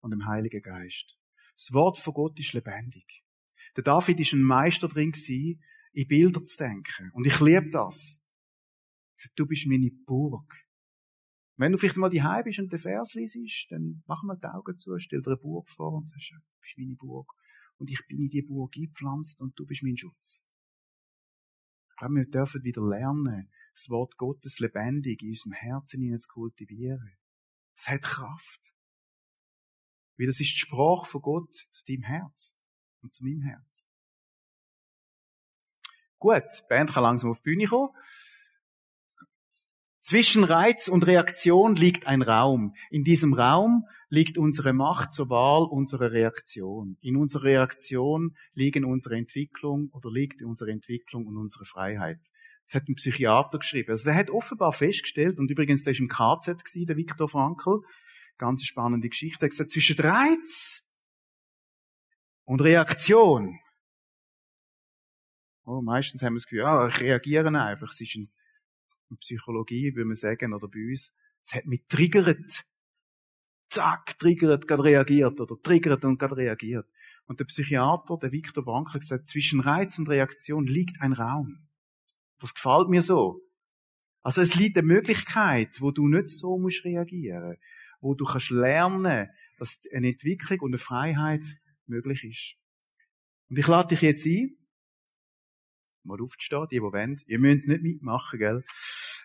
und 0.00 0.10
dem 0.10 0.26
Heiligen 0.26 0.62
Geist. 0.62 1.18
Das 1.54 1.72
Wort 1.72 1.98
von 1.98 2.14
Gott 2.14 2.38
ist 2.40 2.54
lebendig. 2.54 3.24
Der 3.76 3.84
David 3.84 4.18
ist 4.18 4.32
ein 4.32 4.42
Meister 4.42 4.88
drin 4.88 5.12
gewesen, 5.12 5.62
in 5.92 6.08
Bilder 6.08 6.42
zu 6.42 6.56
denken. 6.56 7.10
Und 7.12 7.26
ich 7.26 7.38
liebe 7.40 7.70
das. 7.70 8.22
Du 9.36 9.46
bist 9.46 9.66
meine 9.66 9.90
Burg. 9.90 10.66
Wenn 11.60 11.72
du 11.72 11.78
vielleicht 11.78 11.98
mal 11.98 12.08
die 12.08 12.24
bist 12.42 12.58
und 12.58 12.72
den 12.72 12.78
Vers 12.78 13.12
liest, 13.12 13.70
dann 13.70 14.02
mach 14.06 14.22
mal 14.22 14.34
die 14.34 14.46
Augen 14.46 14.78
zu, 14.78 14.98
stell 14.98 15.20
dir 15.20 15.32
eine 15.32 15.36
Burg 15.36 15.68
vor 15.68 15.92
und 15.92 16.08
sagst, 16.08 16.30
du 16.30 16.38
bist 16.58 16.78
meine 16.78 16.96
Burg. 16.96 17.30
Und 17.76 17.90
ich 17.90 18.00
bin 18.08 18.18
in 18.18 18.30
die 18.30 18.40
Burg 18.40 18.72
gepflanzt 18.72 19.42
und 19.42 19.58
du 19.58 19.66
bist 19.66 19.82
mein 19.82 19.98
Schutz. 19.98 20.48
Ich 21.90 21.96
glaube, 21.98 22.14
wir 22.14 22.30
dürfen 22.30 22.64
wieder 22.64 22.80
lernen, 22.80 23.52
das 23.74 23.90
Wort 23.90 24.16
Gottes 24.16 24.58
lebendig 24.58 25.20
in 25.20 25.28
unserem 25.28 25.52
Herzen 25.52 26.18
zu 26.18 26.28
kultivieren. 26.28 27.18
Es 27.76 27.88
hat 27.88 28.00
Kraft. 28.00 28.74
Weil 30.16 30.28
das 30.28 30.40
ist 30.40 30.54
die 30.54 30.60
Sprache 30.60 31.04
von 31.04 31.20
Gott 31.20 31.54
zu 31.54 31.84
deinem 31.84 32.04
Herz 32.04 32.58
und 33.02 33.14
zu 33.14 33.22
meinem 33.22 33.42
Herz. 33.42 33.86
Gut, 36.18 36.42
die 36.58 36.68
Band 36.70 36.90
kann 36.90 37.02
langsam 37.02 37.28
auf 37.28 37.42
die 37.42 37.50
Bühne 37.50 37.66
kommen. 37.66 37.94
Zwischen 40.10 40.42
Reiz 40.42 40.88
und 40.88 41.06
Reaktion 41.06 41.76
liegt 41.76 42.08
ein 42.08 42.22
Raum. 42.22 42.74
In 42.90 43.04
diesem 43.04 43.32
Raum 43.32 43.86
liegt 44.08 44.38
unsere 44.38 44.72
Macht 44.72 45.12
zur 45.12 45.30
Wahl 45.30 45.68
unserer 45.70 46.10
Reaktion. 46.10 46.96
In 47.00 47.16
unserer 47.16 47.44
Reaktion 47.44 48.36
liegen 48.52 48.84
unsere 48.84 49.14
Entwicklung 49.14 49.88
oder 49.92 50.10
liegt 50.10 50.42
unsere 50.42 50.72
Entwicklung 50.72 51.28
und 51.28 51.36
unsere 51.36 51.64
Freiheit. 51.64 52.18
Das 52.66 52.74
hat 52.74 52.88
ein 52.88 52.96
Psychiater 52.96 53.60
geschrieben. 53.60 53.92
Also 53.92 54.06
der 54.06 54.16
hat 54.16 54.30
offenbar 54.30 54.72
festgestellt, 54.72 55.38
und 55.38 55.48
übrigens, 55.48 55.84
der 55.84 55.92
ist 55.92 56.00
im 56.00 56.08
KZ 56.08 56.64
gewesen, 56.64 56.86
der 56.86 56.96
Viktor 56.96 57.28
Frankl, 57.28 57.78
ganz 58.36 58.64
spannende 58.64 59.08
Geschichte, 59.10 59.42
er 59.42 59.46
hat 59.46 59.50
gesagt, 59.50 59.70
zwischen 59.70 59.96
Reiz 60.00 60.90
und 62.46 62.62
Reaktion. 62.62 63.60
Oh, 65.64 65.80
meistens 65.82 66.20
haben 66.24 66.32
wir 66.32 66.38
das 66.38 66.46
Gefühl, 66.46 66.62
ja, 66.62 66.88
ich 66.88 67.00
reagiere 67.00 67.46
einfach. 67.46 67.92
Es 67.92 68.00
ist 68.00 68.16
in, 68.16 68.28
in 69.10 69.18
Psychologie, 69.18 69.94
würde 69.94 70.06
man 70.06 70.16
sagen, 70.16 70.52
oder 70.52 70.68
bei 70.68 70.80
uns, 70.90 71.12
es 71.42 71.54
hat 71.54 71.66
mich 71.66 71.84
triggert. 71.88 72.64
Zack, 73.68 74.18
triggert, 74.18 74.66
gerade 74.66 74.84
reagiert, 74.84 75.40
oder 75.40 75.60
triggert 75.62 76.04
und 76.04 76.18
gerade 76.18 76.36
reagiert. 76.36 76.86
Und 77.26 77.38
der 77.38 77.44
Psychiater, 77.44 78.18
der 78.18 78.32
Viktor 78.32 78.64
Frankl, 78.64 78.94
hat 78.94 79.00
gesagt, 79.00 79.28
zwischen 79.28 79.60
Reiz 79.60 79.98
und 79.98 80.08
Reaktion 80.08 80.66
liegt 80.66 81.00
ein 81.00 81.12
Raum. 81.12 81.68
Das 82.40 82.54
gefällt 82.54 82.88
mir 82.88 83.02
so. 83.02 83.40
Also 84.22 84.40
es 84.42 84.54
liegt 84.54 84.76
eine 84.76 84.86
Möglichkeit, 84.86 85.80
wo 85.80 85.92
du 85.92 86.08
nicht 86.08 86.30
so 86.30 86.58
musst 86.58 86.84
reagieren, 86.84 87.56
wo 88.00 88.14
du 88.14 88.24
kannst 88.24 88.50
lernen, 88.50 89.28
dass 89.58 89.82
eine 89.94 90.08
Entwicklung 90.08 90.60
und 90.60 90.70
eine 90.70 90.78
Freiheit 90.78 91.44
möglich 91.86 92.24
ist. 92.24 92.56
Und 93.48 93.58
ich 93.58 93.66
lade 93.66 93.88
dich 93.88 94.02
jetzt 94.02 94.26
ein, 94.26 94.56
mal 96.02 96.20
aufzustehen, 96.20 96.66
die, 96.70 96.76
die 96.76 96.82
wollen. 96.82 97.20
Ihr 97.26 97.38
müsst 97.38 97.66
nicht 97.66 97.82
mitmachen, 97.82 98.38
gell? 98.38 98.64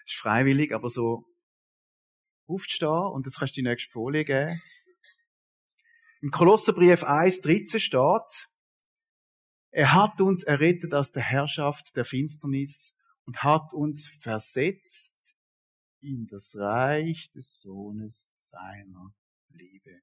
Ist 0.06 0.16
freiwillig, 0.16 0.74
aber 0.74 0.90
so 0.90 1.26
aufzustehen 2.48 3.12
und 3.12 3.26
jetzt 3.26 3.40
kannst 3.40 3.56
du 3.56 3.62
die 3.62 3.68
nächste 3.68 3.92
Folie 3.92 4.24
geben. 4.24 4.62
Im 6.22 6.32
Kolosserbrief 6.32 7.04
1, 7.04 7.42
13 7.42 7.80
steht, 7.80 8.50
er 9.72 9.94
hat 9.94 10.22
uns 10.22 10.44
errettet 10.44 10.94
aus 10.94 11.12
der 11.12 11.24
Herrschaft 11.24 11.96
der 11.98 12.06
Finsternis 12.06 12.96
und 13.26 13.44
hat 13.44 13.74
uns 13.74 14.08
versetzt 14.08 15.36
in 16.00 16.28
das 16.28 16.56
Reich 16.56 17.32
des 17.32 17.60
Sohnes 17.60 18.32
seiner 18.38 19.14
Liebe. 19.50 20.02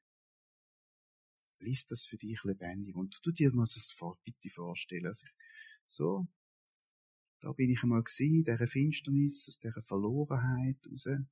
Lies 1.58 1.86
das 1.86 2.04
für 2.04 2.18
dich 2.18 2.42
lebendig 2.44 2.96
und 2.96 3.18
du 3.24 3.30
dir 3.30 3.52
mal 3.52 3.62
das 3.62 3.96
bitte 4.24 4.50
vorstellen. 4.50 5.06
Also 5.06 5.24
ich, 5.26 5.32
so, 5.86 6.26
da 7.42 7.52
bin 7.52 7.70
ich 7.70 7.82
einmal 7.82 8.04
in 8.18 8.44
dieser 8.44 8.66
Finsternis, 8.68 9.48
aus 9.48 9.58
dieser 9.58 9.82
Verlorenheit 9.82 10.78
raus. 10.86 11.06
Und 11.06 11.28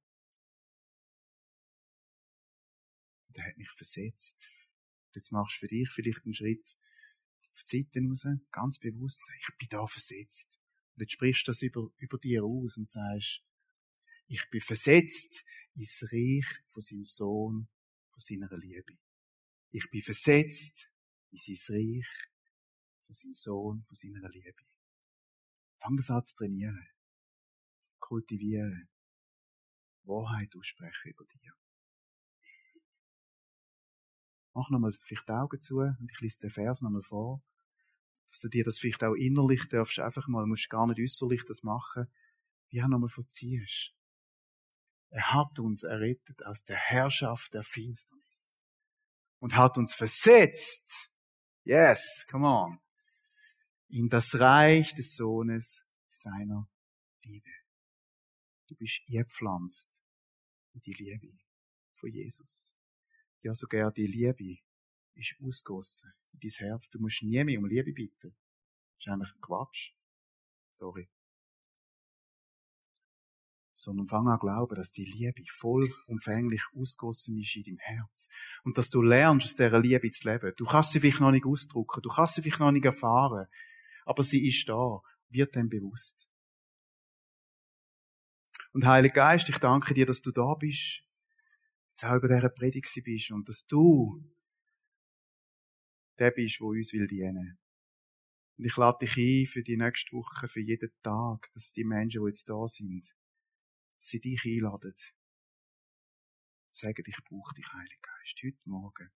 er 3.39 3.47
hat 3.47 3.57
mich 3.57 3.71
versetzt. 3.71 4.51
Und 5.07 5.17
jetzt 5.17 5.31
machst 5.31 5.57
du 5.57 5.61
für 5.61 5.69
dich 5.69 5.89
vielleicht 5.89 6.25
einen 6.25 6.35
Schritt 6.35 6.77
auf 7.53 7.63
die 7.63 7.85
Seite 7.85 8.01
raus, 8.05 8.27
ganz 8.51 8.79
bewusst, 8.81 9.23
ich 9.39 9.57
bin 9.57 9.69
da 9.69 9.87
versetzt. 9.87 10.59
Und 10.95 11.03
jetzt 11.03 11.13
sprichst 11.13 11.47
du 11.47 11.51
das 11.53 11.63
über, 11.63 11.89
über 11.99 12.19
dir 12.19 12.43
aus 12.43 12.77
und 12.77 12.91
sagst, 12.91 13.45
ich 14.27 14.51
bin 14.51 14.61
versetzt 14.61 15.45
ins 15.75 16.09
Reich 16.11 16.47
von 16.71 16.83
seinem 16.83 17.05
Sohn, 17.05 17.69
von 18.11 18.21
seiner 18.21 18.57
Liebe. 18.59 18.99
Ich 19.71 19.89
bin 19.91 20.03
versetzt 20.03 20.91
in 21.31 21.39
sein 21.39 21.77
Reich 21.77 22.09
von 23.07 23.15
seinem 23.15 23.35
Sohn, 23.35 23.85
von 23.85 23.95
seiner 23.95 24.29
Liebe. 24.29 24.70
Fang 25.81 25.97
das 25.97 26.11
an 26.11 26.25
zu 26.25 26.37
trainieren. 26.37 26.87
Kultivieren. 27.99 28.89
Wahrheit 30.05 30.55
aussprechen 30.57 31.11
über 31.11 31.25
dir. 31.25 31.53
Mach 34.55 34.71
nochmal 34.71 34.93
vielleicht 34.93 35.29
die 35.29 35.33
Augen 35.33 35.61
zu 35.61 35.79
und 35.79 36.11
ich 36.11 36.21
lese 36.21 36.41
den 36.41 36.51
Vers 36.51 36.83
nochmal 36.83 37.03
vor 37.03 37.43
dass 38.31 38.41
du 38.41 38.49
dir 38.49 38.65
das 38.65 38.79
vielleicht 38.79 39.03
auch 39.03 39.15
innerlich 39.15 39.69
darfst, 39.69 39.99
einfach 39.99 40.29
mal, 40.29 40.47
musst 40.47 40.71
gar 40.71 40.87
nicht 40.87 41.01
äußerlich 41.01 41.45
das 41.47 41.63
machen, 41.63 42.07
wie 42.69 42.83
auch 42.83 42.89
nochmal 42.89 43.09
verziehst. 43.09 43.93
Er 45.11 45.33
hat 45.33 45.59
uns 45.59 45.83
errettet 45.83 46.47
aus 46.47 46.65
der 46.65 46.77
Herrschaft 46.77 47.53
der 47.55 47.65
Finsternis 47.65 48.61
und 49.41 49.57
hat 49.57 49.77
uns 49.77 49.95
versetzt, 49.95 51.11
yes, 51.65 52.27
come 52.31 52.47
on, 52.47 52.81
in 53.91 54.09
das 54.09 54.39
Reich 54.39 54.95
des 54.95 55.17
Sohnes 55.17 55.85
seiner 56.09 56.71
Liebe. 57.23 57.51
Du 58.69 58.77
bist 58.77 59.03
gepflanzt 59.07 60.05
in 60.73 60.81
die 60.81 60.93
Liebe 60.93 61.39
von 61.97 62.11
Jesus. 62.11 62.77
Ja, 63.43 63.55
sogar 63.55 63.91
die 63.93 64.07
Liebe 64.07 64.59
ist 65.15 65.35
ausgossen 65.43 66.13
in 66.33 66.41
dein 66.41 66.69
Herz. 66.69 66.89
Du 66.91 67.01
musst 67.01 67.23
nie 67.23 67.43
mehr 67.43 67.59
um 67.59 67.67
Liebe 67.67 67.93
bitten. 67.93 68.37
Das 68.97 69.07
ist 69.07 69.09
eigentlich 69.09 69.35
ein 69.35 69.41
Quatsch. 69.41 69.93
Sorry. 70.71 71.11
Sondern 73.73 74.07
fang 74.07 74.29
an 74.29 74.39
glauben, 74.39 74.75
dass 74.77 74.93
die 74.93 75.05
Liebe 75.05 75.43
vollumfänglich 75.49 76.63
ausgossen 76.75 77.39
ist 77.39 77.57
in 77.57 77.65
deinem 77.65 77.79
Herz. 77.79 78.29
Und 78.63 78.79
dass 78.79 78.91
du 78.91 79.03
lernst, 79.03 79.47
aus 79.47 79.55
dieser 79.57 79.81
Liebe 79.81 80.11
zu 80.11 80.29
leben. 80.29 80.53
Du 80.57 80.65
kannst 80.65 80.93
sie 80.93 81.01
vielleicht 81.01 81.21
noch 81.21 81.33
nicht 81.33 81.47
ausdrucken, 81.47 82.03
du 82.03 82.11
kannst 82.11 82.35
sie 82.35 82.43
vielleicht 82.43 82.61
noch 82.61 82.73
nicht 82.73 82.85
erfahren. 82.85 83.49
Aber 84.11 84.25
sie 84.25 84.49
ist 84.49 84.69
da, 84.69 85.01
wird 85.29 85.55
dem 85.55 85.69
bewusst. 85.69 86.29
Und 88.73 88.85
Heiliger 88.85 89.15
Geist, 89.15 89.49
ich 89.49 89.59
danke 89.59 89.95
dir, 89.95 90.05
dass 90.05 90.21
du 90.21 90.33
da 90.33 90.55
bist, 90.55 91.05
jetzt 91.91 92.05
auch 92.05 92.17
über 92.17 92.27
dieser 92.27 92.49
Predigt 92.49 92.93
bist 93.05 93.31
und 93.31 93.49
dass 93.49 93.69
du 93.69 94.21
der 96.19 96.33
bist, 96.33 96.59
der 96.59 96.67
uns 96.67 96.93
will 96.93 97.07
dienen. 97.07 97.61
Und 98.59 98.65
ich 98.65 98.77
lade 98.77 99.07
dich 99.07 99.17
ein 99.17 99.47
für 99.47 99.63
die 99.63 99.77
nächste 99.77 100.11
Woche, 100.17 100.49
für 100.49 100.61
jeden 100.61 100.91
Tag, 101.05 101.49
dass 101.53 101.73
die 101.73 101.85
Menschen, 101.85 102.23
die 102.25 102.31
jetzt 102.31 102.51
da 102.51 102.67
sind, 102.67 103.15
sie 103.97 104.21
dich 104.21 104.45
einladen. 104.45 104.93
Sagen, 106.67 107.05
ich 107.07 107.25
brauche 107.29 107.55
dich, 107.55 107.73
Heiliger 107.73 108.01
Geist, 108.03 108.43
heute 108.43 108.71
Morgen. 108.71 109.13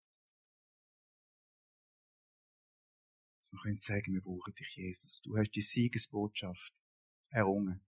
Wir 3.52 3.60
können 3.60 3.78
sagen, 3.78 4.14
wir 4.14 4.22
brauchen 4.22 4.54
dich, 4.56 4.76
Jesus. 4.76 5.22
Du 5.22 5.38
hast 5.38 5.52
die 5.52 5.62
Siegesbotschaft 5.62 6.84
errungen. 7.30 7.82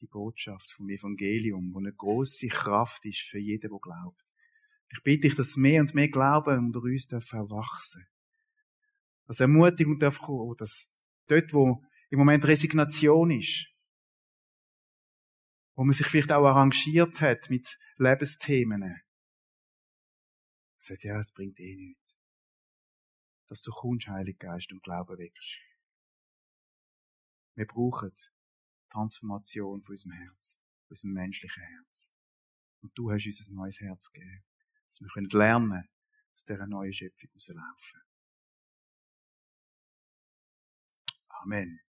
die 0.00 0.06
Botschaft 0.06 0.70
vom 0.70 0.88
Evangelium, 0.88 1.72
wo 1.74 1.78
eine 1.78 1.92
große 1.92 2.48
Kraft 2.48 3.04
ist 3.04 3.20
für 3.20 3.38
jeden, 3.38 3.70
der 3.70 3.78
glaubt. 3.80 4.34
Ich 4.90 5.02
bitte 5.02 5.28
dich, 5.28 5.34
dass 5.34 5.56
mehr 5.56 5.80
und 5.80 5.94
mehr 5.94 6.08
Glauben 6.08 6.66
unter 6.66 6.80
uns 6.80 7.06
darf 7.06 7.32
auch 7.34 7.50
wachsen. 7.50 8.06
Dass 9.26 9.40
Ermutigung 9.40 9.98
darf 9.98 10.18
kommen, 10.18 10.56
dass 10.56 10.94
dort, 11.26 11.52
wo 11.52 11.84
im 12.10 12.18
Moment 12.18 12.46
Resignation 12.46 13.30
ist, 13.30 13.66
wo 15.74 15.84
man 15.84 15.92
sich 15.92 16.06
vielleicht 16.06 16.32
auch 16.32 16.46
arrangiert 16.46 17.20
hat 17.20 17.50
mit 17.50 17.78
Lebensthemen, 17.96 19.02
sagt, 20.78 21.04
ja, 21.04 21.18
es 21.18 21.32
bringt 21.32 21.60
eh 21.60 21.76
nichts. 21.76 22.17
Dass 23.48 23.62
du 23.62 23.72
kommst, 23.72 24.08
Heilig 24.08 24.38
Geist, 24.38 24.70
und 24.72 24.82
Glauben 24.82 25.18
wächst. 25.18 25.60
Wir 27.54 27.66
brauchen 27.66 28.12
Transformation 28.90 29.82
von 29.82 29.92
unserem 29.92 30.12
Herz, 30.12 30.62
von 30.82 30.90
unserem 30.90 31.12
menschlichen 31.14 31.62
Herz. 31.62 32.14
Und 32.80 32.96
du 32.96 33.10
hast 33.10 33.26
uns 33.26 33.48
ein 33.48 33.54
neues 33.54 33.80
Herz 33.80 34.12
gegeben, 34.12 34.44
dass 34.86 35.00
wir 35.00 35.08
können 35.08 35.28
lernen, 35.30 35.88
aus 36.34 36.44
dieser 36.44 36.66
neuen 36.66 36.92
Schöpfung 36.92 37.30
rauslaufen. 37.34 38.00
Amen. 41.42 41.87